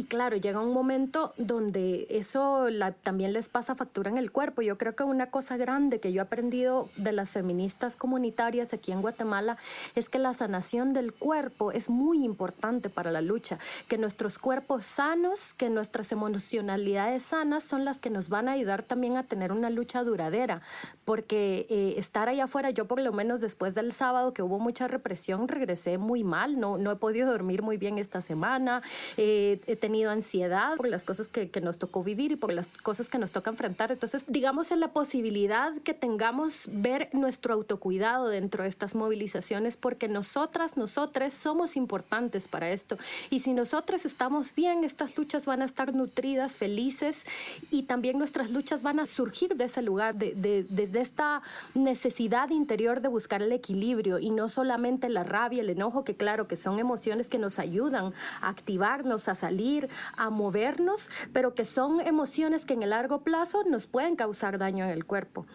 y 0.00 0.04
claro, 0.04 0.34
llega 0.38 0.62
un 0.62 0.72
momento 0.72 1.34
donde 1.36 2.06
eso 2.08 2.68
también 3.02 3.34
les 3.34 3.50
pasa 3.50 3.74
factura 3.74 4.08
en 4.08 4.16
el 4.16 4.32
cuerpo. 4.32 4.62
Yo 4.62 4.78
creo 4.78 4.96
que 4.96 5.02
una 5.02 5.30
cosa 5.30 5.58
grande 5.58 6.00
que 6.00 6.10
yo 6.10 6.22
he 6.22 6.24
aprendido 6.24 6.88
de 6.96 7.12
las 7.12 7.32
feministas 7.32 7.96
comunitarias 7.96 8.72
aquí 8.72 8.92
en 8.92 9.02
Guatemala 9.02 9.58
es 9.94 10.08
que 10.08 10.18
la 10.18 10.32
sanación 10.32 10.94
del 10.94 11.12
cuerpo 11.12 11.70
es 11.70 11.90
muy 11.90 12.24
importante 12.24 12.88
para 12.88 13.10
la 13.10 13.20
lucha, 13.20 13.58
que 13.88 13.98
nuestros 13.98 14.38
cuerpos 14.38 14.86
sanos, 14.86 15.52
que 15.52 15.68
nuestras 15.68 16.12
emocionalidades 16.12 17.22
sanas 17.22 17.62
son 17.62 17.84
las 17.84 18.00
que 18.00 18.08
nos 18.08 18.30
van 18.30 18.48
a 18.48 18.52
ayudar 18.52 18.82
también 18.82 19.18
a 19.18 19.24
tener 19.24 19.52
una 19.52 19.68
lucha 19.68 20.02
duradera, 20.02 20.62
porque 21.10 21.66
eh, 21.68 21.94
estar 21.96 22.28
allá 22.28 22.44
afuera, 22.44 22.70
yo 22.70 22.84
por 22.84 23.00
lo 23.00 23.10
menos 23.12 23.40
después 23.40 23.74
del 23.74 23.90
sábado 23.90 24.32
que 24.32 24.42
hubo 24.42 24.60
mucha 24.60 24.86
represión, 24.86 25.48
regresé 25.48 25.98
muy 25.98 26.22
mal, 26.22 26.60
no, 26.60 26.78
no 26.78 26.92
he 26.92 26.94
podido 26.94 27.32
dormir 27.32 27.62
muy 27.62 27.78
bien 27.78 27.98
esta 27.98 28.20
semana. 28.20 28.80
Eh, 29.16 29.58
tenido 29.80 30.12
ansiedad 30.12 30.76
por 30.76 30.86
las 30.86 31.02
cosas 31.02 31.26
que, 31.26 31.48
que, 31.50 31.60
nos 31.60 31.78
tocó 31.78 32.04
vivir 32.04 32.30
y 32.30 32.36
por 32.36 32.52
las 32.52 32.68
cosas 32.68 33.08
que 33.08 33.18
nos 33.18 33.32
toca 33.32 33.50
enfrentar. 33.50 33.90
Entonces, 33.90 34.24
digamos 34.28 34.70
en 34.70 34.78
la 34.78 34.92
posibilidad 34.92 35.72
que 35.82 35.94
tengamos 35.94 36.68
ver 36.70 37.08
nuestro 37.12 37.54
autocuidado 37.54 38.28
dentro 38.28 38.62
de 38.62 38.68
estas 38.68 38.94
movilizaciones, 38.94 39.76
porque 39.76 40.06
nosotras, 40.06 40.76
nosotras 40.76 41.32
somos 41.32 41.74
importantes 41.74 42.46
para 42.46 42.70
esto. 42.70 42.98
Y 43.30 43.40
si 43.40 43.52
nosotras 43.52 44.04
estamos 44.04 44.54
bien, 44.54 44.84
estas 44.84 45.18
luchas 45.18 45.44
van 45.44 45.62
a 45.62 45.64
estar 45.64 45.92
nutridas, 45.92 46.56
felices 46.56 47.24
y 47.72 47.82
también 47.82 48.16
nuestras 48.16 48.52
luchas 48.52 48.84
van 48.84 49.00
a 49.00 49.06
surgir 49.06 49.56
de 49.56 49.64
ese 49.64 49.82
lugar, 49.82 50.14
de, 50.14 50.34
de, 50.36 50.64
desde 50.68 50.99
esta 51.00 51.42
necesidad 51.74 52.50
interior 52.50 53.00
de 53.00 53.08
buscar 53.08 53.42
el 53.42 53.52
equilibrio 53.52 54.18
y 54.18 54.30
no 54.30 54.48
solamente 54.48 55.08
la 55.08 55.24
rabia, 55.24 55.62
el 55.62 55.70
enojo, 55.70 56.04
que 56.04 56.14
claro 56.14 56.46
que 56.48 56.56
son 56.56 56.78
emociones 56.78 57.28
que 57.28 57.38
nos 57.38 57.58
ayudan 57.58 58.12
a 58.40 58.48
activarnos, 58.48 59.28
a 59.28 59.34
salir 59.34 59.88
a 60.16 60.30
movernos, 60.30 61.10
pero 61.32 61.54
que 61.54 61.64
son 61.64 62.00
emociones 62.00 62.64
que 62.64 62.74
en 62.74 62.82
el 62.82 62.90
largo 62.90 63.20
plazo 63.20 63.64
nos 63.64 63.86
pueden 63.86 64.16
causar 64.16 64.58
daño 64.58 64.84
en 64.84 64.90
el 64.90 65.04
cuerpo. 65.04 65.46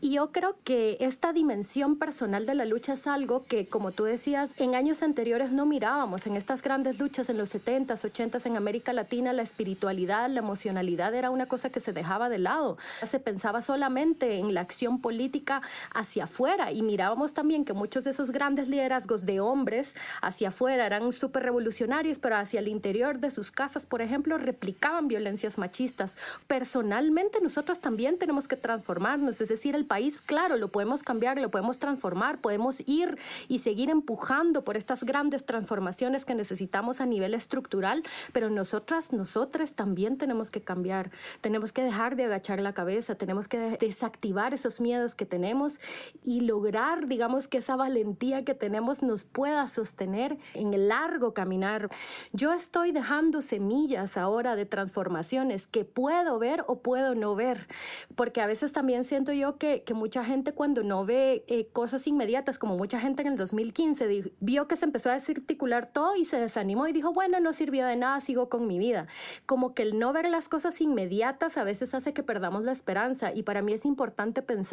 Y 0.00 0.12
yo 0.12 0.32
creo 0.32 0.56
que 0.64 0.96
esta 1.00 1.32
dimensión 1.32 1.96
personal 1.96 2.46
de 2.46 2.54
la 2.54 2.64
lucha 2.64 2.94
es 2.94 3.06
algo 3.06 3.44
que, 3.44 3.66
como 3.66 3.92
tú 3.92 4.04
decías, 4.04 4.54
en 4.58 4.74
años 4.74 5.02
anteriores 5.02 5.52
no 5.52 5.66
mirábamos. 5.66 6.26
En 6.26 6.36
estas 6.36 6.62
grandes 6.62 6.98
luchas 6.98 7.28
en 7.28 7.38
los 7.38 7.54
70s, 7.54 8.10
80s 8.10 8.46
en 8.46 8.56
América 8.56 8.92
Latina, 8.92 9.32
la 9.32 9.42
espiritualidad, 9.42 10.28
la 10.28 10.40
emocionalidad 10.40 11.14
era 11.14 11.30
una 11.30 11.46
cosa 11.46 11.70
que 11.70 11.80
se 11.80 11.92
dejaba 11.92 12.28
de 12.28 12.38
lado. 12.38 12.76
Se 13.04 13.20
pensaba 13.20 13.62
solamente 13.62 14.38
en 14.38 14.54
la 14.54 14.60
acción 14.60 14.93
política 15.00 15.62
hacia 15.94 16.24
afuera. 16.24 16.72
Y 16.72 16.82
mirábamos 16.82 17.34
también 17.34 17.64
que 17.64 17.72
muchos 17.72 18.04
de 18.04 18.10
esos 18.10 18.30
grandes 18.30 18.68
liderazgos 18.68 19.26
de 19.26 19.40
hombres 19.40 19.94
hacia 20.22 20.48
afuera 20.48 20.86
eran 20.86 21.12
súper 21.12 21.42
revolucionarios, 21.42 22.18
pero 22.18 22.36
hacia 22.36 22.60
el 22.60 22.68
interior 22.68 23.18
de 23.18 23.30
sus 23.30 23.50
casas 23.50 23.86
por 23.86 24.02
ejemplo, 24.02 24.38
replicaban 24.38 25.08
violencias 25.08 25.58
machistas. 25.58 26.16
Personalmente, 26.46 27.40
nosotros 27.40 27.80
también 27.80 28.18
tenemos 28.18 28.48
que 28.48 28.56
transformarnos, 28.56 29.40
es 29.40 29.48
decir, 29.48 29.74
el 29.74 29.86
país, 29.86 30.20
claro, 30.20 30.56
lo 30.56 30.68
podemos 30.68 31.02
cambiar, 31.02 31.38
lo 31.38 31.50
podemos 31.50 31.78
transformar, 31.78 32.40
podemos 32.40 32.82
ir 32.86 33.18
y 33.48 33.58
seguir 33.60 33.90
empujando 33.90 34.64
por 34.64 34.76
estas 34.76 35.04
grandes 35.04 35.44
transformaciones 35.46 36.24
que 36.24 36.34
necesitamos 36.34 37.00
a 37.00 37.06
nivel 37.06 37.34
estructural, 37.34 38.02
pero 38.32 38.50
nosotras, 38.50 39.12
nosotras 39.12 39.74
también 39.74 40.18
tenemos 40.18 40.50
que 40.50 40.60
cambiar, 40.60 41.10
tenemos 41.40 41.72
que 41.72 41.82
dejar 41.82 42.16
de 42.16 42.24
agachar 42.24 42.60
la 42.60 42.72
cabeza, 42.72 43.14
tenemos 43.14 43.48
que 43.48 43.76
desactivar 43.80 44.54
esos 44.54 44.73
los 44.74 44.80
miedos 44.80 45.14
que 45.14 45.24
tenemos 45.24 45.80
y 46.24 46.40
lograr, 46.40 47.06
digamos, 47.06 47.46
que 47.46 47.58
esa 47.58 47.76
valentía 47.76 48.44
que 48.44 48.54
tenemos 48.54 49.04
nos 49.04 49.24
pueda 49.24 49.68
sostener 49.68 50.36
en 50.54 50.74
el 50.74 50.88
largo 50.88 51.32
caminar. 51.32 51.90
Yo 52.32 52.52
estoy 52.52 52.90
dejando 52.90 53.40
semillas 53.40 54.16
ahora 54.16 54.56
de 54.56 54.66
transformaciones 54.66 55.68
que 55.68 55.84
puedo 55.84 56.40
ver 56.40 56.64
o 56.66 56.80
puedo 56.80 57.14
no 57.14 57.36
ver, 57.36 57.68
porque 58.16 58.40
a 58.40 58.46
veces 58.46 58.72
también 58.72 59.04
siento 59.04 59.32
yo 59.32 59.58
que, 59.58 59.84
que 59.84 59.94
mucha 59.94 60.24
gente 60.24 60.52
cuando 60.52 60.82
no 60.82 61.04
ve 61.04 61.44
eh, 61.46 61.68
cosas 61.72 62.08
inmediatas, 62.08 62.58
como 62.58 62.76
mucha 62.76 62.98
gente 62.98 63.22
en 63.22 63.28
el 63.28 63.36
2015 63.36 64.32
vio 64.40 64.66
que 64.66 64.74
se 64.74 64.86
empezó 64.86 65.10
a 65.10 65.14
desarticular 65.14 65.86
todo 65.86 66.16
y 66.16 66.24
se 66.24 66.40
desanimó 66.40 66.88
y 66.88 66.92
dijo, 66.92 67.12
bueno, 67.12 67.38
no 67.38 67.52
sirvió 67.52 67.86
de 67.86 67.94
nada, 67.94 68.18
sigo 68.20 68.48
con 68.48 68.66
mi 68.66 68.80
vida. 68.80 69.06
Como 69.46 69.72
que 69.72 69.82
el 69.82 70.00
no 70.00 70.12
ver 70.12 70.28
las 70.28 70.48
cosas 70.48 70.80
inmediatas 70.80 71.58
a 71.58 71.62
veces 71.62 71.94
hace 71.94 72.12
que 72.12 72.24
perdamos 72.24 72.64
la 72.64 72.72
esperanza 72.72 73.32
y 73.32 73.44
para 73.44 73.62
mí 73.62 73.72
es 73.72 73.84
importante 73.84 74.42
pensar, 74.42 74.63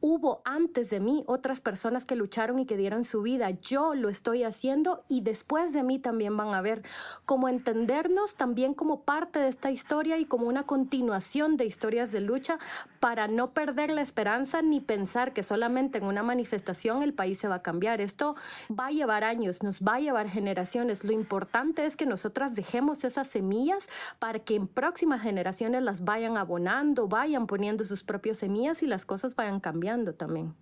hubo 0.00 0.40
antes 0.44 0.90
de 0.90 0.98
mí 0.98 1.24
otras 1.26 1.60
personas 1.60 2.04
que 2.04 2.16
lucharon 2.16 2.58
y 2.58 2.66
que 2.66 2.76
dieron 2.76 3.04
su 3.04 3.22
vida, 3.22 3.50
yo 3.50 3.94
lo 3.94 4.08
estoy 4.08 4.44
haciendo 4.44 5.04
y 5.08 5.20
después 5.20 5.72
de 5.72 5.82
mí 5.82 5.98
también 5.98 6.36
van 6.36 6.54
a 6.54 6.62
ver, 6.62 6.82
como 7.26 7.48
entendernos 7.48 8.36
también 8.36 8.74
como 8.74 9.02
parte 9.02 9.38
de 9.38 9.48
esta 9.48 9.70
historia 9.70 10.18
y 10.18 10.24
como 10.24 10.46
una 10.46 10.64
continuación 10.64 11.56
de 11.56 11.66
historias 11.66 12.12
de 12.12 12.20
lucha 12.20 12.58
para 13.00 13.28
no 13.28 13.52
perder 13.54 13.90
la 13.90 14.02
esperanza 14.02 14.60
ni 14.60 14.80
pensar 14.80 15.32
que 15.32 15.42
solamente 15.42 15.98
en 15.98 16.04
una 16.04 16.22
manifestación 16.22 17.02
el 17.02 17.14
país 17.14 17.38
se 17.38 17.48
va 17.48 17.56
a 17.56 17.62
cambiar. 17.62 18.02
Esto 18.02 18.36
va 18.70 18.88
a 18.88 18.90
llevar 18.90 19.24
años, 19.24 19.62
nos 19.62 19.80
va 19.80 19.94
a 19.94 20.00
llevar 20.00 20.28
generaciones. 20.28 21.02
Lo 21.02 21.12
importante 21.12 21.86
es 21.86 21.96
que 21.96 22.04
nosotras 22.04 22.54
dejemos 22.54 23.02
esas 23.04 23.26
semillas 23.26 23.88
para 24.18 24.38
que 24.38 24.54
en 24.54 24.66
próximas 24.66 25.22
generaciones 25.22 25.82
las 25.82 26.04
vayan 26.04 26.36
abonando, 26.36 27.08
vayan 27.08 27.46
poniendo 27.46 27.84
sus 27.84 28.02
propias 28.02 28.38
semillas 28.38 28.82
y 28.82 28.86
las 28.86 29.06
cosas 29.06 29.34
vayan 29.34 29.60
cambiando 29.60 30.14
también. 30.14 30.54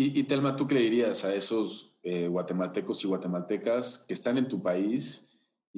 Y, 0.00 0.22
Telma, 0.24 0.54
¿tú 0.54 0.68
qué 0.68 0.76
dirías 0.76 1.24
a 1.24 1.34
esos 1.34 1.96
eh, 2.04 2.28
guatemaltecos 2.28 3.02
y 3.02 3.08
guatemaltecas 3.08 4.04
que 4.06 4.14
están 4.14 4.38
en 4.38 4.46
tu 4.46 4.62
país 4.62 5.27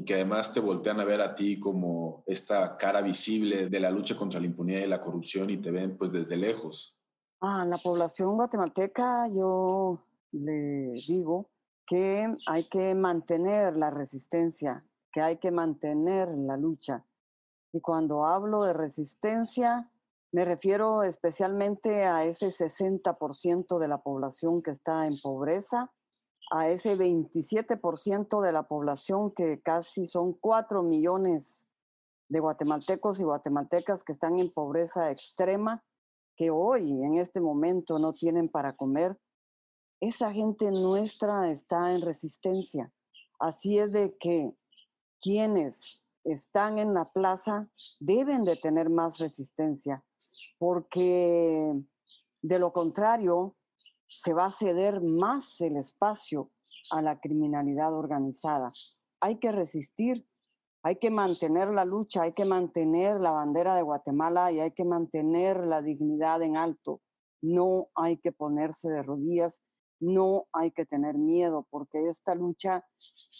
y 0.01 0.05
que 0.07 0.15
además 0.15 0.51
te 0.55 0.61
voltean 0.61 0.99
a 0.99 1.05
ver 1.05 1.21
a 1.21 1.35
ti 1.35 1.61
como 1.61 2.25
esta 2.27 2.79
cara 2.79 3.03
visible 3.03 3.69
de 3.69 3.81
la 3.81 3.91
lucha 3.91 4.17
contra 4.17 4.41
la 4.41 4.47
impunidad 4.47 4.81
y 4.81 4.87
la 4.87 4.99
corrupción 4.99 5.51
y 5.51 5.59
te 5.59 5.71
ven 5.71 5.99
pues 5.99 6.11
desde 6.11 6.39
lejos? 6.39 6.99
A 7.43 7.67
la 7.67 7.77
población 7.77 8.35
guatemalteca 8.35 9.29
yo 9.29 10.01
le 10.33 10.93
digo 11.07 11.51
que 11.87 12.35
hay 12.47 12.65
que 12.71 12.95
mantener 12.95 13.77
la 13.77 13.91
resistencia, 13.91 14.87
que 15.13 15.21
hay 15.21 15.37
que 15.37 15.51
mantener 15.51 16.29
la 16.31 16.57
lucha. 16.57 17.05
Y 17.71 17.83
cuando 17.83 18.25
hablo 18.25 18.63
de 18.63 18.73
resistencia, 18.73 19.91
me 20.33 20.47
refiero 20.47 21.03
especialmente 21.03 22.07
a 22.07 22.25
ese 22.25 22.47
60% 22.47 23.79
de 23.79 23.89
la 23.89 23.99
población 23.99 24.63
que 24.63 24.71
está 24.71 25.07
en 25.07 25.13
pobreza, 25.23 25.93
a 26.51 26.69
ese 26.69 26.97
27% 26.97 28.41
de 28.43 28.53
la 28.53 28.65
población 28.65 29.33
que 29.33 29.61
casi 29.61 30.07
son 30.07 30.35
4 30.35 30.83
millones 30.83 31.67
de 32.29 32.41
guatemaltecos 32.41 33.21
y 33.21 33.25
guatemaltecas 33.25 34.03
que 34.03 34.13
están 34.13 34.39
en 34.39 34.53
pobreza 34.53 35.11
extrema, 35.11 35.85
que 36.37 36.51
hoy, 36.51 37.03
en 37.03 37.19
este 37.19 37.41
momento, 37.41 37.99
no 37.99 38.13
tienen 38.13 38.49
para 38.49 38.75
comer. 38.75 39.19
Esa 40.01 40.33
gente 40.33 40.71
nuestra 40.71 41.51
está 41.51 41.93
en 41.93 42.03
resistencia. 42.03 42.93
Así 43.39 43.79
es 43.79 43.93
de 43.93 44.17
que 44.19 44.53
quienes 45.21 46.07
están 46.25 46.79
en 46.79 46.95
la 46.95 47.11
plaza 47.11 47.69
deben 48.01 48.45
de 48.45 48.57
tener 48.57 48.91
más 48.91 49.19
resistencia 49.19 50.05
porque 50.61 51.75
de 52.43 52.59
lo 52.59 52.73
contrario 52.73 53.57
se 54.11 54.35
va 54.35 54.47
a 54.47 54.51
ceder 54.51 55.01
más 55.01 55.61
el 55.61 55.77
espacio 55.77 56.51
a 56.91 57.01
la 57.01 57.21
criminalidad 57.21 57.95
organizada. 57.95 58.73
Hay 59.21 59.39
que 59.39 59.53
resistir, 59.53 60.27
hay 60.83 60.97
que 60.97 61.11
mantener 61.11 61.69
la 61.69 61.85
lucha, 61.85 62.23
hay 62.23 62.33
que 62.33 62.45
mantener 62.45 63.21
la 63.21 63.31
bandera 63.31 63.77
de 63.77 63.83
Guatemala 63.83 64.51
y 64.51 64.61
hay 64.61 64.73
que 64.73 64.85
mantener 64.85 65.65
la 65.65 65.81
dignidad 65.81 66.43
en 66.43 66.57
alto. 66.57 67.01
No 67.41 67.89
hay 67.95 68.17
que 68.17 68.33
ponerse 68.33 68.89
de 68.89 69.03
rodillas, 69.03 69.61
no 70.01 70.47
hay 70.53 70.73
que 70.73 70.87
tener 70.87 71.17
miedo, 71.17 71.67
porque 71.71 72.09
esta 72.09 72.35
lucha, 72.35 72.85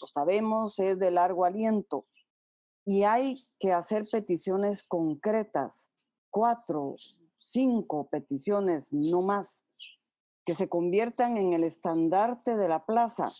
lo 0.01 0.07
sabemos, 0.07 0.79
es 0.79 0.97
de 0.99 1.11
largo 1.11 1.45
aliento 1.45 2.05
y 2.85 3.03
hay 3.03 3.35
que 3.59 3.73
hacer 3.73 4.07
peticiones 4.09 4.83
concretas 4.83 5.89
cuatro, 6.29 6.95
cinco 7.39 8.07
peticiones, 8.09 8.93
no 8.93 9.21
más, 9.21 9.63
que 10.45 10.53
se 10.55 10.67
conviertan 10.69 11.37
en 11.37 11.53
el 11.53 11.63
estandarte 11.63 12.57
de 12.57 12.67
la 12.67 12.85
plaza. 12.85 13.31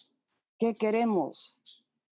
¿Qué 0.57 0.73
queremos? 0.73 1.61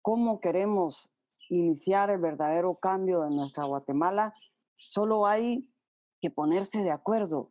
¿Cómo 0.02 0.40
queremos 0.40 1.10
iniciar 1.48 2.10
el 2.10 2.20
verdadero 2.20 2.76
cambio 2.76 3.22
de 3.22 3.30
nuestra 3.30 3.64
Guatemala? 3.64 4.34
Solo 4.74 5.26
hay 5.26 5.68
que 6.20 6.30
ponerse 6.30 6.82
de 6.82 6.92
acuerdo. 6.92 7.50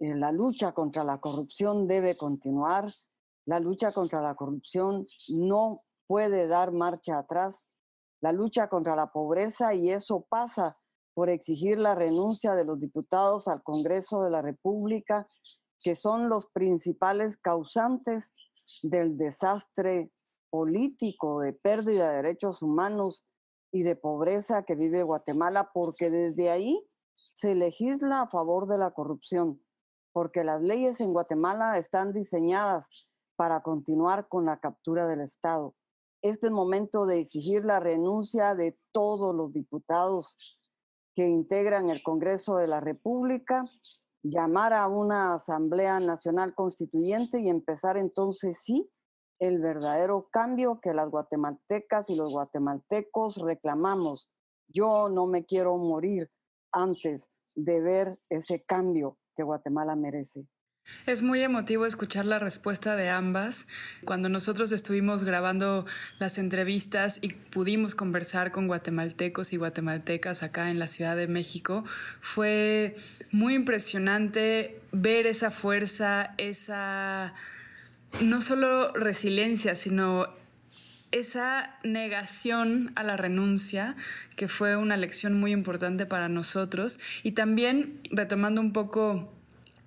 Eh, 0.00 0.14
la 0.14 0.32
lucha 0.32 0.72
contra 0.72 1.04
la 1.04 1.18
corrupción 1.18 1.86
debe 1.86 2.16
continuar. 2.16 2.86
La 3.46 3.60
lucha 3.60 3.92
contra 3.92 4.20
la 4.20 4.34
corrupción 4.34 5.06
no 5.30 5.82
puede 6.06 6.46
dar 6.46 6.72
marcha 6.72 7.18
atrás. 7.18 7.66
La 8.20 8.32
lucha 8.32 8.68
contra 8.68 8.96
la 8.96 9.12
pobreza, 9.12 9.74
y 9.74 9.90
eso 9.90 10.26
pasa 10.28 10.76
por 11.14 11.30
exigir 11.30 11.78
la 11.78 11.94
renuncia 11.94 12.54
de 12.54 12.64
los 12.64 12.78
diputados 12.78 13.48
al 13.48 13.62
Congreso 13.62 14.22
de 14.22 14.30
la 14.30 14.42
República, 14.42 15.28
que 15.80 15.96
son 15.96 16.28
los 16.28 16.46
principales 16.46 17.36
causantes 17.36 18.32
del 18.82 19.16
desastre 19.16 20.10
político, 20.50 21.40
de 21.40 21.52
pérdida 21.52 22.10
de 22.10 22.16
derechos 22.16 22.62
humanos 22.62 23.26
y 23.70 23.82
de 23.82 23.96
pobreza 23.96 24.62
que 24.62 24.74
vive 24.74 25.02
Guatemala, 25.02 25.70
porque 25.72 26.10
desde 26.10 26.50
ahí 26.50 26.82
se 27.34 27.54
legisla 27.54 28.22
a 28.22 28.28
favor 28.28 28.66
de 28.66 28.78
la 28.78 28.90
corrupción, 28.92 29.62
porque 30.12 30.42
las 30.42 30.62
leyes 30.62 31.00
en 31.00 31.12
Guatemala 31.12 31.78
están 31.78 32.12
diseñadas 32.12 33.12
para 33.36 33.62
continuar 33.62 34.26
con 34.28 34.46
la 34.46 34.58
captura 34.58 35.06
del 35.06 35.20
Estado. 35.20 35.74
Este 36.22 36.48
es 36.48 36.52
momento 36.52 37.06
de 37.06 37.20
exigir 37.20 37.64
la 37.64 37.78
renuncia 37.78 38.56
de 38.56 38.76
todos 38.90 39.34
los 39.34 39.52
diputados 39.52 40.64
que 41.14 41.28
integran 41.28 41.90
el 41.90 42.02
Congreso 42.02 42.56
de 42.56 42.66
la 42.66 42.80
República, 42.80 43.64
llamar 44.22 44.72
a 44.72 44.88
una 44.88 45.34
Asamblea 45.34 46.00
Nacional 46.00 46.54
Constituyente 46.54 47.40
y 47.40 47.48
empezar 47.48 47.96
entonces 47.96 48.58
sí 48.62 48.90
el 49.38 49.60
verdadero 49.60 50.28
cambio 50.32 50.80
que 50.80 50.92
las 50.92 51.08
guatemaltecas 51.08 52.10
y 52.10 52.16
los 52.16 52.30
guatemaltecos 52.30 53.36
reclamamos. 53.36 54.30
Yo 54.68 55.08
no 55.08 55.26
me 55.26 55.44
quiero 55.44 55.76
morir 55.76 56.30
antes 56.72 57.28
de 57.54 57.80
ver 57.80 58.18
ese 58.28 58.64
cambio 58.64 59.16
que 59.36 59.44
Guatemala 59.44 59.96
merece. 59.96 60.46
Es 61.06 61.22
muy 61.22 61.40
emotivo 61.40 61.86
escuchar 61.86 62.26
la 62.26 62.38
respuesta 62.38 62.94
de 62.94 63.08
ambas. 63.08 63.66
Cuando 64.04 64.28
nosotros 64.28 64.72
estuvimos 64.72 65.24
grabando 65.24 65.86
las 66.18 66.36
entrevistas 66.36 67.18
y 67.22 67.30
pudimos 67.30 67.94
conversar 67.94 68.52
con 68.52 68.66
guatemaltecos 68.66 69.52
y 69.52 69.56
guatemaltecas 69.56 70.42
acá 70.42 70.70
en 70.70 70.78
la 70.78 70.86
Ciudad 70.86 71.16
de 71.16 71.26
México, 71.26 71.84
fue 72.20 72.94
muy 73.30 73.54
impresionante 73.54 74.82
ver 74.92 75.26
esa 75.26 75.50
fuerza, 75.50 76.34
esa 76.36 77.32
no 78.20 78.40
solo 78.42 78.92
resiliencia, 78.92 79.76
sino 79.76 80.28
esa 81.10 81.78
negación 81.84 82.92
a 82.96 83.02
la 83.02 83.16
renuncia, 83.16 83.96
que 84.36 84.48
fue 84.48 84.76
una 84.76 84.96
lección 84.96 85.38
muy 85.40 85.52
importante 85.52 86.04
para 86.04 86.28
nosotros. 86.28 87.00
Y 87.22 87.32
también, 87.32 88.00
retomando 88.10 88.60
un 88.60 88.72
poco 88.72 89.37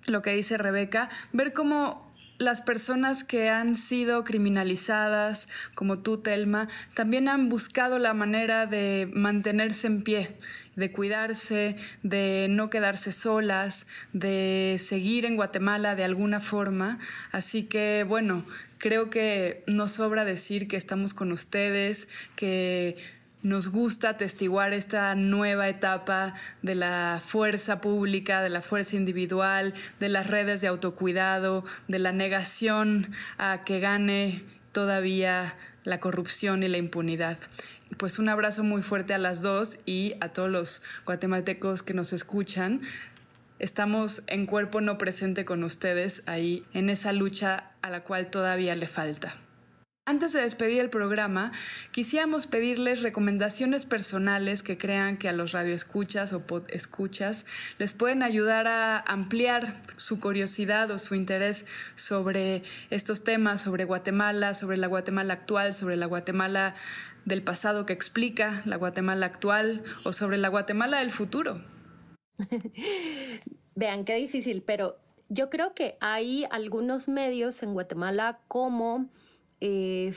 lo 0.06 0.22
que 0.22 0.34
dice 0.34 0.58
Rebeca, 0.58 1.08
ver 1.32 1.52
cómo 1.52 2.12
las 2.38 2.60
personas 2.60 3.24
que 3.24 3.48
han 3.48 3.74
sido 3.74 4.24
criminalizadas, 4.24 5.48
como 5.74 6.00
tú, 6.00 6.18
Telma, 6.18 6.68
también 6.94 7.28
han 7.28 7.48
buscado 7.48 7.98
la 7.98 8.14
manera 8.14 8.66
de 8.66 9.08
mantenerse 9.12 9.86
en 9.86 10.02
pie, 10.02 10.36
de 10.76 10.90
cuidarse, 10.90 11.76
de 12.02 12.46
no 12.50 12.70
quedarse 12.70 13.12
solas, 13.12 13.86
de 14.12 14.76
seguir 14.78 15.24
en 15.24 15.36
Guatemala 15.36 15.94
de 15.94 16.04
alguna 16.04 16.40
forma. 16.40 16.98
Así 17.30 17.64
que, 17.64 18.04
bueno, 18.08 18.44
creo 18.78 19.10
que 19.10 19.62
no 19.66 19.88
sobra 19.88 20.24
decir 20.24 20.68
que 20.68 20.76
estamos 20.76 21.14
con 21.14 21.30
ustedes, 21.32 22.08
que 22.34 22.96
nos 23.42 23.68
gusta 23.68 24.10
atestiguar 24.10 24.72
esta 24.72 25.14
nueva 25.14 25.68
etapa 25.68 26.34
de 26.62 26.74
la 26.74 27.20
fuerza 27.24 27.80
pública, 27.80 28.40
de 28.40 28.50
la 28.50 28.62
fuerza 28.62 28.96
individual, 28.96 29.74
de 29.98 30.08
las 30.08 30.28
redes 30.28 30.60
de 30.60 30.68
autocuidado, 30.68 31.64
de 31.88 31.98
la 31.98 32.12
negación 32.12 33.12
a 33.38 33.62
que 33.64 33.80
gane 33.80 34.44
todavía 34.70 35.56
la 35.84 36.00
corrupción 36.00 36.62
y 36.62 36.68
la 36.68 36.78
impunidad. 36.78 37.38
Pues 37.98 38.18
un 38.18 38.28
abrazo 38.28 38.64
muy 38.64 38.82
fuerte 38.82 39.12
a 39.12 39.18
las 39.18 39.42
dos 39.42 39.78
y 39.84 40.14
a 40.20 40.28
todos 40.28 40.50
los 40.50 40.82
guatemaltecos 41.04 41.82
que 41.82 41.94
nos 41.94 42.12
escuchan. 42.12 42.80
estamos 43.58 44.24
en 44.26 44.46
cuerpo 44.46 44.80
no 44.80 44.98
presente 44.98 45.44
con 45.44 45.62
ustedes 45.62 46.24
ahí 46.26 46.64
en 46.72 46.90
esa 46.90 47.12
lucha 47.12 47.70
a 47.80 47.90
la 47.90 48.02
cual 48.02 48.28
todavía 48.28 48.74
le 48.74 48.86
falta. 48.86 49.36
Antes 50.04 50.32
de 50.32 50.40
despedir 50.40 50.80
el 50.80 50.90
programa, 50.90 51.52
quisiéramos 51.92 52.48
pedirles 52.48 53.02
recomendaciones 53.02 53.86
personales 53.86 54.64
que 54.64 54.76
crean 54.76 55.16
que 55.16 55.28
a 55.28 55.32
los 55.32 55.52
radioescuchas 55.52 56.32
o 56.32 56.42
escuchas 56.70 57.46
les 57.78 57.92
pueden 57.92 58.24
ayudar 58.24 58.66
a 58.66 58.98
ampliar 58.98 59.80
su 59.98 60.18
curiosidad 60.18 60.90
o 60.90 60.98
su 60.98 61.14
interés 61.14 61.66
sobre 61.94 62.64
estos 62.90 63.22
temas, 63.22 63.60
sobre 63.60 63.84
Guatemala, 63.84 64.54
sobre 64.54 64.76
la 64.76 64.88
Guatemala 64.88 65.34
actual, 65.34 65.72
sobre 65.72 65.94
la 65.94 66.06
Guatemala 66.06 66.74
del 67.24 67.44
pasado 67.44 67.86
que 67.86 67.92
explica 67.92 68.62
la 68.64 68.78
Guatemala 68.78 69.26
actual 69.26 69.84
o 70.04 70.12
sobre 70.12 70.36
la 70.36 70.48
Guatemala 70.48 70.98
del 70.98 71.12
futuro. 71.12 71.62
Vean 73.76 74.04
qué 74.04 74.16
difícil, 74.16 74.64
pero 74.66 74.98
yo 75.28 75.48
creo 75.48 75.74
que 75.74 75.96
hay 76.00 76.44
algunos 76.50 77.06
medios 77.06 77.62
en 77.62 77.72
Guatemala 77.72 78.40
como 78.48 79.08
eh, 79.64 80.12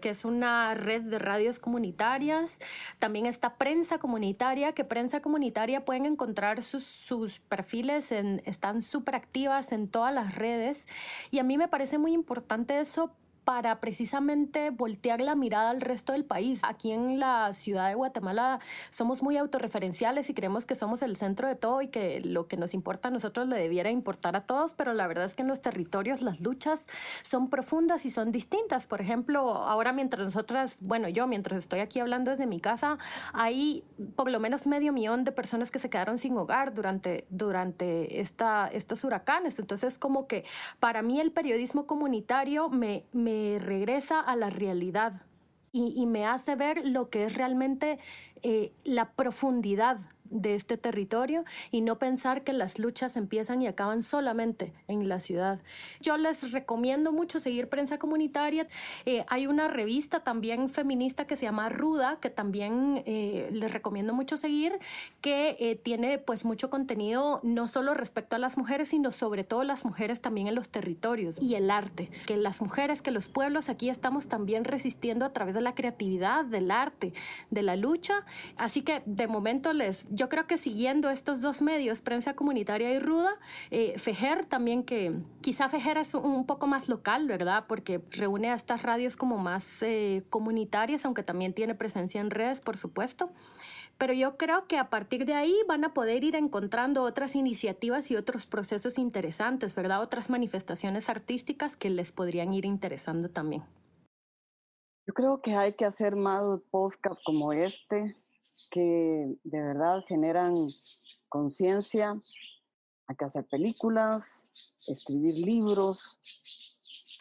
que 0.00 0.10
es 0.10 0.24
una 0.24 0.74
red 0.74 1.02
de 1.02 1.18
radios 1.18 1.58
comunitarias. 1.58 2.60
También 3.00 3.26
está 3.26 3.56
Prensa 3.56 3.98
Comunitaria, 3.98 4.72
que 4.72 4.84
Prensa 4.84 5.20
Comunitaria 5.20 5.84
pueden 5.84 6.06
encontrar 6.06 6.62
sus, 6.62 6.84
sus 6.84 7.40
perfiles, 7.40 8.12
en, 8.12 8.42
están 8.44 8.82
súper 8.82 9.16
activas 9.16 9.72
en 9.72 9.88
todas 9.88 10.14
las 10.14 10.36
redes. 10.36 10.86
Y 11.32 11.40
a 11.40 11.42
mí 11.42 11.58
me 11.58 11.66
parece 11.66 11.98
muy 11.98 12.12
importante 12.12 12.78
eso 12.78 13.12
para 13.50 13.80
precisamente 13.80 14.70
voltear 14.70 15.20
la 15.20 15.34
mirada 15.34 15.70
al 15.70 15.80
resto 15.80 16.12
del 16.12 16.24
país. 16.24 16.60
Aquí 16.62 16.92
en 16.92 17.18
la 17.18 17.52
ciudad 17.52 17.88
de 17.88 17.96
Guatemala 17.96 18.60
somos 18.90 19.24
muy 19.24 19.36
autorreferenciales 19.36 20.30
y 20.30 20.34
creemos 20.34 20.66
que 20.66 20.76
somos 20.76 21.02
el 21.02 21.16
centro 21.16 21.48
de 21.48 21.56
todo 21.56 21.82
y 21.82 21.88
que 21.88 22.20
lo 22.20 22.46
que 22.46 22.56
nos 22.56 22.74
importa 22.74 23.08
a 23.08 23.10
nosotros 23.10 23.48
le 23.48 23.56
debiera 23.56 23.90
importar 23.90 24.36
a 24.36 24.42
todos, 24.42 24.74
pero 24.74 24.92
la 24.92 25.08
verdad 25.08 25.24
es 25.24 25.34
que 25.34 25.42
en 25.42 25.48
los 25.48 25.60
territorios 25.60 26.22
las 26.22 26.42
luchas 26.42 26.86
son 27.22 27.50
profundas 27.50 28.06
y 28.06 28.10
son 28.10 28.30
distintas. 28.30 28.86
Por 28.86 29.00
ejemplo, 29.00 29.40
ahora 29.40 29.92
mientras 29.92 30.24
nosotras, 30.24 30.76
bueno, 30.80 31.08
yo 31.08 31.26
mientras 31.26 31.58
estoy 31.58 31.80
aquí 31.80 31.98
hablando 31.98 32.30
desde 32.30 32.46
mi 32.46 32.60
casa, 32.60 32.98
hay 33.32 33.82
por 34.14 34.30
lo 34.30 34.38
menos 34.38 34.68
medio 34.68 34.92
millón 34.92 35.24
de 35.24 35.32
personas 35.32 35.72
que 35.72 35.80
se 35.80 35.90
quedaron 35.90 36.18
sin 36.18 36.36
hogar 36.36 36.72
durante, 36.72 37.26
durante 37.30 38.20
esta, 38.20 38.68
estos 38.68 39.02
huracanes. 39.02 39.58
Entonces, 39.58 39.98
como 39.98 40.28
que 40.28 40.44
para 40.78 41.02
mí 41.02 41.18
el 41.18 41.32
periodismo 41.32 41.88
comunitario 41.88 42.68
me, 42.68 43.06
me 43.12 43.39
regresa 43.58 44.20
a 44.20 44.36
la 44.36 44.50
realidad 44.50 45.22
y, 45.72 46.06
me 46.06 46.26
hace 46.26 46.56
ver 46.56 46.86
lo 46.86 47.10
que 47.10 47.24
es 47.24 47.36
realmente 47.36 47.98
eh, 48.42 48.72
la 48.84 49.12
profundidad 49.12 49.98
de 50.30 50.54
este 50.54 50.76
territorio 50.76 51.44
y 51.70 51.80
no 51.80 51.98
pensar 51.98 52.42
que 52.42 52.52
las 52.52 52.78
luchas 52.78 53.16
empiezan 53.16 53.62
y 53.62 53.66
acaban 53.66 54.02
solamente 54.02 54.72
en 54.88 55.08
la 55.08 55.20
ciudad. 55.20 55.60
Yo 56.00 56.16
les 56.16 56.52
recomiendo 56.52 57.12
mucho 57.12 57.40
seguir 57.40 57.68
prensa 57.68 57.98
comunitaria. 57.98 58.66
Eh, 59.06 59.24
hay 59.28 59.46
una 59.46 59.68
revista 59.68 60.20
también 60.20 60.68
feminista 60.68 61.26
que 61.26 61.36
se 61.36 61.44
llama 61.44 61.68
Ruda, 61.68 62.18
que 62.20 62.30
también 62.30 63.02
eh, 63.06 63.48
les 63.52 63.72
recomiendo 63.72 64.14
mucho 64.14 64.36
seguir, 64.36 64.78
que 65.20 65.56
eh, 65.58 65.76
tiene 65.76 66.18
pues 66.18 66.44
mucho 66.44 66.70
contenido 66.70 67.40
no 67.42 67.66
solo 67.66 67.94
respecto 67.94 68.36
a 68.36 68.38
las 68.38 68.56
mujeres, 68.56 68.88
sino 68.88 69.10
sobre 69.12 69.44
todo 69.44 69.64
las 69.64 69.84
mujeres 69.84 70.20
también 70.20 70.46
en 70.46 70.54
los 70.54 70.68
territorios 70.68 71.40
y 71.40 71.54
el 71.54 71.70
arte. 71.70 72.10
Que 72.26 72.36
las 72.36 72.62
mujeres, 72.62 73.02
que 73.02 73.10
los 73.10 73.28
pueblos 73.28 73.68
aquí 73.68 73.90
estamos 73.90 74.28
también 74.28 74.64
resistiendo 74.64 75.24
a 75.24 75.32
través 75.32 75.54
de 75.54 75.60
la 75.60 75.74
creatividad, 75.74 76.44
del 76.44 76.70
arte, 76.70 77.12
de 77.50 77.62
la 77.62 77.76
lucha. 77.76 78.24
Así 78.56 78.82
que 78.82 79.02
de 79.06 79.26
momento 79.26 79.72
les 79.72 80.06
yo 80.20 80.28
creo 80.28 80.46
que 80.46 80.58
siguiendo 80.58 81.08
estos 81.08 81.40
dos 81.40 81.62
medios, 81.62 82.02
prensa 82.02 82.34
comunitaria 82.34 82.92
y 82.92 82.98
ruda, 82.98 83.38
eh, 83.70 83.98
Fejer 83.98 84.44
también 84.44 84.82
que 84.82 85.14
quizá 85.40 85.70
Fejer 85.70 85.96
es 85.96 86.12
un 86.12 86.44
poco 86.44 86.66
más 86.66 86.90
local, 86.90 87.26
¿verdad? 87.26 87.64
Porque 87.66 88.02
reúne 88.10 88.50
a 88.50 88.54
estas 88.54 88.82
radios 88.82 89.16
como 89.16 89.38
más 89.38 89.82
eh, 89.82 90.22
comunitarias, 90.28 91.06
aunque 91.06 91.22
también 91.22 91.54
tiene 91.54 91.74
presencia 91.74 92.20
en 92.20 92.30
redes, 92.30 92.60
por 92.60 92.76
supuesto 92.76 93.32
pero 93.96 94.14
yo 94.14 94.38
creo 94.38 94.66
que 94.66 94.78
a 94.78 94.88
partir 94.88 95.26
de 95.26 95.34
ahí 95.34 95.54
van 95.68 95.84
a 95.84 95.92
poder 95.92 96.24
ir 96.24 96.34
encontrando 96.34 97.02
otras 97.02 97.36
iniciativas 97.36 98.10
y 98.10 98.16
otros 98.16 98.46
procesos 98.46 98.96
interesantes, 98.96 99.74
¿verdad? 99.74 100.00
Otras 100.00 100.30
manifestaciones 100.30 101.10
artísticas 101.10 101.76
que 101.76 101.90
les 101.90 102.10
podrían 102.10 102.54
ir 102.54 102.64
interesando 102.64 103.28
también. 103.28 103.62
Yo 105.06 105.12
creo 105.12 105.42
que 105.42 105.54
hay 105.54 105.74
que 105.74 105.84
hacer 105.84 106.16
más 106.16 106.42
podcasts 106.70 107.22
como 107.26 107.52
este, 107.52 108.16
que 108.70 109.36
de 109.42 109.62
verdad 109.62 110.02
generan 110.06 110.54
conciencia. 111.28 112.20
Hay 113.06 113.16
que 113.16 113.24
hacer 113.24 113.46
películas, 113.46 114.74
escribir 114.86 115.34
libros, 115.44 116.18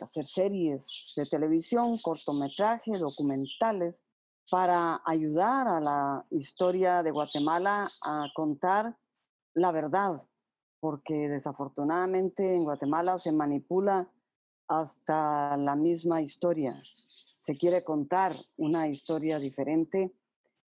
hacer 0.02 0.26
series 0.26 1.14
de 1.16 1.26
televisión, 1.26 1.98
cortometrajes, 1.98 3.00
documentales, 3.00 4.04
para 4.50 5.02
ayudar 5.06 5.68
a 5.68 5.80
la 5.80 6.26
historia 6.32 7.04
de 7.04 7.12
Guatemala 7.12 7.88
a 8.04 8.28
contar 8.36 8.98
la 9.54 9.72
verdad, 9.72 10.28
porque 10.80 11.30
desafortunadamente 11.30 12.56
en 12.56 12.64
Guatemala 12.64 13.20
se 13.20 13.32
manipula 13.32 14.10
hasta 14.68 15.58
la 15.58 15.76
misma 15.76 16.22
historia. 16.22 16.82
Se 16.96 17.58
quiere 17.58 17.84
contar 17.84 18.32
una 18.58 18.88
historia 18.88 19.40
diferente 19.40 20.14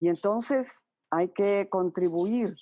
y 0.02 0.10
entonces 0.10 0.88
hay 1.12 1.30
que 1.30 1.70
contribuir 1.70 2.56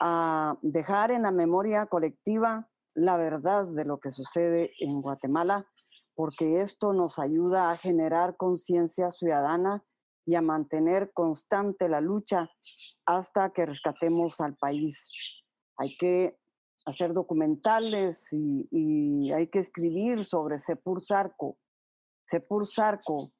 a 0.00 0.56
dejar 0.62 1.10
en 1.10 1.22
la 1.22 1.30
memoria 1.30 1.86
colectiva 1.86 2.68
la 2.94 3.16
verdad 3.16 3.66
de 3.66 3.84
lo 3.84 4.00
que 4.00 4.10
sucede 4.10 4.72
en 4.80 5.00
Guatemala, 5.00 5.66
porque 6.14 6.60
esto 6.60 6.92
nos 6.92 7.18
ayuda 7.18 7.70
a 7.70 7.76
generar 7.76 8.36
conciencia 8.36 9.12
ciudadana 9.12 9.84
y 10.26 10.34
a 10.34 10.42
mantener 10.42 11.12
constante 11.12 11.88
la 11.88 12.00
lucha 12.00 12.50
hasta 13.06 13.50
que 13.50 13.66
rescatemos 13.66 14.40
al 14.40 14.56
país. 14.56 15.08
Hay 15.76 15.96
que 15.98 16.38
hacer 16.86 17.12
documentales 17.12 18.28
y, 18.32 19.30
hay 19.32 19.48
que 19.48 19.58
escribir 19.58 20.24
sobre 20.24 20.58
Sepur 20.58 21.02
Sarco. 21.02 21.58
Sepur 22.26 22.66
Sarco 22.66 23.30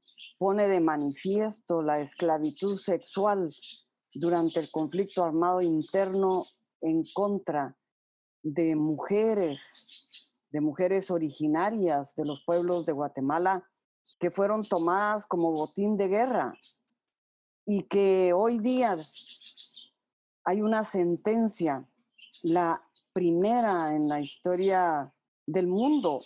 pone 0.41 0.69
de 0.69 0.81
manifiesto 0.81 1.83
la 1.83 2.01
esclavitud 2.01 2.79
sexual 2.79 3.51
durante 4.15 4.59
el 4.59 4.71
conflicto 4.71 5.23
armado 5.23 5.61
interno 5.61 6.43
en 6.81 7.03
contra 7.13 7.77
de 8.43 8.75
mujeres, 8.75 10.33
de 10.51 10.63
mujeres 10.63 11.11
originarias 11.11 12.15
de 12.17 12.25
los 12.25 12.43
pueblos 12.43 12.87
de 12.87 12.93
Guatemala 12.93 13.69
que 14.19 14.31
fueron 14.31 14.63
tomadas 14.63 15.27
como 15.27 15.53
botín 15.53 15.99
de 15.99 16.09
guerra 16.09 16.55
y 17.67 17.83
que 17.83 18.33
hoy 18.35 18.61
día 18.61 18.97
hay 20.45 20.63
una 20.63 20.85
sentencia, 20.85 21.87
la 22.45 22.83
primera 23.13 23.95
en 23.95 24.09
la 24.09 24.23
historia 24.23 25.13
del 25.45 25.67
mundo, 25.67 26.19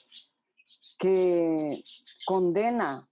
que 1.00 1.76
condena 2.24 3.08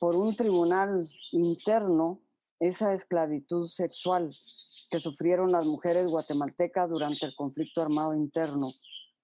por 0.00 0.16
un 0.16 0.34
tribunal 0.34 1.08
interno 1.32 2.20
esa 2.58 2.94
esclavitud 2.94 3.66
sexual 3.66 4.28
que 4.90 4.98
sufrieron 4.98 5.52
las 5.52 5.66
mujeres 5.66 6.10
guatemaltecas 6.10 6.88
durante 6.88 7.26
el 7.26 7.34
conflicto 7.34 7.82
armado 7.82 8.14
interno. 8.14 8.68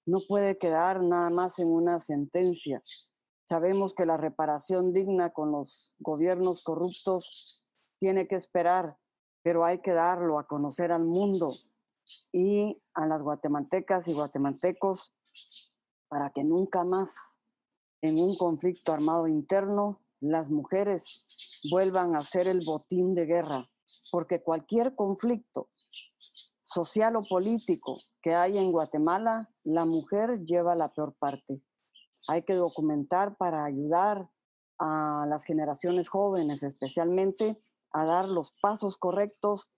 No 0.05 0.19
puede 0.27 0.57
quedar 0.57 1.01
nada 1.01 1.29
más 1.29 1.57
en 1.59 1.69
una 1.69 1.99
sentencia. 1.99 2.81
Sabemos 3.45 3.93
que 3.93 4.05
la 4.05 4.17
reparación 4.17 4.93
digna 4.93 5.31
con 5.31 5.51
los 5.51 5.95
gobiernos 5.99 6.63
corruptos 6.63 7.61
tiene 7.99 8.27
que 8.27 8.35
esperar, 8.35 8.97
pero 9.41 9.65
hay 9.65 9.79
que 9.79 9.91
darlo 9.91 10.39
a 10.39 10.47
conocer 10.47 10.91
al 10.91 11.05
mundo 11.05 11.53
y 12.31 12.81
a 12.93 13.07
las 13.07 13.21
guatemaltecas 13.21 14.07
y 14.07 14.13
guatemaltecos 14.13 15.13
para 16.07 16.29
que 16.29 16.43
nunca 16.43 16.83
más 16.83 17.15
en 18.01 18.19
un 18.19 18.35
conflicto 18.35 18.93
armado 18.93 19.27
interno 19.27 20.01
las 20.23 20.49
mujeres 20.49 21.61
vuelvan 21.69 22.15
a 22.15 22.21
ser 22.21 22.47
el 22.47 22.61
botín 22.65 23.13
de 23.13 23.25
guerra, 23.25 23.69
porque 24.11 24.41
cualquier 24.41 24.95
conflicto 24.95 25.69
social 26.61 27.17
o 27.17 27.23
político 27.27 27.97
que 28.21 28.33
hay 28.33 28.57
en 28.57 28.71
Guatemala, 28.71 29.49
la 29.63 29.85
mujer 29.85 30.43
lleva 30.43 30.75
la 30.75 30.93
peor 30.93 31.15
parte. 31.19 31.61
Hay 32.29 32.43
que 32.43 32.55
documentar 32.55 33.35
para 33.37 33.65
ayudar 33.65 34.29
a 34.79 35.25
las 35.27 35.43
generaciones 35.43 36.07
jóvenes 36.09 36.63
especialmente 36.63 37.61
a 37.91 38.05
dar 38.05 38.27
los 38.27 38.53
pasos 38.61 38.97
correctos 38.97 39.71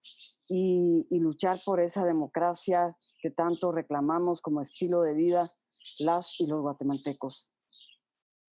y, 0.47 1.05
y, 1.09 1.19
luchar 1.19 1.57
por 1.65 1.81
esa 1.81 2.05
democracia 2.05 2.95
que 3.19 3.29
tanto 3.29 3.71
reclamamos 3.71 4.41
como 4.41 4.61
estilo 4.61 5.01
de 5.01 5.15
vida 5.15 5.51
las 5.99 6.39
y 6.39 6.47
los 6.47 6.61
guatemaltecos. 6.61 7.51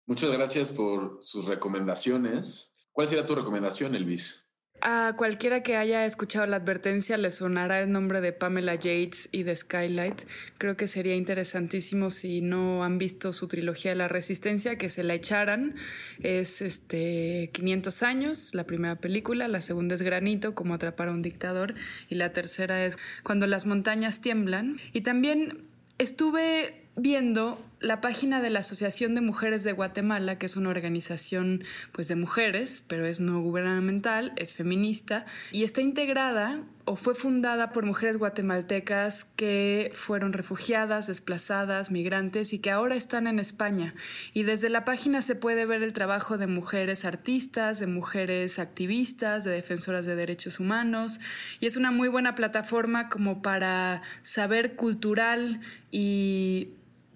Muchas 0.07 0.31
gracias 0.31 0.71
por 0.73 1.19
sus 1.21 1.47
recomendaciones. 1.47 2.75
¿Cuál 2.93 3.09
sería 3.09 3.25
tu 3.25 3.35
recomendación, 3.35 3.95
Elvis? 3.95 4.43
A 4.85 5.15
cualquiera 5.17 5.63
que 5.63 5.77
haya 5.77 6.05
escuchado 6.07 6.45
la 6.47 6.57
advertencia 6.57 7.17
le 7.17 7.31
sonará 7.31 7.81
el 7.81 7.93
nombre 7.93 8.21
de 8.21 8.33
Pamela 8.33 8.75
Yates 8.75 9.29
y 9.31 9.45
de 9.45 9.55
Skylight. 9.55 10.23
Creo 10.59 10.77
que 10.77 10.89
sería 10.89 11.15
interesantísimo 11.15 12.11
si 12.11 12.41
no 12.41 12.83
han 12.83 12.99
visto 12.99 13.33
su 13.33 13.47
trilogía 13.47 13.93
de 13.93 13.99
la 13.99 14.09
resistencia 14.09 14.79
que 14.79 14.89
se 14.89 15.05
la 15.05 15.15
echaran. 15.15 15.77
Es 16.21 16.61
este 16.63 17.51
500 17.53 18.03
años, 18.03 18.55
la 18.55 18.65
primera 18.65 18.97
película, 18.97 19.47
la 19.47 19.61
segunda 19.61 19.95
es 19.95 20.03
Granito, 20.03 20.57
como 20.57 20.75
atrapar 20.75 21.07
a 21.07 21.13
un 21.13 21.23
dictador 21.23 21.75
y 22.09 22.17
la 22.17 22.33
tercera 22.33 22.85
es 22.85 22.99
Cuando 23.23 23.47
las 23.47 23.67
montañas 23.67 24.21
tiemblan. 24.21 24.81
Y 24.93 25.03
también 25.03 25.69
estuve 25.99 26.89
viendo 26.97 27.65
la 27.83 28.01
página 28.01 28.41
de 28.41 28.51
la 28.51 28.61
Asociación 28.61 29.15
de 29.15 29.21
Mujeres 29.21 29.65
de 29.65 29.73
Guatemala, 29.73 30.39
que 30.39 30.47
es 30.47 30.57
una 30.57 30.71
organización 30.71 31.65
pues, 31.91 32.09
de 32.09 32.17
mujeres, 32.17 32.85
pero 32.87 33.05
es 33.07 33.21
no 33.21 33.41
gubernamental, 33.41 34.33
es 34.37 34.55
feminista, 34.55 35.27
y 35.51 35.65
está 35.65 35.81
integrada 35.81 36.63
o 36.85 36.97
fue 36.97 37.15
fundada 37.15 37.71
por 37.71 37.85
mujeres 37.85 38.17
guatemaltecas 38.17 39.25
que 39.25 39.93
fueron 39.95 40.33
refugiadas, 40.33 41.07
desplazadas, 41.07 41.91
migrantes 41.91 42.53
y 42.53 42.59
que 42.59 42.71
ahora 42.71 42.97
están 42.97 43.27
en 43.27 43.39
España. 43.39 43.95
Y 44.33 44.43
desde 44.43 44.69
la 44.69 44.85
página 44.85 45.23
se 45.23 45.35
puede 45.35 45.65
ver 45.65 45.83
el 45.83 45.93
trabajo 45.93 46.39
de 46.39 46.47
mujeres 46.47 47.05
artistas, 47.05 47.79
de 47.79 47.87
mujeres 47.87 48.59
activistas, 48.59 49.45
de 49.45 49.53
defensoras 49.53 50.07
de 50.07 50.17
derechos 50.17 50.61
humanos, 50.61 51.21
y 51.61 51.67
es 51.67 51.77
una 51.77 51.91
muy 51.91 52.09
buena 52.09 52.35
plataforma 52.35 53.09
como 53.09 53.43
para 53.43 54.03
saber 54.23 54.75
cultural 54.75 55.61
y 55.91 56.71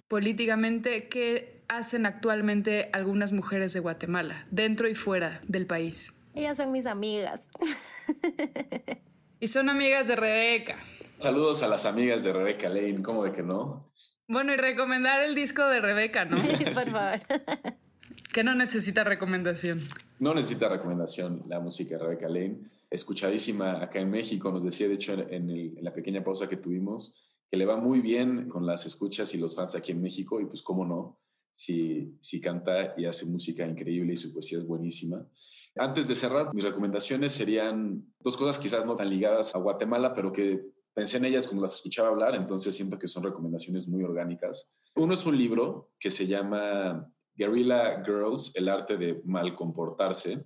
políticamente 0.09 1.09
qué 1.09 1.63
hacen 1.69 2.07
actualmente 2.07 2.91
algunas 2.93 3.33
mujeres 3.33 3.73
de 3.73 3.81
Guatemala, 3.81 4.47
dentro 4.51 4.89
y 4.89 4.95
fuera 4.95 5.41
del 5.47 5.67
país. 5.67 6.13
Ellas 6.35 6.57
son 6.59 6.73
mis 6.73 6.87
amigas. 6.87 7.49
y 9.41 9.49
son 9.49 9.69
amigas 9.69 10.07
de 10.07 10.17
Rebeca. 10.17 10.79
Saludos 11.19 11.63
a 11.63 11.69
las 11.69 11.87
amigas 11.87 12.23
de 12.23 12.33
Rebeca 12.33 12.69
Lane, 12.69 13.03
¿cómo 13.03 13.25
de 13.25 13.33
que 13.33 13.43
no? 13.43 13.91
Bueno, 14.29 14.53
y 14.53 14.57
recomendar 14.57 15.23
el 15.23 15.35
disco 15.35 15.67
de 15.67 15.81
Rebeca, 15.81 16.25
¿no? 16.25 16.37
Por 16.75 16.91
favor. 16.91 17.21
que 18.33 18.45
no 18.45 18.55
necesita 18.55 19.03
recomendación. 19.03 19.81
No 20.19 20.35
necesita 20.35 20.69
recomendación 20.69 21.43
la 21.49 21.59
música 21.61 21.97
de 21.97 22.03
Rebeca 22.05 22.29
Lane. 22.29 22.59
Escuchadísima 22.91 23.83
acá 23.83 23.99
en 23.99 24.11
México, 24.11 24.53
nos 24.53 24.63
decía 24.63 24.89
de 24.89 24.95
hecho 24.95 25.15
en, 25.15 25.51
en 25.51 25.83
la 25.83 25.93
pequeña 25.93 26.23
pausa 26.23 26.49
que 26.49 26.57
tuvimos, 26.57 27.17
que 27.57 27.61
le 27.61 27.65
va 27.65 27.79
muy 27.79 28.01
bien 28.01 28.51
con 28.51 28.67
las 28.67 28.85
escuchas 28.85 29.35
y 29.35 29.39
los 29.39 29.57
fans 29.57 29.75
aquí 29.75 29.93
en 29.93 30.03
México, 30.03 30.39
y 30.39 30.45
pues 30.45 30.61
cómo 30.61 30.85
no, 30.85 31.19
si, 31.55 32.15
si 32.21 32.39
canta 32.39 32.93
y 32.99 33.07
hace 33.07 33.25
música 33.25 33.67
increíble 33.67 34.13
y 34.13 34.17
su 34.17 34.31
poesía 34.31 34.59
es 34.59 34.67
buenísima. 34.67 35.27
Antes 35.75 36.07
de 36.07 36.15
cerrar, 36.15 36.55
mis 36.55 36.65
recomendaciones 36.65 37.33
serían 37.33 38.13
dos 38.21 38.37
cosas 38.37 38.59
quizás 38.59 38.85
no 38.85 38.95
tan 38.95 39.09
ligadas 39.09 39.55
a 39.55 39.59
Guatemala, 39.59 40.13
pero 40.13 40.31
que 40.31 40.67
pensé 40.93 41.17
en 41.17 41.25
ellas 41.25 41.47
cuando 41.47 41.63
las 41.63 41.77
escuchaba 41.77 42.09
hablar, 42.09 42.35
entonces 42.35 42.77
siento 42.77 42.99
que 42.99 43.09
son 43.09 43.23
recomendaciones 43.23 43.89
muy 43.89 44.05
orgánicas. 44.05 44.71
Uno 44.95 45.15
es 45.15 45.25
un 45.25 45.39
libro 45.39 45.93
que 45.99 46.11
se 46.11 46.27
llama 46.27 47.11
Guerrilla 47.35 48.05
Girls, 48.05 48.55
el 48.55 48.69
arte 48.69 48.99
de 48.99 49.23
mal 49.25 49.55
comportarse, 49.55 50.45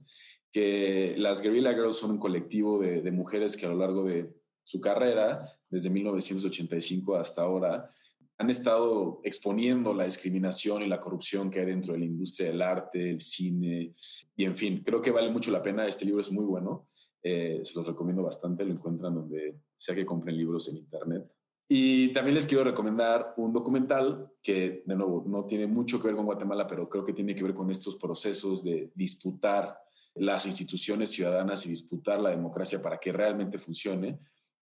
que 0.53 1.17
las 1.19 1.43
Guerrilla 1.43 1.75
Girls 1.75 1.97
son 1.97 2.13
un 2.13 2.19
colectivo 2.21 2.79
de, 2.79 3.03
de 3.03 3.11
mujeres 3.11 3.57
que 3.57 3.67
a 3.67 3.71
lo 3.71 3.79
largo 3.79 4.05
de 4.05 4.33
su 4.63 4.81
carrera, 4.81 5.60
desde 5.71 5.89
1985 5.89 7.17
hasta 7.17 7.43
ahora, 7.43 7.91
han 8.39 8.51
estado 8.51 9.21
exponiendo 9.23 9.93
la 9.93 10.05
discriminación 10.05 10.83
y 10.83 10.87
la 10.87 10.99
corrupción 10.99 11.51
que 11.51 11.61
hay 11.61 11.67
dentro 11.67 11.93
de 11.93 12.01
la 12.01 12.07
industria 12.07 12.49
del 12.49 12.63
arte, 12.63 13.11
el 13.11 13.21
cine, 13.21 13.95
y 14.35 14.45
en 14.45 14.57
fin, 14.57 14.83
creo 14.83 15.03
que 15.03 15.11
vale 15.11 15.31
mucho 15.31 15.51
la 15.51 15.63
pena. 15.63 15.87
Este 15.87 16.07
libro 16.07 16.23
es 16.23 16.33
muy 16.33 16.47
bueno, 16.47 16.89
eh, 17.23 17.61
se 17.63 17.75
los 17.75 17.87
recomiendo 17.87 18.23
bastante, 18.23 18.65
lo 18.65 18.73
encuentran 18.73 19.15
donde 19.15 19.57
sea 19.77 19.95
que 19.95 20.07
compren 20.07 20.37
libros 20.37 20.69
en 20.69 20.79
Internet. 20.79 21.31
Y 21.69 22.13
también 22.15 22.35
les 22.35 22.47
quiero 22.47 22.65
recomendar 22.65 23.35
un 23.37 23.53
documental 23.53 24.33
que, 24.43 24.83
de 24.85 24.97
nuevo, 24.97 25.23
no 25.29 25.45
tiene 25.45 25.67
mucho 25.67 26.01
que 26.01 26.09
ver 26.09 26.17
con 26.17 26.25
Guatemala, 26.25 26.67
pero 26.67 26.89
creo 26.89 27.05
que 27.05 27.13
tiene 27.13 27.35
que 27.35 27.45
ver 27.45 27.55
con 27.55 27.71
estos 27.71 27.97
procesos 27.97 28.65
de 28.65 28.91
disputar 28.95 29.79
las 30.15 30.47
instituciones 30.47 31.11
ciudadanas 31.11 31.65
y 31.67 31.69
disputar 31.69 32.19
la 32.21 32.31
democracia 32.31 32.83
para 32.83 32.99
que 32.99 33.13
realmente 33.13 33.59
funcione 33.59 34.19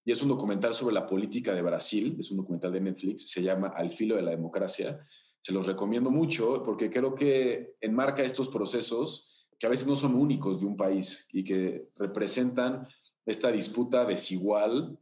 y 0.08 0.12
es 0.12 0.22
un 0.22 0.30
documental 0.30 0.72
sobre 0.72 0.94
la 0.94 1.06
política 1.06 1.52
de 1.52 1.60
Brasil, 1.60 2.16
es 2.18 2.30
un 2.30 2.38
documental 2.38 2.72
de 2.72 2.80
Netflix, 2.80 3.28
se 3.28 3.42
llama 3.42 3.74
Al 3.76 3.92
filo 3.92 4.16
de 4.16 4.22
la 4.22 4.30
democracia. 4.30 5.06
Se 5.42 5.52
los 5.52 5.66
recomiendo 5.66 6.10
mucho 6.10 6.62
porque 6.64 6.88
creo 6.88 7.14
que 7.14 7.74
enmarca 7.82 8.22
estos 8.22 8.48
procesos 8.48 9.46
que 9.58 9.66
a 9.66 9.68
veces 9.68 9.86
no 9.86 9.96
son 9.96 10.14
únicos 10.14 10.60
de 10.60 10.66
un 10.66 10.78
país 10.78 11.28
y 11.30 11.44
que 11.44 11.90
representan 11.96 12.88
esta 13.26 13.52
disputa 13.52 14.06
desigual 14.06 14.98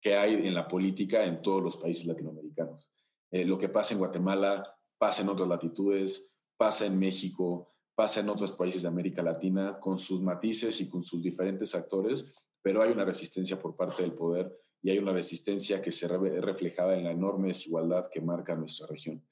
que 0.00 0.16
hay 0.16 0.34
en 0.34 0.54
la 0.54 0.66
política 0.66 1.24
en 1.24 1.40
todos 1.40 1.62
los 1.62 1.76
países 1.76 2.06
latinoamericanos. 2.06 2.90
Eh, 3.30 3.44
lo 3.44 3.58
que 3.58 3.68
pasa 3.68 3.94
en 3.94 4.00
Guatemala 4.00 4.76
pasa 4.98 5.22
en 5.22 5.28
otras 5.28 5.46
latitudes, 5.46 6.32
pasa 6.56 6.84
en 6.84 6.98
México, 6.98 7.70
pasa 7.94 8.18
en 8.18 8.28
otros 8.28 8.50
países 8.54 8.82
de 8.82 8.88
América 8.88 9.22
Latina, 9.22 9.78
con 9.78 10.00
sus 10.00 10.20
matices 10.20 10.80
y 10.80 10.90
con 10.90 11.04
sus 11.04 11.22
diferentes 11.22 11.76
actores, 11.76 12.34
pero 12.68 12.82
hay 12.82 12.92
una 12.92 13.06
resistencia 13.06 13.58
por 13.58 13.74
parte 13.74 14.02
del 14.02 14.12
poder 14.12 14.54
y 14.82 14.90
hay 14.90 14.98
una 14.98 15.14
resistencia 15.14 15.80
que 15.80 15.90
se 15.90 16.06
ve 16.18 16.38
reflejada 16.38 16.98
en 16.98 17.04
la 17.04 17.12
enorme 17.12 17.48
desigualdad 17.48 18.10
que 18.12 18.20
marca 18.20 18.54
nuestra 18.54 18.86
región. 18.86 19.26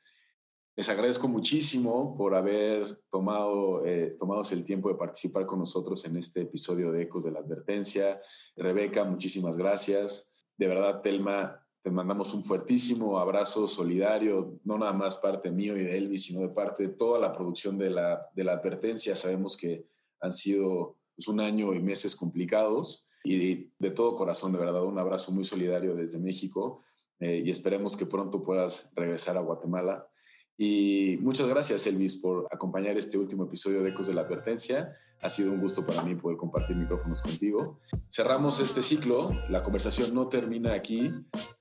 Les 0.74 0.88
agradezco 0.88 1.28
muchísimo 1.28 2.16
por 2.16 2.34
haber 2.34 3.02
tomado 3.10 3.84
eh, 3.84 4.08
el 4.52 4.64
tiempo 4.64 4.88
de 4.88 4.94
participar 4.94 5.44
con 5.44 5.58
nosotros 5.58 6.02
en 6.06 6.16
este 6.16 6.40
episodio 6.40 6.90
de 6.90 7.02
Ecos 7.02 7.24
de 7.24 7.30
la 7.30 7.40
Advertencia. 7.40 8.22
Rebeca, 8.56 9.04
muchísimas 9.04 9.58
gracias. 9.58 10.48
De 10.56 10.68
verdad, 10.68 11.02
Telma, 11.02 11.62
te 11.82 11.90
mandamos 11.90 12.32
un 12.32 12.42
fuertísimo 12.42 13.18
abrazo 13.18 13.68
solidario, 13.68 14.58
no 14.64 14.78
nada 14.78 14.94
más 14.94 15.16
parte 15.16 15.50
mío 15.50 15.76
y 15.76 15.84
de 15.84 15.98
Elvis, 15.98 16.24
sino 16.24 16.40
de 16.40 16.48
parte 16.48 16.84
de 16.84 16.94
toda 16.94 17.20
la 17.20 17.34
producción 17.34 17.76
de 17.76 17.90
la, 17.90 18.30
de 18.34 18.44
la 18.44 18.54
Advertencia. 18.54 19.14
Sabemos 19.14 19.58
que 19.58 19.84
han 20.20 20.32
sido 20.32 20.96
pues, 21.14 21.28
un 21.28 21.40
año 21.40 21.74
y 21.74 21.80
meses 21.80 22.16
complicados 22.16 23.05
y 23.34 23.72
de 23.78 23.90
todo 23.90 24.16
corazón, 24.16 24.52
de 24.52 24.58
verdad, 24.58 24.84
un 24.84 24.98
abrazo 24.98 25.32
muy 25.32 25.44
solidario 25.44 25.94
desde 25.94 26.18
México 26.18 26.82
eh, 27.18 27.42
y 27.44 27.50
esperemos 27.50 27.96
que 27.96 28.06
pronto 28.06 28.44
puedas 28.44 28.92
regresar 28.94 29.36
a 29.36 29.40
Guatemala. 29.40 30.08
Y 30.56 31.18
muchas 31.20 31.48
gracias, 31.48 31.86
Elvis, 31.86 32.16
por 32.16 32.46
acompañar 32.50 32.96
este 32.96 33.18
último 33.18 33.44
episodio 33.44 33.82
de 33.82 33.90
Ecos 33.90 34.06
de 34.06 34.14
la 34.14 34.22
Advertencia. 34.22 34.96
Ha 35.22 35.28
sido 35.28 35.52
un 35.52 35.60
gusto 35.60 35.84
para 35.84 36.02
mí 36.02 36.14
poder 36.14 36.36
compartir 36.36 36.76
micrófonos 36.76 37.22
contigo. 37.22 37.80
Cerramos 38.08 38.60
este 38.60 38.82
ciclo. 38.82 39.28
La 39.48 39.62
conversación 39.62 40.14
no 40.14 40.28
termina 40.28 40.74
aquí. 40.74 41.12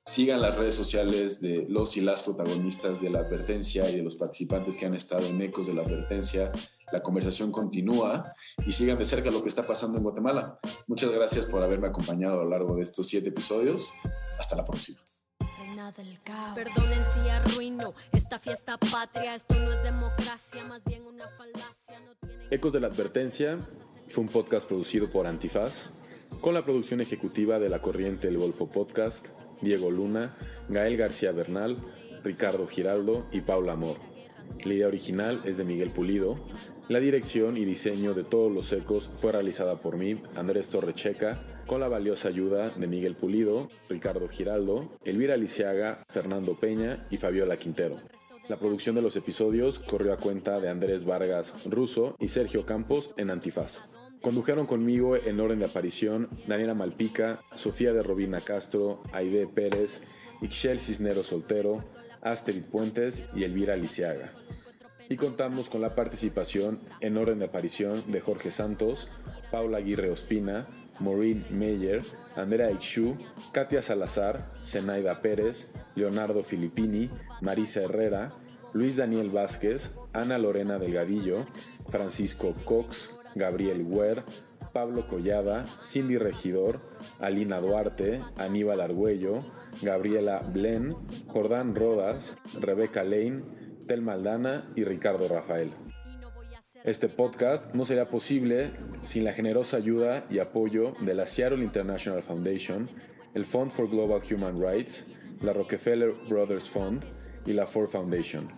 Sigan 0.04 0.42
las 0.42 0.58
redes 0.58 0.76
sociales 0.76 1.42
de 1.42 1.66
los 1.68 1.98
y 1.98 2.02
las 2.02 2.24
protagonistas 2.24 3.02
de 3.02 3.10
la 3.10 3.20
advertencia 3.20 3.90
y 3.90 3.96
de 3.96 4.04
los 4.04 4.16
participantes 4.16 4.78
que 4.78 4.86
han 4.86 4.94
estado 4.94 5.26
en 5.26 5.42
Ecos 5.42 5.68
de 5.68 5.74
la 5.74 5.82
Advertencia 5.82 6.52
la 6.92 7.02
conversación 7.02 7.52
continúa 7.52 8.36
y 8.66 8.72
sigan 8.72 8.98
de 8.98 9.06
cerca 9.06 9.32
lo 9.32 9.42
que 9.42 9.50
está 9.50 9.66
pasando 9.66 9.98
en 9.98 10.04
Guatemala. 10.04 10.60
Muchas 10.88 11.12
gracias 11.12 11.46
por 11.46 11.64
haberme 11.64 11.88
acompañado 11.88 12.42
a 12.42 12.44
lo 12.44 12.50
largo 12.50 12.76
de 12.76 12.84
estos 12.84 13.08
siete 13.08 13.30
episodios. 13.30 13.94
Hasta 14.40 14.56
la 14.56 14.66
próxima. 14.66 15.00
Perdonen 16.56 17.04
si 17.14 17.30
arruino 17.30 17.94
esta 18.12 18.40
fiesta 18.40 18.78
patria, 18.78 19.36
esto 19.36 19.54
no 19.54 19.72
es 19.72 19.84
democracia, 19.84 20.64
más 20.64 20.84
bien 20.84 21.06
una 21.06 21.28
falacia. 21.28 22.00
No 22.04 22.16
tiene... 22.28 22.48
Ecos 22.50 22.74
de 22.74 22.80
la 22.80 22.88
Advertencia 22.88 23.60
fue 24.08 24.24
un 24.24 24.30
podcast 24.30 24.68
producido 24.68 25.12
por 25.12 25.28
Antifaz, 25.28 25.92
con 26.42 26.56
la 26.56 26.66
producción 26.66 27.02
ejecutiva 27.02 27.60
de 27.60 27.70
La 27.70 27.82
Corriente 27.82 28.28
del 28.28 28.40
Golfo 28.40 28.68
Podcast, 28.68 29.28
Diego 29.62 29.92
Luna, 29.92 30.36
Gael 30.70 30.98
García 30.98 31.32
Bernal, 31.32 31.78
Ricardo 32.24 32.66
Giraldo 32.66 33.28
y 33.32 33.42
Paula 33.42 33.74
Amor. 33.74 33.98
La 34.64 34.74
idea 34.74 34.88
original 34.88 35.42
es 35.46 35.58
de 35.58 35.66
Miguel 35.66 35.92
Pulido, 35.92 36.40
la 36.88 37.00
dirección 37.00 37.58
y 37.58 37.66
diseño 37.66 38.16
de 38.16 38.24
todos 38.24 38.52
los 38.52 38.72
ecos 38.74 39.10
fue 39.16 39.32
realizada 39.32 39.82
por 39.82 39.98
mí, 39.98 40.20
Andrés 40.36 40.70
Torrecheca, 40.70 41.42
con 41.66 41.80
la 41.80 41.88
valiosa 41.88 42.28
ayuda 42.28 42.70
de 42.70 42.88
Miguel 42.88 43.16
Pulido, 43.16 43.70
Ricardo 43.90 44.28
Giraldo, 44.28 44.92
Elvira 45.04 45.38
Lisiaga, 45.38 46.04
Fernando 46.08 46.60
Peña 46.60 47.08
y 47.10 47.18
Fabiola 47.18 47.58
Quintero. 47.58 47.98
La 48.48 48.58
producción 48.58 48.96
de 48.96 49.02
los 49.02 49.16
episodios 49.16 49.80
corrió 49.80 50.14
a 50.14 50.18
cuenta 50.18 50.60
de 50.60 50.70
Andrés 50.70 51.06
Vargas 51.06 51.56
Russo 51.66 52.16
y 52.20 52.28
Sergio 52.28 52.66
Campos 52.66 53.12
en 53.18 53.32
Antifaz. 53.32 53.86
Condujeron 54.22 54.66
conmigo 54.66 55.16
en 55.16 55.40
orden 55.40 55.60
de 55.60 55.66
aparición 55.66 56.30
Daniela 56.48 56.74
Malpica, 56.74 57.42
Sofía 57.56 57.94
de 57.94 58.04
Robina 58.04 58.42
Castro, 58.42 59.02
Aide 59.12 59.48
Pérez, 59.48 60.02
Ixchel 60.42 60.80
Cisneros 60.80 61.28
Soltero, 61.28 61.84
Astrid 62.22 62.64
Puentes 62.66 63.28
y 63.36 63.44
Elvira 63.44 63.76
Lisiaga 63.76 64.32
y 65.10 65.18
contamos 65.18 65.70
con 65.70 65.82
la 65.82 65.96
participación 65.96 66.80
en 67.00 67.18
orden 67.18 67.40
de 67.40 67.46
aparición 67.46 68.04
de 68.08 68.22
Jorge 68.22 68.52
Santos, 68.52 69.08
Paula 69.52 69.78
Aguirre 69.78 70.10
Ospina, 70.10 70.68
Maureen 71.00 71.46
Meyer, 71.50 72.04
Andrea 72.36 72.72
Ixu, 72.72 73.18
Katia 73.52 73.82
Salazar, 73.82 74.52
Zenaida 74.64 75.22
Pérez, 75.22 75.72
Leonardo 75.96 76.44
Filippini, 76.44 77.10
Marisa 77.42 77.82
Herrera, 77.82 78.34
Luis 78.74 78.98
Daniel 78.98 79.30
Vázquez, 79.30 79.96
Ana 80.14 80.38
Lorena 80.38 80.78
Delgadillo, 80.78 81.46
Francisco 81.90 82.54
Cox, 82.66 83.12
Gabriel 83.36 83.84
Huer, 83.84 84.24
Pablo 84.74 85.08
Collada, 85.08 85.66
Cindy 85.80 86.18
Regidor, 86.18 86.82
Alina 87.20 87.62
Duarte, 87.62 88.22
Aníbal 88.38 88.82
Argüello, 88.82 89.46
Gabriela 89.82 90.40
Blen, 90.40 90.94
Jordán 91.28 91.76
Rodas, 91.76 92.36
Rebeca 92.60 93.06
Lane, 93.06 93.44
Tel 93.88 94.02
Maldana 94.02 94.70
y 94.76 94.84
Ricardo 94.84 95.30
Rafael. 95.30 95.72
Este 96.86 97.10
podcast 97.10 97.74
no 97.74 97.84
sería 97.84 98.08
posible 98.10 98.70
sin 99.02 99.24
la 99.24 99.34
generosa 99.34 99.78
ayuda 99.78 100.28
y 100.30 100.38
apoyo 100.38 100.94
de 101.02 101.16
la 101.16 101.26
Seattle 101.26 101.64
International 101.64 102.22
Foundation, 102.22 102.88
el 103.34 103.44
Fund 103.44 103.72
for 103.72 103.90
Global 103.90 104.22
Human 104.32 104.62
Rights, 104.62 105.08
la 105.42 105.52
Rockefeller 105.52 106.14
Brothers 106.30 106.70
Fund 106.70 107.04
y 107.48 107.54
la 107.54 107.66
Ford 107.66 107.88
Foundation. 107.88 108.50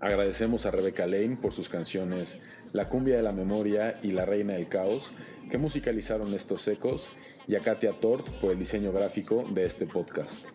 Agradecemos 0.00 0.64
a 0.64 0.70
Rebecca 0.70 1.06
Lane 1.06 1.36
por 1.36 1.52
sus 1.52 1.68
canciones 1.68 2.40
La 2.72 2.88
cumbia 2.88 3.16
de 3.16 3.22
la 3.22 3.32
memoria 3.32 4.00
y 4.02 4.12
La 4.12 4.24
reina 4.24 4.54
del 4.54 4.68
caos 4.68 5.12
que 5.50 5.58
musicalizaron 5.58 6.32
estos 6.32 6.66
ecos 6.66 7.10
y 7.46 7.56
a 7.56 7.60
Katia 7.60 7.92
Tort 7.92 8.30
por 8.40 8.52
el 8.52 8.58
diseño 8.58 8.90
gráfico 8.90 9.44
de 9.50 9.66
este 9.66 9.84
podcast. 9.84 10.46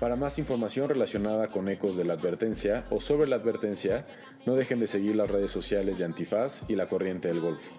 Para 0.00 0.16
más 0.16 0.38
información 0.38 0.88
relacionada 0.88 1.48
con 1.48 1.68
ecos 1.68 1.96
de 1.96 2.04
la 2.04 2.14
advertencia 2.14 2.84
o 2.90 3.00
sobre 3.00 3.28
la 3.28 3.36
advertencia, 3.36 4.06
no 4.46 4.54
dejen 4.54 4.80
de 4.80 4.86
seguir 4.86 5.16
las 5.16 5.30
redes 5.30 5.50
sociales 5.50 5.98
de 5.98 6.04
Antifaz 6.04 6.62
y 6.68 6.76
La 6.76 6.88
Corriente 6.88 7.28
del 7.28 7.40
Golfo. 7.40 7.70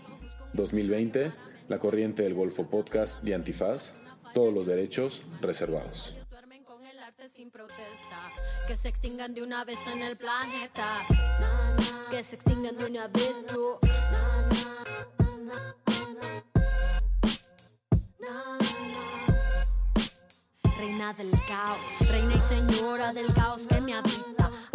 2020, 0.54 1.32
La 1.68 1.78
Corriente 1.78 2.24
del 2.24 2.34
Golfo 2.34 2.68
Podcast 2.68 3.22
de 3.22 3.36
Antifaz, 3.36 3.94
todos 4.34 4.54
los 4.54 4.66
derechos 4.66 5.24
reservados. 5.42 6.16
Que 8.68 8.78
se 8.78 8.90
extingan 8.90 9.34
de 9.34 9.44
una 9.44 9.64
vez 9.64 9.80
en 9.88 10.02
el 10.02 10.18
planeta. 10.18 11.06
Que 12.10 12.24
se 12.24 12.36
extingan 12.36 12.78
de 12.78 12.86
una 12.86 13.08
vez. 13.08 13.34
Reina 20.78 21.14
del 21.14 21.32
caos, 21.48 22.10
reina 22.10 22.34
y 22.36 22.40
señora 22.40 23.14
del 23.14 23.34
caos 23.34 23.68
que 23.68 23.82
me 23.82 23.94
habita. 23.94 24.52